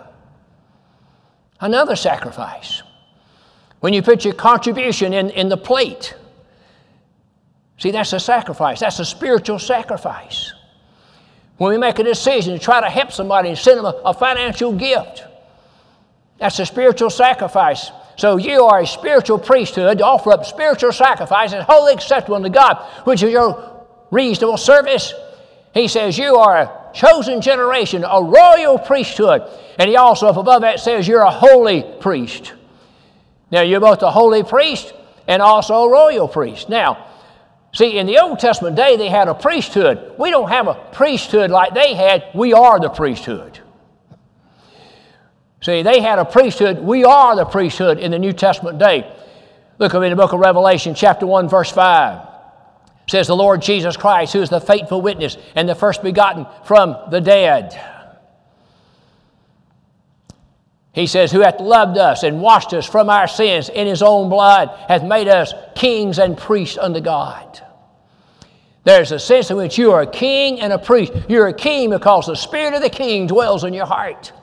Another 1.59 1.95
sacrifice. 1.95 2.83
When 3.79 3.93
you 3.93 4.01
put 4.01 4.25
your 4.25 4.33
contribution 4.33 5.13
in, 5.13 5.29
in 5.29 5.49
the 5.49 5.57
plate, 5.57 6.13
see, 7.77 7.91
that's 7.91 8.13
a 8.13 8.19
sacrifice. 8.19 8.81
That's 8.81 8.99
a 8.99 9.05
spiritual 9.05 9.59
sacrifice. 9.59 10.53
When 11.57 11.71
we 11.71 11.77
make 11.77 11.99
a 11.99 12.03
decision 12.03 12.53
to 12.53 12.59
try 12.59 12.81
to 12.81 12.89
help 12.89 13.11
somebody 13.11 13.49
and 13.49 13.57
send 13.57 13.77
them 13.79 13.85
a, 13.85 14.01
a 14.05 14.13
financial 14.13 14.73
gift, 14.73 15.23
that's 16.37 16.59
a 16.59 16.65
spiritual 16.65 17.09
sacrifice. 17.09 17.91
So 18.17 18.37
you 18.37 18.63
are 18.63 18.81
a 18.81 18.87
spiritual 18.87 19.39
priesthood 19.39 19.99
to 19.99 20.05
offer 20.05 20.31
up 20.31 20.45
spiritual 20.45 20.91
sacrifices, 20.91 21.63
holy 21.65 21.93
acceptable 21.93 22.35
unto 22.35 22.49
God, 22.49 22.77
which 23.05 23.23
is 23.23 23.31
your 23.31 23.85
reasonable 24.11 24.57
service 24.57 25.13
he 25.73 25.87
says, 25.87 26.17
You 26.17 26.35
are 26.35 26.57
a 26.57 26.91
chosen 26.93 27.41
generation, 27.41 28.03
a 28.03 28.21
royal 28.21 28.77
priesthood. 28.77 29.41
And 29.79 29.89
he 29.89 29.95
also, 29.95 30.27
up 30.27 30.37
above 30.37 30.61
that, 30.61 30.79
says, 30.79 31.07
You're 31.07 31.21
a 31.21 31.31
holy 31.31 31.83
priest. 31.99 32.53
Now, 33.51 33.61
you're 33.61 33.79
both 33.79 34.01
a 34.01 34.11
holy 34.11 34.43
priest 34.43 34.93
and 35.27 35.41
also 35.41 35.83
a 35.83 35.91
royal 35.91 36.27
priest. 36.27 36.69
Now, 36.69 37.07
see, 37.73 37.97
in 37.97 38.07
the 38.07 38.19
Old 38.19 38.39
Testament 38.39 38.75
day, 38.75 38.97
they 38.97 39.09
had 39.09 39.27
a 39.27 39.33
priesthood. 39.33 40.13
We 40.17 40.31
don't 40.31 40.49
have 40.49 40.67
a 40.67 40.75
priesthood 40.91 41.51
like 41.51 41.73
they 41.73 41.93
had, 41.93 42.25
we 42.33 42.53
are 42.53 42.79
the 42.79 42.89
priesthood. 42.89 43.59
See, 45.61 45.81
they 45.81 46.01
had 46.01 46.19
a 46.19 46.25
priesthood, 46.25 46.79
we 46.79 47.05
are 47.05 47.35
the 47.35 47.45
priesthood 47.45 47.97
in 47.97 48.11
the 48.11 48.19
New 48.19 48.33
Testament 48.33 48.79
day. 48.79 49.09
Look 49.79 49.93
at 49.93 50.01
me 50.01 50.07
in 50.07 50.11
the 50.11 50.17
book 50.17 50.33
of 50.33 50.39
Revelation, 50.39 50.93
chapter 50.93 51.25
1, 51.25 51.47
verse 51.47 51.71
5 51.71 52.32
says 53.07 53.27
the 53.27 53.35
Lord 53.35 53.61
Jesus 53.61 53.97
Christ, 53.97 54.33
who 54.33 54.41
is 54.41 54.49
the 54.49 54.61
faithful 54.61 55.01
witness 55.01 55.37
and 55.55 55.67
the 55.67 55.75
first 55.75 56.01
begotten 56.03 56.45
from 56.65 56.95
the 57.11 57.19
dead. 57.19 57.79
He 60.93 61.07
says, 61.07 61.31
Who 61.31 61.41
hath 61.41 61.59
loved 61.59 61.97
us 61.97 62.23
and 62.23 62.41
washed 62.41 62.73
us 62.73 62.85
from 62.85 63.09
our 63.09 63.27
sins 63.27 63.69
in 63.69 63.87
his 63.87 64.01
own 64.01 64.29
blood, 64.29 64.69
hath 64.87 65.03
made 65.03 65.27
us 65.27 65.53
kings 65.75 66.19
and 66.19 66.37
priests 66.37 66.77
unto 66.77 67.01
God. 67.01 67.59
There's 68.83 69.11
a 69.11 69.19
sense 69.19 69.49
in 69.49 69.57
which 69.57 69.77
you 69.77 69.91
are 69.91 70.01
a 70.01 70.07
king 70.07 70.59
and 70.59 70.71
a 70.71 70.77
priest. 70.77 71.13
You're 71.27 71.47
a 71.47 71.53
king 71.53 71.89
because 71.89 72.27
the 72.27 72.35
Spirit 72.35 72.73
of 72.73 72.81
the 72.81 72.89
King 72.89 73.27
dwells 73.27 73.63
in 73.63 73.73
your 73.73 73.85
heart. 73.85 74.33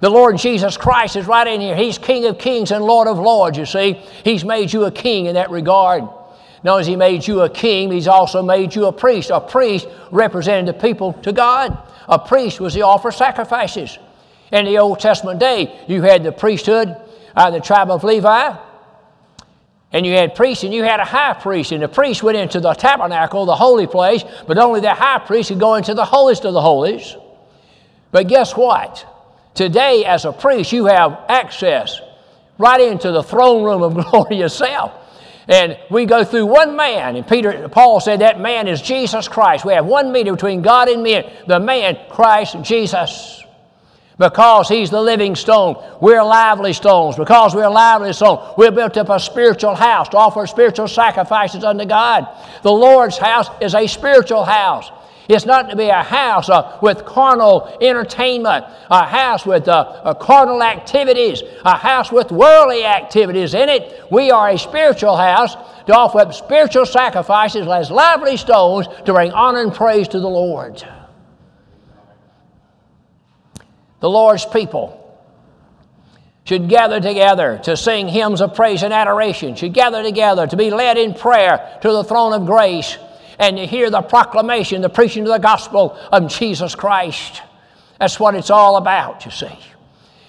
The 0.00 0.10
Lord 0.10 0.36
Jesus 0.36 0.76
Christ 0.76 1.16
is 1.16 1.26
right 1.26 1.46
in 1.46 1.60
here. 1.60 1.76
He's 1.76 1.96
King 1.96 2.26
of 2.26 2.38
kings 2.38 2.70
and 2.70 2.84
Lord 2.84 3.08
of 3.08 3.18
lords, 3.18 3.56
you 3.56 3.64
see. 3.64 3.94
He's 4.24 4.44
made 4.44 4.72
you 4.72 4.84
a 4.84 4.90
king 4.90 5.26
in 5.26 5.34
that 5.34 5.50
regard. 5.50 6.04
Not 6.66 6.80
as 6.80 6.88
He 6.88 6.96
made 6.96 7.24
you 7.24 7.42
a 7.42 7.48
king, 7.48 7.92
He's 7.92 8.08
also 8.08 8.42
made 8.42 8.74
you 8.74 8.86
a 8.86 8.92
priest. 8.92 9.30
A 9.30 9.40
priest 9.40 9.86
represented 10.10 10.74
the 10.74 10.78
people 10.78 11.12
to 11.22 11.32
God. 11.32 11.78
A 12.08 12.18
priest 12.18 12.58
was 12.58 12.74
the 12.74 12.82
offer 12.82 13.12
sacrifices. 13.12 13.96
In 14.50 14.64
the 14.64 14.78
Old 14.78 14.98
Testament 14.98 15.38
day, 15.38 15.80
you 15.86 16.02
had 16.02 16.24
the 16.24 16.32
priesthood 16.32 16.88
out 17.36 17.48
of 17.48 17.54
the 17.54 17.60
tribe 17.60 17.88
of 17.88 18.02
Levi, 18.02 18.56
and 19.92 20.04
you 20.04 20.12
had 20.14 20.34
priests 20.34 20.64
and 20.64 20.74
you 20.74 20.82
had 20.82 20.98
a 20.98 21.04
high 21.04 21.34
priest, 21.34 21.70
and 21.70 21.84
the 21.84 21.88
priest 21.88 22.24
went 22.24 22.36
into 22.36 22.58
the 22.58 22.72
tabernacle, 22.72 23.46
the 23.46 23.54
holy 23.54 23.86
place, 23.86 24.24
but 24.48 24.58
only 24.58 24.80
the 24.80 24.92
high 24.92 25.20
priest 25.20 25.50
could 25.50 25.60
go 25.60 25.76
into 25.76 25.94
the 25.94 26.04
holiest 26.04 26.44
of 26.44 26.52
the 26.52 26.60
holies. 26.60 27.14
But 28.10 28.26
guess 28.26 28.56
what? 28.56 29.06
Today, 29.54 30.04
as 30.04 30.24
a 30.24 30.32
priest, 30.32 30.72
you 30.72 30.86
have 30.86 31.26
access 31.28 32.00
right 32.58 32.80
into 32.80 33.12
the 33.12 33.22
throne 33.22 33.62
room 33.62 33.84
of 33.84 33.94
glory 34.10 34.38
yourself. 34.38 35.04
And 35.48 35.78
we 35.90 36.06
go 36.06 36.24
through 36.24 36.46
one 36.46 36.76
man, 36.76 37.14
and 37.14 37.26
Peter, 37.26 37.68
Paul 37.68 38.00
said 38.00 38.20
that 38.20 38.40
man 38.40 38.66
is 38.66 38.82
Jesus 38.82 39.28
Christ. 39.28 39.64
We 39.64 39.74
have 39.74 39.86
one 39.86 40.10
mediator 40.10 40.34
between 40.34 40.60
God 40.62 40.88
and 40.88 41.02
men, 41.02 41.30
the 41.46 41.60
man, 41.60 41.96
Christ 42.10 42.56
Jesus 42.62 43.44
because 44.18 44.68
He's 44.68 44.90
the 44.90 45.00
living 45.00 45.34
stone. 45.36 45.76
We're 46.00 46.22
lively 46.22 46.72
stones. 46.72 47.16
Because 47.16 47.54
we're 47.54 47.68
lively 47.68 48.12
stones, 48.12 48.54
we're 48.56 48.70
built 48.70 48.96
up 48.96 49.08
a 49.08 49.20
spiritual 49.20 49.74
house 49.74 50.08
to 50.10 50.16
offer 50.16 50.46
spiritual 50.46 50.88
sacrifices 50.88 51.64
unto 51.64 51.84
God. 51.84 52.26
The 52.62 52.72
Lord's 52.72 53.18
house 53.18 53.48
is 53.60 53.74
a 53.74 53.86
spiritual 53.86 54.44
house. 54.44 54.90
It's 55.28 55.46
not 55.46 55.70
to 55.70 55.76
be 55.76 55.88
a 55.88 56.02
house 56.02 56.48
uh, 56.48 56.78
with 56.82 57.04
carnal 57.04 57.76
entertainment, 57.80 58.64
a 58.90 59.06
house 59.06 59.44
with 59.44 59.66
uh, 59.66 60.00
uh, 60.04 60.14
carnal 60.14 60.62
activities, 60.62 61.42
a 61.64 61.76
house 61.76 62.12
with 62.12 62.30
worldly 62.30 62.84
activities 62.84 63.54
in 63.54 63.68
it. 63.68 64.04
We 64.10 64.30
are 64.30 64.50
a 64.50 64.58
spiritual 64.58 65.16
house 65.16 65.54
to 65.86 65.94
offer 65.94 66.20
up 66.20 66.34
spiritual 66.34 66.86
sacrifices 66.86 67.66
as 67.66 67.90
lively 67.90 68.36
stones 68.36 68.86
to 69.04 69.12
bring 69.12 69.32
honor 69.32 69.62
and 69.62 69.74
praise 69.74 70.08
to 70.08 70.20
the 70.20 70.28
Lord 70.28 70.84
the 74.00 74.10
Lord's 74.10 74.44
people 74.46 75.02
should 76.44 76.68
gather 76.68 77.00
together 77.00 77.58
to 77.64 77.76
sing 77.76 78.06
hymns 78.06 78.40
of 78.40 78.54
praise 78.54 78.84
and 78.84 78.94
adoration, 78.94 79.56
should 79.56 79.74
gather 79.74 80.02
together 80.02 80.46
to 80.46 80.56
be 80.56 80.70
led 80.70 80.96
in 80.96 81.12
prayer 81.12 81.78
to 81.82 81.90
the 81.90 82.04
throne 82.04 82.32
of 82.32 82.46
grace 82.46 82.98
and 83.38 83.56
to 83.56 83.66
hear 83.66 83.90
the 83.90 84.02
proclamation, 84.02 84.82
the 84.82 84.88
preaching 84.88 85.22
of 85.24 85.28
the 85.28 85.38
gospel 85.38 85.98
of 86.12 86.28
Jesus 86.28 86.74
Christ. 86.74 87.42
That's 87.98 88.18
what 88.20 88.34
it's 88.34 88.50
all 88.50 88.76
about, 88.76 89.24
you 89.24 89.30
see. 89.30 89.58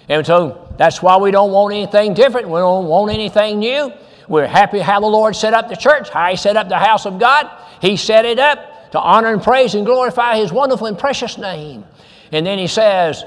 And 0.10 0.26
so 0.26 0.74
that's 0.78 1.02
why 1.02 1.18
we 1.18 1.32
don't 1.32 1.52
want 1.52 1.74
anything 1.74 2.14
different. 2.14 2.48
We 2.48 2.60
don't 2.60 2.88
want 2.88 3.12
anything 3.12 3.60
new. 3.60 3.92
We're 4.28 4.48
happy 4.48 4.80
how 4.80 5.00
the 5.00 5.08
Lord 5.08 5.36
set 5.36 5.54
up 5.54 5.70
the 5.70 5.76
church, 5.76 6.10
how 6.10 6.30
He 6.30 6.38
set 6.38 6.58
up 6.58 6.70
the 6.70 6.78
house 6.78 7.06
of 7.06 7.20
God. 7.20 7.50
He 7.82 7.98
set 7.98 8.26
it 8.26 8.40
up 8.40 8.92
to 8.92 9.00
honor 9.00 9.34
and 9.34 9.42
praise 9.42 9.76
and 9.76 9.86
glorify 9.86 10.38
His 10.38 10.52
wonderful 10.52 10.88
and 10.88 10.98
precious 10.98 11.38
name. 11.38 11.86
And 12.32 12.46
then 12.46 12.58
He 12.58 12.68
says, 12.68 13.24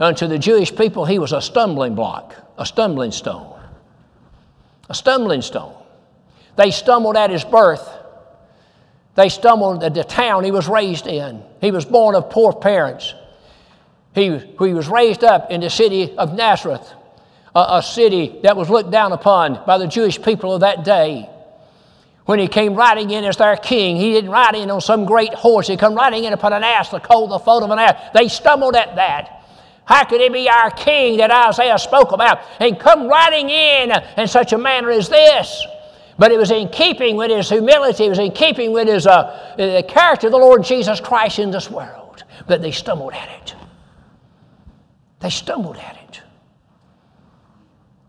Unto 0.00 0.28
the 0.28 0.38
Jewish 0.38 0.74
people, 0.74 1.04
he 1.04 1.18
was 1.18 1.32
a 1.32 1.42
stumbling 1.42 1.94
block, 1.94 2.34
a 2.56 2.64
stumbling 2.64 3.10
stone. 3.10 3.58
A 4.88 4.94
stumbling 4.94 5.42
stone. 5.42 5.74
They 6.56 6.70
stumbled 6.70 7.16
at 7.16 7.30
his 7.30 7.44
birth. 7.44 7.88
They 9.18 9.30
stumbled 9.30 9.82
at 9.82 9.94
the 9.94 10.04
town 10.04 10.44
he 10.44 10.52
was 10.52 10.68
raised 10.68 11.08
in. 11.08 11.42
He 11.60 11.72
was 11.72 11.84
born 11.84 12.14
of 12.14 12.30
poor 12.30 12.52
parents. 12.52 13.14
He, 14.14 14.38
he 14.38 14.72
was 14.72 14.86
raised 14.86 15.24
up 15.24 15.50
in 15.50 15.60
the 15.60 15.70
city 15.70 16.16
of 16.16 16.34
Nazareth, 16.34 16.88
a, 17.52 17.66
a 17.78 17.82
city 17.82 18.38
that 18.44 18.56
was 18.56 18.70
looked 18.70 18.92
down 18.92 19.10
upon 19.10 19.64
by 19.66 19.76
the 19.76 19.88
Jewish 19.88 20.22
people 20.22 20.54
of 20.54 20.60
that 20.60 20.84
day. 20.84 21.28
When 22.26 22.38
he 22.38 22.46
came 22.46 22.76
riding 22.76 23.10
in 23.10 23.24
as 23.24 23.38
their 23.38 23.56
king, 23.56 23.96
he 23.96 24.12
didn't 24.12 24.30
ride 24.30 24.54
in 24.54 24.70
on 24.70 24.80
some 24.80 25.04
great 25.04 25.34
horse. 25.34 25.66
He 25.66 25.76
come 25.76 25.96
riding 25.96 26.22
in 26.22 26.32
upon 26.32 26.52
an 26.52 26.62
ass, 26.62 26.90
the 26.90 27.00
colt, 27.00 27.30
the 27.30 27.40
foal 27.40 27.64
of 27.64 27.72
an 27.72 27.80
ass. 27.80 28.10
They 28.14 28.28
stumbled 28.28 28.76
at 28.76 28.94
that. 28.94 29.42
How 29.84 30.04
could 30.04 30.20
he 30.20 30.28
be 30.28 30.48
our 30.48 30.70
king 30.70 31.16
that 31.16 31.32
Isaiah 31.32 31.80
spoke 31.80 32.12
about 32.12 32.38
and 32.60 32.78
come 32.78 33.08
riding 33.08 33.50
in 33.50 33.90
in 34.16 34.28
such 34.28 34.52
a 34.52 34.58
manner 34.58 34.92
as 34.92 35.08
this? 35.08 35.66
But 36.18 36.32
it 36.32 36.38
was 36.38 36.50
in 36.50 36.68
keeping 36.68 37.16
with 37.16 37.30
his 37.30 37.48
humility, 37.48 38.06
it 38.06 38.08
was 38.08 38.18
in 38.18 38.32
keeping 38.32 38.72
with 38.72 38.88
his 38.88 39.06
uh, 39.06 39.54
the 39.56 39.84
character 39.88 40.26
of 40.26 40.32
the 40.32 40.38
Lord 40.38 40.64
Jesus 40.64 41.00
Christ 41.00 41.38
in 41.38 41.50
this 41.50 41.70
world 41.70 42.24
that 42.48 42.60
they 42.60 42.72
stumbled 42.72 43.12
at 43.12 43.28
it. 43.40 43.54
They 45.20 45.30
stumbled 45.30 45.76
at 45.76 45.96
it. 45.96 46.22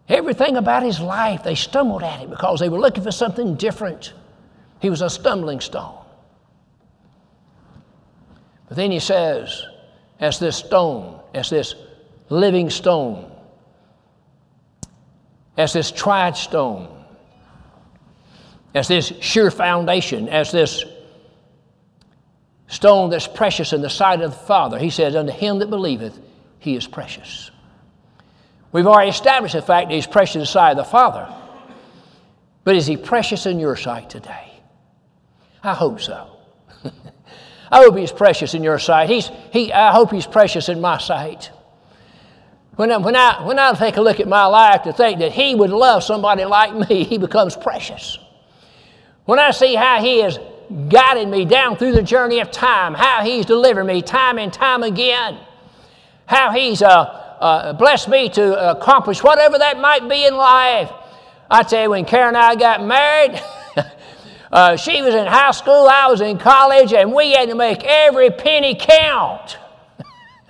Everything 0.08 0.58
about 0.58 0.82
his 0.82 1.00
life, 1.00 1.44
they 1.44 1.56
stumbled 1.56 2.02
at 2.02 2.22
it 2.22 2.30
because 2.30 2.60
they 2.60 2.70
were 2.70 2.80
looking 2.80 3.04
for 3.04 3.12
something 3.12 3.56
different. 3.56 4.14
He 4.80 4.90
was 4.90 5.02
a 5.02 5.10
stumbling 5.10 5.60
stone. 5.60 5.98
But 8.68 8.78
then 8.78 8.92
he 8.92 9.00
says, 9.00 9.64
as 10.20 10.40
this 10.40 10.58
stone 10.58 11.20
as 11.34 11.50
this 11.50 11.76
living 12.30 12.70
stone, 12.70 13.32
as 15.58 15.74
this 15.74 15.92
tried 15.92 16.38
stone, 16.38 16.99
as 18.74 18.88
this 18.88 19.12
sure 19.22 19.52
foundation, 19.52 20.30
as 20.30 20.52
this 20.52 20.84
stone 22.68 23.10
that's 23.10 23.28
precious 23.28 23.74
in 23.74 23.82
the 23.82 23.90
sight 23.90 24.22
of 24.22 24.32
the 24.32 24.38
Father. 24.38 24.78
He 24.78 24.90
says, 24.90 25.16
Unto 25.16 25.32
him 25.32 25.60
that 25.60 25.70
believeth, 25.70 26.18
he 26.60 26.76
is 26.76 26.88
precious. 26.88 27.52
We've 28.72 28.86
already 28.86 29.10
established 29.10 29.56
the 29.56 29.62
fact 29.62 29.90
that 29.90 29.96
he's 29.96 30.08
precious 30.08 30.36
in 30.36 30.42
the 30.42 30.46
sight 30.46 30.72
of 30.72 30.78
the 30.78 30.84
Father. 30.84 31.34
But 32.64 32.76
is 32.76 32.86
he 32.86 32.98
precious 32.98 33.46
in 33.46 33.60
your 33.60 33.76
sight 33.76 34.10
today? 34.10 34.62
I 35.64 35.74
hope 35.74 36.00
so. 36.00 36.38
I 37.72 37.84
hope 37.84 37.98
he's 37.98 38.12
precious 38.12 38.54
in 38.54 38.62
your 38.64 38.78
sight. 38.78 39.10
He's, 39.10 39.32
he, 39.52 39.74
I 39.74 39.92
hope 39.92 40.12
he's 40.12 40.28
precious 40.28 40.70
in 40.70 40.80
my 40.80 41.00
sight. 41.00 41.50
When 42.76 42.92
I, 42.92 42.98
when, 42.98 43.16
I, 43.16 43.46
when 43.46 43.58
I 43.58 43.74
take 43.74 43.98
a 43.98 44.02
look 44.02 44.20
at 44.20 44.28
my 44.28 44.46
life 44.46 44.84
to 44.84 44.94
think 44.94 45.20
that 45.20 45.32
he 45.32 45.56
would 45.56 45.72
love 45.72 46.04
somebody 46.04 46.46
like 46.46 46.74
me, 46.74 47.04
he 47.10 47.18
becomes 47.18 47.56
precious. 47.56 48.20
When 49.30 49.38
I 49.38 49.52
see 49.52 49.76
how 49.76 50.02
he 50.02 50.22
has 50.22 50.40
guided 50.90 51.28
me 51.28 51.46
down 51.46 51.78
through 51.78 51.92
the 51.92 52.02
journey 52.02 52.40
of 52.40 52.50
time, 52.50 52.96
how 52.96 53.24
he's 53.24 53.46
delivered 53.46 53.84
me 53.84 54.02
time 54.02 54.40
and 54.40 54.52
time 54.52 54.82
again, 54.82 55.38
how 56.26 56.52
he's 56.52 56.82
uh, 56.82 56.90
uh, 56.90 57.74
blessed 57.74 58.10
me 58.10 58.30
to 58.30 58.72
accomplish 58.72 59.22
whatever 59.22 59.60
that 59.60 59.80
might 59.80 60.10
be 60.10 60.26
in 60.26 60.34
life. 60.36 60.92
I 61.48 61.62
tell 61.62 61.84
you, 61.84 61.90
when 61.92 62.06
Karen 62.06 62.30
and 62.30 62.38
I 62.38 62.56
got 62.56 62.84
married, 62.84 63.40
Uh, 64.52 64.76
she 64.76 65.00
was 65.04 65.14
in 65.14 65.28
high 65.28 65.52
school, 65.52 65.88
I 65.88 66.08
was 66.08 66.22
in 66.22 66.40
college, 66.40 66.92
and 66.92 67.14
we 67.14 67.34
had 67.34 67.50
to 67.50 67.56
make 67.56 67.84
every 67.84 68.32
penny 68.32 68.74
count. 68.74 69.60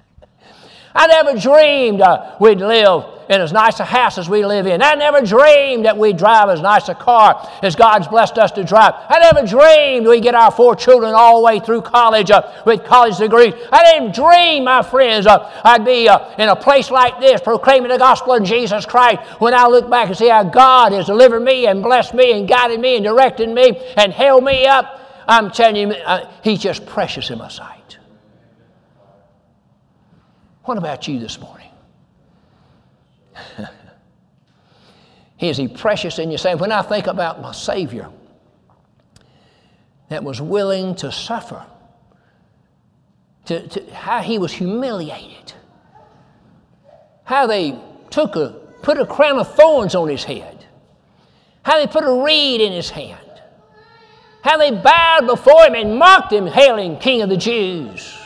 I 0.96 1.06
never 1.08 1.38
dreamed 1.38 2.00
uh, 2.00 2.38
we'd 2.40 2.62
live 2.62 3.19
in 3.30 3.42
as 3.42 3.54
nice 3.54 3.80
a 3.80 3.86
house 3.86 4.18
as 4.18 4.28
we 4.28 4.44
live 4.44 4.66
in. 4.66 4.82
I 4.82 4.96
never 4.96 5.22
dreamed 5.22 5.86
that 5.86 5.96
we'd 5.96 6.18
drive 6.18 6.50
as 6.50 6.62
nice 6.62 6.90
a 6.90 6.96
car 6.96 7.48
as 7.62 7.76
God's 7.76 8.08
blessed 8.08 8.40
us 8.40 8.52
to 8.54 8.64
drive. 8.64 8.96
I 9.08 9.20
never 9.20 9.46
dreamed 9.46 10.08
we'd 10.08 10.24
get 10.24 10.34
our 10.34 10.50
four 10.50 10.76
children 10.76 11.14
all 11.14 11.40
the 11.40 11.46
way 11.46 11.60
through 11.60 11.84
college 11.84 12.32
uh, 12.32 12.52
with 12.66 12.84
college 12.84 13.18
degrees. 13.18 13.54
I 13.72 13.84
didn't 13.84 14.16
dream, 14.16 14.64
my 14.64 14.82
friends, 14.82 15.28
uh, 15.28 15.62
I'd 15.64 15.86
be 15.86 16.10
uh, 16.10 16.28
in 16.40 16.50
a 16.50 16.56
place 16.56 16.90
like 16.90 17.20
this 17.20 17.40
proclaiming 17.40 17.92
the 17.92 18.00
gospel 18.00 18.34
of 18.34 18.44
Jesus 18.44 18.88
Christ 18.88 19.20
when 19.40 19.54
I 19.54 19.68
look 19.68 19.88
back 19.92 20.08
and 20.08 20.18
see 20.18 20.30
how 20.30 20.44
God 20.44 20.92
has 20.92 21.06
delivered 21.06 21.42
me 21.42 21.68
and 21.68 21.84
blessed 21.84 22.16
me 22.16 22.34
and 22.34 22.48
guided 22.48 22.80
me 22.80 22.96
and 22.96 23.06
directed 23.06 23.48
me 23.50 23.80
and 23.96 24.12
held 24.12 24.44
me 24.44 24.66
up. 24.66 24.96
I'm 25.28 25.52
telling 25.52 25.76
you, 25.76 25.90
uh, 25.94 26.32
He's 26.44 26.60
just 26.60 26.88
precious 26.88 27.30
in 27.30 27.38
my 27.38 27.50
sight. 27.50 28.00
What 30.64 30.80
about 30.80 31.08
you 31.08 31.20
this 31.20 31.40
morning? 31.40 31.59
Is 35.40 35.58
he 35.58 35.68
precious 35.68 36.20
in 36.20 36.30
your 36.30 36.38
sight? 36.38 36.60
When 36.60 36.72
I 36.72 36.82
think 36.82 37.08
about 37.08 37.42
my 37.42 37.54
Savior 37.54 38.10
that 40.10 40.24
was 40.24 40.42
willing 40.42 40.96
to 40.96 41.12
suffer, 41.12 41.66
to, 43.46 43.68
to, 43.68 43.94
how 43.94 44.20
he 44.20 44.38
was 44.38 44.52
humiliated, 44.52 45.54
how 47.24 47.48
they 47.48 47.80
took 48.10 48.36
a, 48.36 48.50
put 48.82 48.98
a 48.98 49.06
crown 49.06 49.40
of 49.40 49.54
thorns 49.56 49.96
on 49.96 50.10
his 50.10 50.24
head, 50.24 50.66
how 51.64 51.80
they 51.80 51.88
put 51.88 52.04
a 52.04 52.24
reed 52.24 52.60
in 52.60 52.74
his 52.74 52.90
hand, 52.90 53.20
how 54.44 54.58
they 54.58 54.72
bowed 54.72 55.26
before 55.26 55.64
him 55.66 55.76
and 55.76 55.98
mocked 55.98 56.34
him, 56.34 56.48
hailing 56.48 56.98
King 56.98 57.22
of 57.22 57.30
the 57.30 57.38
Jews. 57.38 58.18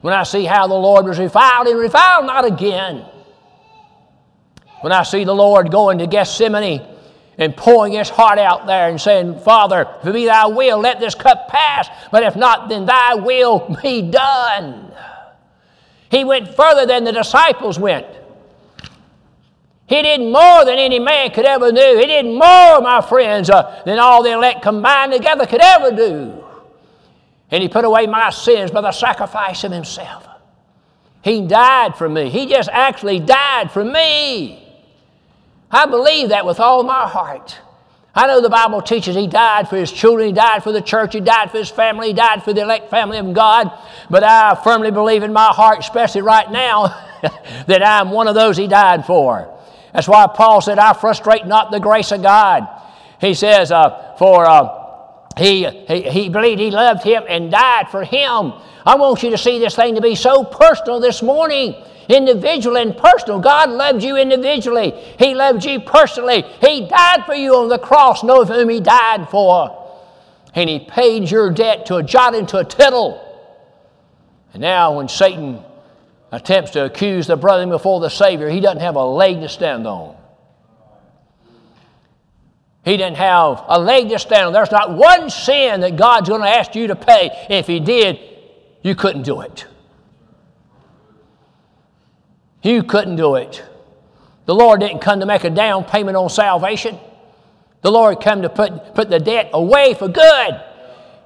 When 0.00 0.14
I 0.14 0.22
see 0.22 0.44
how 0.44 0.66
the 0.66 0.74
Lord 0.74 1.04
was 1.04 1.18
reviled 1.18 1.66
and 1.66 1.78
reviled 1.78 2.26
not 2.26 2.44
again 2.44 3.04
when 4.86 4.92
I 4.92 5.02
see 5.02 5.24
the 5.24 5.34
Lord 5.34 5.72
going 5.72 5.98
to 5.98 6.06
Gethsemane 6.06 6.80
and 7.38 7.56
pouring 7.56 7.94
his 7.94 8.08
heart 8.08 8.38
out 8.38 8.68
there 8.68 8.88
and 8.88 9.00
saying, 9.00 9.40
Father, 9.40 9.84
if 10.00 10.06
it 10.06 10.12
be 10.12 10.26
thy 10.26 10.46
will, 10.46 10.78
let 10.78 11.00
this 11.00 11.12
cup 11.12 11.48
pass, 11.48 11.88
but 12.12 12.22
if 12.22 12.36
not, 12.36 12.68
then 12.68 12.86
thy 12.86 13.16
will 13.16 13.76
be 13.82 14.00
done. 14.00 14.92
He 16.08 16.22
went 16.22 16.54
further 16.54 16.86
than 16.86 17.02
the 17.02 17.10
disciples 17.10 17.80
went. 17.80 18.06
He 19.88 20.02
did 20.02 20.20
more 20.20 20.64
than 20.64 20.78
any 20.78 21.00
man 21.00 21.32
could 21.32 21.46
ever 21.46 21.72
do. 21.72 21.98
He 21.98 22.06
did 22.06 22.24
more, 22.24 22.80
my 22.80 23.04
friends, 23.08 23.50
uh, 23.50 23.82
than 23.84 23.98
all 23.98 24.22
the 24.22 24.34
elect 24.34 24.62
combined 24.62 25.10
together 25.10 25.46
could 25.46 25.62
ever 25.62 25.90
do. 25.96 26.44
And 27.50 27.60
he 27.60 27.68
put 27.68 27.84
away 27.84 28.06
my 28.06 28.30
sins 28.30 28.70
by 28.70 28.82
the 28.82 28.92
sacrifice 28.92 29.64
of 29.64 29.72
himself. 29.72 30.28
He 31.22 31.44
died 31.44 31.96
for 31.96 32.08
me. 32.08 32.30
He 32.30 32.46
just 32.46 32.68
actually 32.72 33.18
died 33.18 33.72
for 33.72 33.84
me. 33.84 34.62
I 35.70 35.86
believe 35.86 36.28
that 36.30 36.46
with 36.46 36.60
all 36.60 36.82
my 36.82 37.08
heart. 37.08 37.58
I 38.14 38.26
know 38.26 38.40
the 38.40 38.48
Bible 38.48 38.80
teaches 38.80 39.14
he 39.14 39.26
died 39.26 39.68
for 39.68 39.76
his 39.76 39.92
children, 39.92 40.28
he 40.28 40.32
died 40.32 40.62
for 40.62 40.72
the 40.72 40.80
church, 40.80 41.12
he 41.12 41.20
died 41.20 41.50
for 41.50 41.58
his 41.58 41.68
family, 41.68 42.08
he 42.08 42.12
died 42.14 42.42
for 42.42 42.54
the 42.54 42.62
elect 42.62 42.88
family 42.88 43.18
of 43.18 43.34
God. 43.34 43.70
But 44.08 44.24
I 44.24 44.54
firmly 44.54 44.90
believe 44.90 45.22
in 45.22 45.34
my 45.34 45.48
heart, 45.48 45.80
especially 45.80 46.22
right 46.22 46.50
now, 46.50 46.86
that 47.66 47.82
I'm 47.82 48.10
one 48.10 48.26
of 48.26 48.34
those 48.34 48.56
he 48.56 48.68
died 48.68 49.04
for. 49.04 49.52
That's 49.92 50.08
why 50.08 50.26
Paul 50.28 50.62
said, 50.62 50.78
I 50.78 50.94
frustrate 50.94 51.46
not 51.46 51.70
the 51.70 51.80
grace 51.80 52.10
of 52.10 52.22
God. 52.22 52.66
He 53.20 53.34
says, 53.34 53.70
uh, 53.70 54.14
For 54.18 54.46
uh, 54.46 54.86
he, 55.36 55.66
he, 55.66 56.02
he 56.02 56.28
believed 56.30 56.60
he 56.60 56.70
loved 56.70 57.02
him 57.02 57.24
and 57.28 57.50
died 57.50 57.88
for 57.90 58.02
him. 58.02 58.54
I 58.86 58.94
want 58.96 59.22
you 59.22 59.30
to 59.30 59.38
see 59.38 59.58
this 59.58 59.74
thing 59.74 59.94
to 59.96 60.00
be 60.00 60.14
so 60.14 60.42
personal 60.44 61.00
this 61.00 61.22
morning 61.22 61.74
individual 62.08 62.76
and 62.76 62.96
personal. 62.96 63.40
God 63.40 63.70
loved 63.70 64.02
you 64.02 64.16
individually. 64.16 64.92
He 65.18 65.34
loved 65.34 65.64
you 65.64 65.80
personally. 65.80 66.42
He 66.60 66.86
died 66.88 67.24
for 67.26 67.34
you 67.34 67.56
on 67.56 67.68
the 67.68 67.78
cross, 67.78 68.22
know 68.22 68.44
whom 68.44 68.68
He 68.68 68.80
died 68.80 69.28
for. 69.28 69.84
And 70.54 70.68
He 70.68 70.80
paid 70.80 71.30
your 71.30 71.50
debt 71.50 71.86
to 71.86 71.96
a 71.96 72.02
jot 72.02 72.34
and 72.34 72.48
to 72.48 72.58
a 72.58 72.64
tittle. 72.64 73.22
And 74.52 74.62
now, 74.62 74.96
when 74.96 75.08
Satan 75.08 75.62
attempts 76.32 76.72
to 76.72 76.84
accuse 76.84 77.26
the 77.26 77.36
brother 77.36 77.66
before 77.66 78.00
the 78.00 78.08
Savior, 78.08 78.48
he 78.48 78.60
doesn't 78.60 78.80
have 78.80 78.96
a 78.96 79.04
leg 79.04 79.40
to 79.40 79.48
stand 79.48 79.86
on. 79.86 80.16
He 82.84 82.96
didn't 82.96 83.16
have 83.16 83.64
a 83.66 83.80
leg 83.80 84.08
to 84.10 84.18
stand 84.18 84.46
on. 84.46 84.52
There's 84.52 84.70
not 84.70 84.92
one 84.92 85.28
sin 85.28 85.80
that 85.80 85.96
God's 85.96 86.28
going 86.28 86.42
to 86.42 86.48
ask 86.48 86.74
you 86.74 86.86
to 86.86 86.96
pay. 86.96 87.46
If 87.50 87.66
He 87.66 87.80
did, 87.80 88.20
you 88.82 88.94
couldn't 88.94 89.22
do 89.22 89.40
it. 89.40 89.66
You 92.66 92.82
couldn't 92.82 93.14
do 93.14 93.36
it. 93.36 93.62
The 94.46 94.54
Lord 94.54 94.80
didn't 94.80 94.98
come 94.98 95.20
to 95.20 95.26
make 95.26 95.44
a 95.44 95.50
down 95.50 95.84
payment 95.84 96.16
on 96.16 96.28
salvation. 96.28 96.98
The 97.82 97.92
Lord 97.92 98.20
came 98.20 98.42
to 98.42 98.48
put, 98.48 98.92
put 98.92 99.08
the 99.08 99.20
debt 99.20 99.50
away 99.52 99.94
for 99.94 100.08
good. 100.08 100.60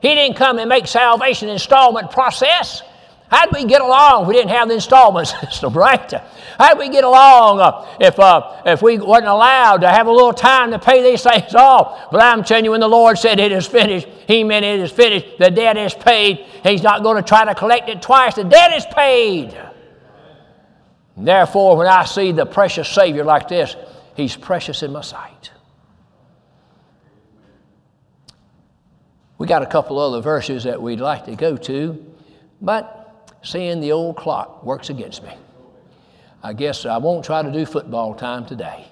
He 0.02 0.14
didn't 0.14 0.36
come 0.36 0.58
and 0.58 0.68
make 0.68 0.86
salvation 0.86 1.48
installment 1.48 2.10
process. 2.10 2.82
How'd 3.30 3.54
we 3.54 3.64
get 3.64 3.80
along 3.80 4.22
if 4.22 4.28
we 4.28 4.34
didn't 4.34 4.50
have 4.50 4.68
the 4.68 4.74
installment 4.74 5.28
system, 5.42 5.72
right? 5.72 6.12
How'd 6.58 6.78
we 6.78 6.90
get 6.90 7.04
along 7.04 7.60
uh, 7.60 7.96
if, 7.98 8.18
uh, 8.18 8.60
if 8.66 8.82
we 8.82 8.98
wasn't 8.98 9.28
allowed 9.28 9.78
to 9.78 9.88
have 9.88 10.08
a 10.08 10.12
little 10.12 10.34
time 10.34 10.72
to 10.72 10.78
pay 10.78 11.02
these 11.02 11.22
things 11.22 11.54
off? 11.54 12.10
But 12.10 12.22
I'm 12.22 12.44
telling 12.44 12.66
you, 12.66 12.72
when 12.72 12.80
the 12.80 12.88
Lord 12.88 13.16
said 13.18 13.40
it 13.40 13.50
is 13.50 13.66
finished, 13.66 14.06
He 14.26 14.44
meant 14.44 14.66
it 14.66 14.80
is 14.80 14.92
finished. 14.92 15.38
The 15.38 15.50
debt 15.50 15.78
is 15.78 15.94
paid. 15.94 16.44
He's 16.64 16.82
not 16.82 17.02
going 17.02 17.16
to 17.16 17.26
try 17.26 17.46
to 17.46 17.54
collect 17.54 17.88
it 17.88 18.02
twice. 18.02 18.34
The 18.34 18.44
debt 18.44 18.76
is 18.76 18.84
paid. 18.94 19.56
Therefore, 21.24 21.76
when 21.76 21.86
I 21.86 22.04
see 22.04 22.32
the 22.32 22.46
precious 22.46 22.88
Savior 22.88 23.24
like 23.24 23.48
this, 23.48 23.76
He's 24.20 24.36
precious 24.36 24.82
in 24.82 24.92
my 24.92 25.00
sight. 25.00 25.50
We 29.38 29.46
got 29.46 29.62
a 29.62 29.66
couple 29.66 29.98
other 29.98 30.20
verses 30.20 30.64
that 30.64 30.80
we'd 30.80 31.00
like 31.00 31.24
to 31.24 31.34
go 31.34 31.56
to, 31.56 32.14
but 32.60 33.36
seeing 33.42 33.80
the 33.80 33.92
old 33.92 34.16
clock 34.16 34.62
works 34.62 34.90
against 34.90 35.22
me. 35.22 35.32
I 36.42 36.52
guess 36.52 36.84
I 36.84 36.98
won't 36.98 37.24
try 37.24 37.42
to 37.42 37.50
do 37.50 37.64
football 37.64 38.14
time 38.14 38.44
today. 38.44 38.86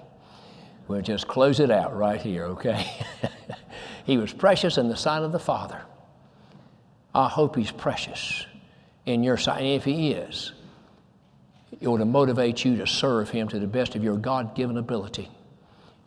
We'll 0.87 1.01
just 1.01 1.27
close 1.27 1.59
it 1.59 1.69
out 1.69 1.95
right 1.95 2.19
here, 2.19 2.45
okay? 2.45 2.89
he 4.05 4.17
was 4.17 4.33
precious 4.33 4.79
in 4.79 4.87
the 4.87 4.97
sight 4.97 5.21
of 5.21 5.31
the 5.31 5.39
Father. 5.39 5.81
I 7.13 7.27
hope 7.27 7.55
he's 7.55 7.71
precious 7.71 8.47
in 9.05 9.23
your 9.23 9.37
sight. 9.37 9.59
And 9.59 9.67
if 9.67 9.83
he 9.83 10.13
is, 10.13 10.53
it 11.79 11.87
ought 11.87 11.97
to 11.97 12.05
motivate 12.05 12.65
you 12.65 12.77
to 12.77 12.87
serve 12.87 13.29
Him 13.29 13.47
to 13.49 13.59
the 13.59 13.67
best 13.67 13.95
of 13.95 14.03
your 14.03 14.17
God 14.17 14.55
given 14.55 14.77
ability. 14.77 15.29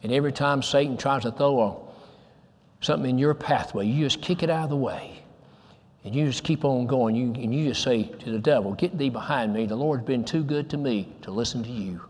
And 0.02 0.12
every 0.12 0.32
time 0.32 0.62
Satan 0.62 0.96
tries 0.96 1.22
to 1.22 1.32
throw 1.32 1.60
a, 1.60 2.84
something 2.84 3.08
in 3.08 3.18
your 3.18 3.34
pathway, 3.34 3.86
you 3.86 4.04
just 4.04 4.20
kick 4.20 4.42
it 4.42 4.50
out 4.50 4.64
of 4.64 4.70
the 4.70 4.76
way. 4.76 5.22
And 6.04 6.14
you 6.14 6.26
just 6.26 6.42
keep 6.42 6.64
on 6.64 6.86
going. 6.86 7.14
You, 7.14 7.26
and 7.26 7.54
you 7.54 7.68
just 7.68 7.82
say 7.82 8.02
to 8.02 8.30
the 8.32 8.38
devil, 8.38 8.72
Get 8.74 8.98
thee 8.98 9.08
behind 9.08 9.54
me. 9.54 9.66
The 9.66 9.76
Lord's 9.76 10.04
been 10.04 10.24
too 10.24 10.42
good 10.42 10.68
to 10.70 10.76
me 10.76 11.12
to 11.22 11.30
listen 11.30 11.62
to 11.62 11.70
you. 11.70 12.00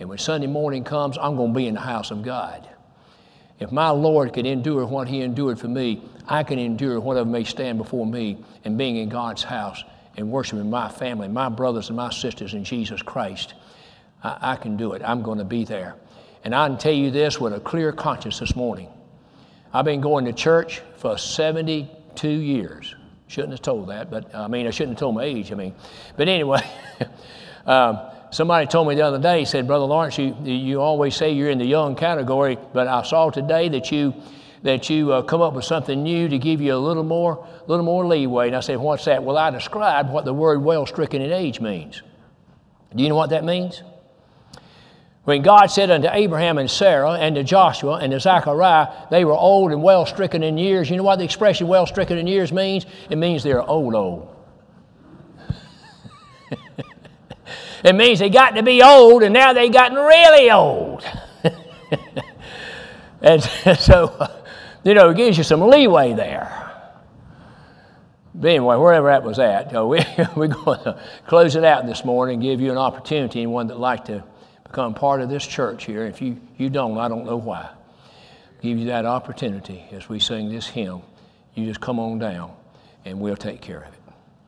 And 0.00 0.08
when 0.08 0.18
Sunday 0.18 0.48
morning 0.48 0.82
comes, 0.84 1.16
I'm 1.16 1.36
going 1.36 1.52
to 1.52 1.56
be 1.56 1.68
in 1.68 1.74
the 1.74 1.80
house 1.80 2.10
of 2.10 2.22
God. 2.22 2.68
If 3.58 3.72
my 3.72 3.88
Lord 3.88 4.34
could 4.34 4.44
endure 4.44 4.84
what 4.84 5.08
he 5.08 5.22
endured 5.22 5.58
for 5.58 5.68
me, 5.68 6.02
I 6.28 6.42
can 6.42 6.58
endure 6.58 7.00
whatever 7.00 7.30
may 7.30 7.44
stand 7.44 7.78
before 7.78 8.04
me 8.04 8.44
in 8.64 8.76
being 8.76 8.96
in 8.96 9.08
God's 9.08 9.44
house 9.44 9.82
and 10.16 10.30
worshiping 10.30 10.68
my 10.70 10.88
family, 10.88 11.28
my 11.28 11.48
brothers 11.48 11.88
and 11.88 11.96
my 11.96 12.10
sisters 12.10 12.54
in 12.54 12.64
Jesus 12.64 13.02
Christ, 13.02 13.54
I, 14.22 14.52
I 14.52 14.56
can 14.56 14.76
do 14.76 14.92
it. 14.92 15.02
I'm 15.04 15.22
going 15.22 15.38
to 15.38 15.44
be 15.44 15.64
there. 15.64 15.96
And 16.44 16.54
I 16.54 16.68
can 16.68 16.78
tell 16.78 16.92
you 16.92 17.10
this 17.10 17.40
with 17.40 17.52
a 17.52 17.60
clear 17.60 17.92
conscience 17.92 18.38
this 18.38 18.56
morning. 18.56 18.88
I've 19.72 19.84
been 19.84 20.00
going 20.00 20.24
to 20.26 20.32
church 20.32 20.80
for 20.96 21.18
72 21.18 22.28
years. 22.28 22.94
Shouldn't 23.28 23.52
have 23.52 23.62
told 23.62 23.88
that, 23.88 24.10
but 24.10 24.34
I 24.34 24.46
mean, 24.46 24.66
I 24.66 24.70
shouldn't 24.70 24.94
have 24.96 25.00
told 25.00 25.16
my 25.16 25.24
age, 25.24 25.50
I 25.50 25.56
mean. 25.56 25.74
But 26.16 26.28
anyway, 26.28 26.62
um, 27.66 27.98
somebody 28.30 28.66
told 28.66 28.86
me 28.88 28.94
the 28.94 29.02
other 29.02 29.18
day, 29.18 29.40
he 29.40 29.44
said, 29.44 29.66
Brother 29.66 29.84
Lawrence, 29.84 30.16
you, 30.18 30.36
you 30.44 30.80
always 30.80 31.16
say 31.16 31.32
you're 31.32 31.50
in 31.50 31.58
the 31.58 31.66
young 31.66 31.96
category, 31.96 32.56
but 32.72 32.86
I 32.86 33.02
saw 33.02 33.30
today 33.30 33.68
that 33.70 33.90
you 33.90 34.14
that 34.66 34.90
you 34.90 35.12
uh, 35.12 35.22
come 35.22 35.40
up 35.40 35.54
with 35.54 35.64
something 35.64 36.02
new 36.02 36.28
to 36.28 36.38
give 36.38 36.60
you 36.60 36.74
a 36.74 36.76
little 36.76 37.04
more, 37.04 37.46
little 37.66 37.84
more 37.84 38.06
leeway. 38.06 38.48
And 38.48 38.56
I 38.56 38.60
said, 38.60 38.78
What's 38.78 39.04
that? 39.06 39.22
Well, 39.22 39.38
I 39.38 39.50
described 39.50 40.10
what 40.10 40.24
the 40.24 40.34
word 40.34 40.62
well 40.62 40.86
stricken 40.86 41.22
in 41.22 41.32
age 41.32 41.60
means. 41.60 42.02
Do 42.94 43.02
you 43.02 43.08
know 43.08 43.14
what 43.14 43.30
that 43.30 43.44
means? 43.44 43.82
When 45.24 45.42
God 45.42 45.66
said 45.66 45.90
unto 45.90 46.08
Abraham 46.10 46.58
and 46.58 46.70
Sarah 46.70 47.12
and 47.12 47.34
to 47.34 47.42
Joshua 47.42 47.94
and 47.96 48.12
to 48.12 48.20
Zechariah, 48.20 49.08
they 49.10 49.24
were 49.24 49.34
old 49.34 49.72
and 49.72 49.82
well 49.82 50.06
stricken 50.06 50.42
in 50.42 50.56
years. 50.58 50.88
You 50.90 50.96
know 50.96 51.02
what 51.02 51.18
the 51.18 51.24
expression 51.24 51.66
well 51.66 51.86
stricken 51.86 52.18
in 52.18 52.26
years 52.26 52.52
means? 52.52 52.86
It 53.10 53.18
means 53.18 53.42
they're 53.42 53.62
old, 53.62 53.94
old. 53.94 54.34
it 57.84 57.94
means 57.94 58.20
they 58.20 58.30
got 58.30 58.50
to 58.50 58.62
be 58.62 58.82
old 58.82 59.22
and 59.22 59.32
now 59.32 59.52
they've 59.52 59.72
gotten 59.72 59.96
really 59.96 60.50
old. 60.50 61.04
and 63.20 63.42
so 63.78 64.44
you 64.90 64.94
know, 64.94 65.10
it 65.10 65.16
gives 65.16 65.36
you 65.36 65.44
some 65.44 65.60
leeway 65.62 66.12
there. 66.12 66.62
But 68.34 68.48
anyway, 68.48 68.76
wherever 68.76 69.08
that 69.08 69.22
was 69.22 69.38
at, 69.38 69.74
uh, 69.74 69.86
we, 69.86 70.04
we're 70.36 70.48
going 70.48 70.84
to 70.84 71.00
close 71.26 71.56
it 71.56 71.64
out 71.64 71.86
this 71.86 72.04
morning 72.04 72.34
and 72.34 72.42
give 72.42 72.60
you 72.60 72.70
an 72.70 72.78
opportunity, 72.78 73.42
and 73.42 73.52
one 73.52 73.66
that 73.68 73.80
like 73.80 74.04
to 74.06 74.22
become 74.64 74.94
part 74.94 75.20
of 75.22 75.28
this 75.28 75.46
church 75.46 75.84
here. 75.84 76.04
If 76.04 76.20
you, 76.20 76.40
you 76.56 76.68
don't, 76.68 76.98
I 76.98 77.08
don't 77.08 77.24
know 77.24 77.36
why. 77.36 77.70
Give 78.60 78.78
you 78.78 78.86
that 78.86 79.06
opportunity 79.06 79.84
as 79.92 80.08
we 80.08 80.18
sing 80.18 80.50
this 80.50 80.66
hymn. 80.66 81.02
You 81.54 81.66
just 81.66 81.80
come 81.80 81.98
on 81.98 82.18
down, 82.18 82.52
and 83.04 83.20
we'll 83.20 83.36
take 83.36 83.60
care 83.60 83.80
of 83.80 83.92
it. 83.92 83.95